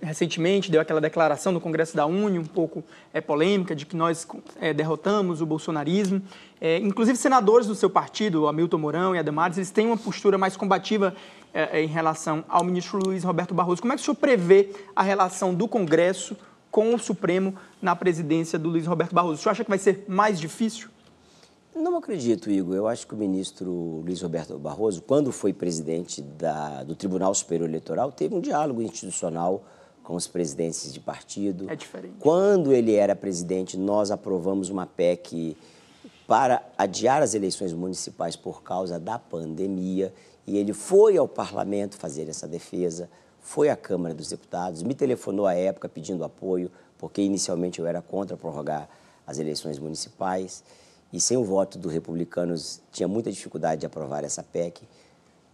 [0.00, 4.26] recentemente deu aquela declaração no Congresso da Uni, um pouco é, polêmica, de que nós
[4.60, 6.22] é, derrotamos o bolsonarismo.
[6.60, 10.56] É, inclusive, senadores do seu partido, Hamilton Mourão e Ademares, eles têm uma postura mais
[10.56, 11.14] combativa
[11.52, 13.80] é, é, em relação ao ministro Luiz Roberto Barroso.
[13.80, 16.36] Como é que o senhor prevê a relação do Congresso
[16.70, 19.34] com o Supremo na presidência do Luiz Roberto Barroso?
[19.34, 20.88] O senhor acha que vai ser mais difícil?
[21.74, 22.74] Não acredito, Igor.
[22.74, 27.68] Eu acho que o ministro Luiz Roberto Barroso, quando foi presidente da, do Tribunal Superior
[27.68, 29.64] Eleitoral, teve um diálogo institucional
[30.08, 31.70] com os presidentes de partido.
[31.70, 32.14] É diferente.
[32.18, 35.54] Quando ele era presidente, nós aprovamos uma PEC
[36.26, 40.10] para adiar as eleições municipais por causa da pandemia
[40.46, 45.46] e ele foi ao parlamento fazer essa defesa, foi à Câmara dos Deputados, me telefonou
[45.46, 48.88] à época pedindo apoio, porque inicialmente eu era contra prorrogar
[49.26, 50.64] as eleições municipais
[51.12, 54.88] e sem o voto dos republicanos tinha muita dificuldade de aprovar essa PEC.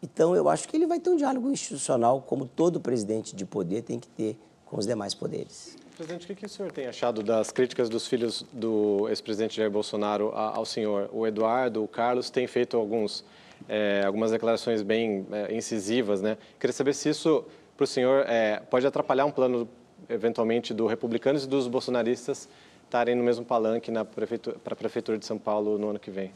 [0.05, 3.81] Então, eu acho que ele vai ter um diálogo institucional, como todo presidente de poder
[3.81, 5.79] tem que ter com os demais poderes.
[5.97, 10.31] Presidente, o que, o senhor tem achado das críticas dos filhos do ex-presidente Jair Bolsonaro
[10.35, 11.09] ao senhor?
[11.11, 13.25] O Eduardo, o Carlos têm feito alguns,
[13.67, 16.37] é, algumas declarações bem é, incisivas, né?
[16.61, 17.43] Queria saber se isso,
[17.75, 19.67] para o senhor, é, pode atrapalhar um plano,
[20.07, 22.47] eventualmente, do republicanos e dos bolsonaristas
[22.85, 26.31] estarem no mesmo palanque para a Prefeitura de São Paulo no ano que vem?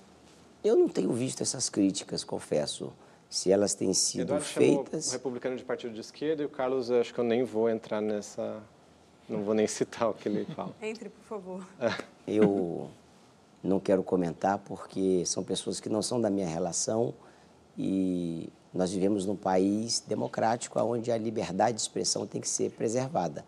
[0.65, 2.91] Eu não tenho visto essas críticas, confesso.
[3.29, 5.09] Se elas têm sido Eduardo feitas.
[5.09, 8.01] O republicano de partido de esquerda e o Carlos, acho que eu nem vou entrar
[8.01, 8.63] nessa.
[9.29, 10.75] Não vou nem citar o que ele fala.
[10.81, 11.67] Entre, por favor.
[12.27, 12.91] Eu
[13.63, 17.13] não quero comentar porque são pessoas que não são da minha relação
[17.77, 23.45] e nós vivemos num país democrático onde a liberdade de expressão tem que ser preservada.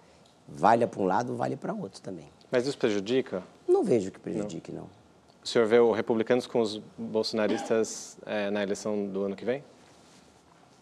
[0.46, 2.28] Vale para um lado, vale para outro também.
[2.50, 3.42] Mas isso prejudica?
[3.66, 4.82] Não vejo que prejudique, não.
[4.82, 4.99] não.
[5.42, 9.64] O senhor vê o republicanos com os bolsonaristas é, na eleição do ano que vem?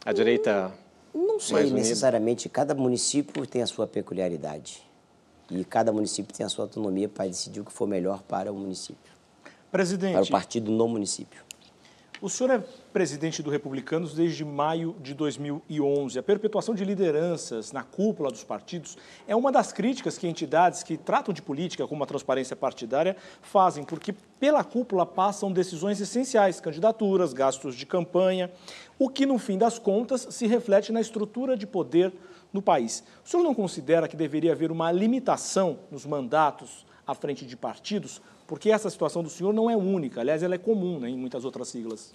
[0.05, 0.73] A direita.
[1.15, 2.49] Não, não sei necessariamente.
[2.49, 4.83] Cada município tem a sua peculiaridade.
[5.51, 8.55] E cada município tem a sua autonomia para decidir o que for melhor para o
[8.55, 9.13] município.
[9.71, 10.13] Presidente.
[10.13, 11.43] Para o partido no município.
[12.21, 12.59] O senhor é
[12.93, 16.19] presidente do Republicanos desde maio de 2011.
[16.19, 20.97] A perpetuação de lideranças na cúpula dos partidos é uma das críticas que entidades que
[20.97, 27.33] tratam de política, como a transparência partidária, fazem, porque pela cúpula passam decisões essenciais, candidaturas,
[27.33, 28.51] gastos de campanha,
[28.99, 32.13] o que, no fim das contas, se reflete na estrutura de poder
[32.53, 33.05] no país.
[33.25, 38.21] O senhor não considera que deveria haver uma limitação nos mandatos à frente de partidos
[38.49, 41.45] porque essa situação do senhor não é única, aliás, ela é comum né, em muitas
[41.45, 42.15] outras siglas.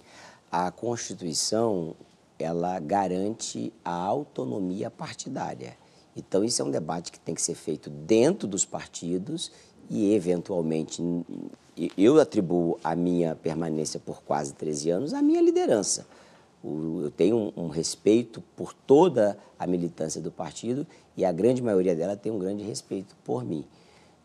[0.50, 1.94] A Constituição,
[2.36, 5.78] ela garante a autonomia partidária.
[6.16, 9.52] Então, isso é um debate que tem que ser feito dentro dos partidos
[9.88, 11.00] e, eventualmente,
[11.96, 16.04] eu atribuo a minha permanência por quase 13 anos à minha liderança.
[16.64, 20.84] Eu tenho um, respeito por toda a militância do partido
[21.16, 23.64] e a grande maioria dela tem um grande respeito por mim.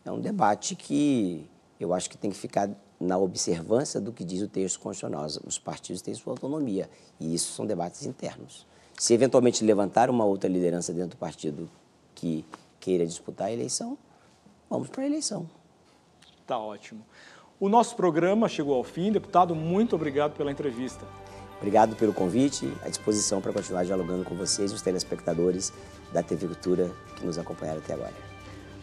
[0.04, 1.46] É um debate que
[1.80, 2.70] eu acho que tem que ficar
[3.00, 5.24] na observância do que diz o texto constitucional.
[5.46, 8.66] Os partidos têm sua autonomia e isso são debates internos.
[8.98, 11.70] Se eventualmente levantar uma outra liderança dentro do partido
[12.14, 12.44] que
[12.78, 13.96] queira disputar a eleição,
[14.68, 15.48] vamos para a eleição.
[16.46, 17.02] Tá ótimo.
[17.58, 19.10] O nosso programa chegou ao fim.
[19.10, 21.06] Deputado, muito obrigado pela entrevista.
[21.56, 25.72] Obrigado pelo convite, à disposição para continuar dialogando com vocês e os telespectadores
[26.12, 28.29] da TV Cultura que nos acompanharam até agora.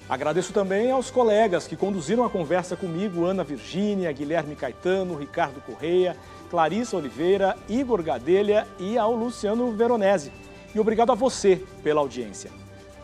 [0.09, 6.15] Agradeço também aos colegas que conduziram a conversa comigo, Ana Virgínia, Guilherme Caetano, Ricardo Correia,
[6.49, 10.31] Clarissa Oliveira, Igor Gadelha e ao Luciano Veronese.
[10.73, 12.49] E obrigado a você pela audiência.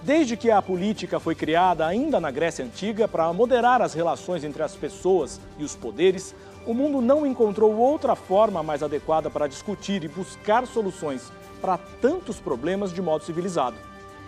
[0.02, 4.64] Desde que a política foi criada ainda na Grécia Antiga para moderar as relações entre
[4.64, 6.34] as pessoas e os poderes,
[6.66, 11.32] o mundo não encontrou outra forma mais adequada para discutir e buscar soluções
[11.62, 13.76] para tantos problemas de modo civilizado.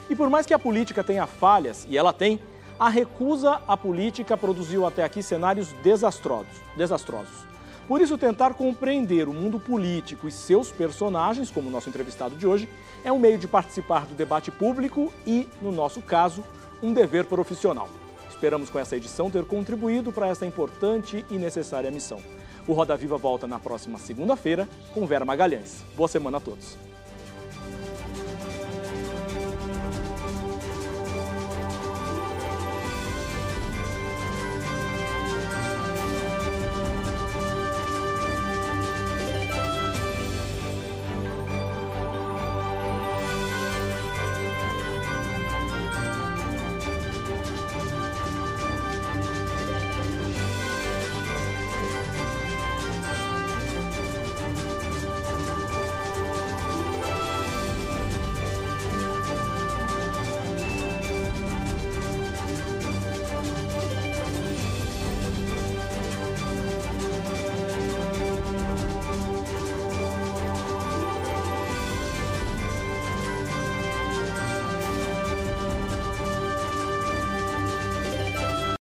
[0.10, 2.40] E por mais que a política tenha falhas, e ela tem,
[2.80, 6.62] a recusa à política produziu até aqui cenários desastrosos.
[6.76, 7.46] desastrosos.
[7.88, 12.48] Por isso, tentar compreender o mundo político e seus personagens, como o nosso entrevistado de
[12.48, 12.68] hoje,
[13.04, 16.44] é um meio de participar do debate público e, no nosso caso,
[16.82, 17.88] um dever profissional.
[18.28, 22.20] Esperamos com essa edição ter contribuído para essa importante e necessária missão.
[22.68, 25.84] O Roda Viva volta na próxima segunda-feira com Vera Magalhães.
[25.96, 26.95] Boa semana a todos.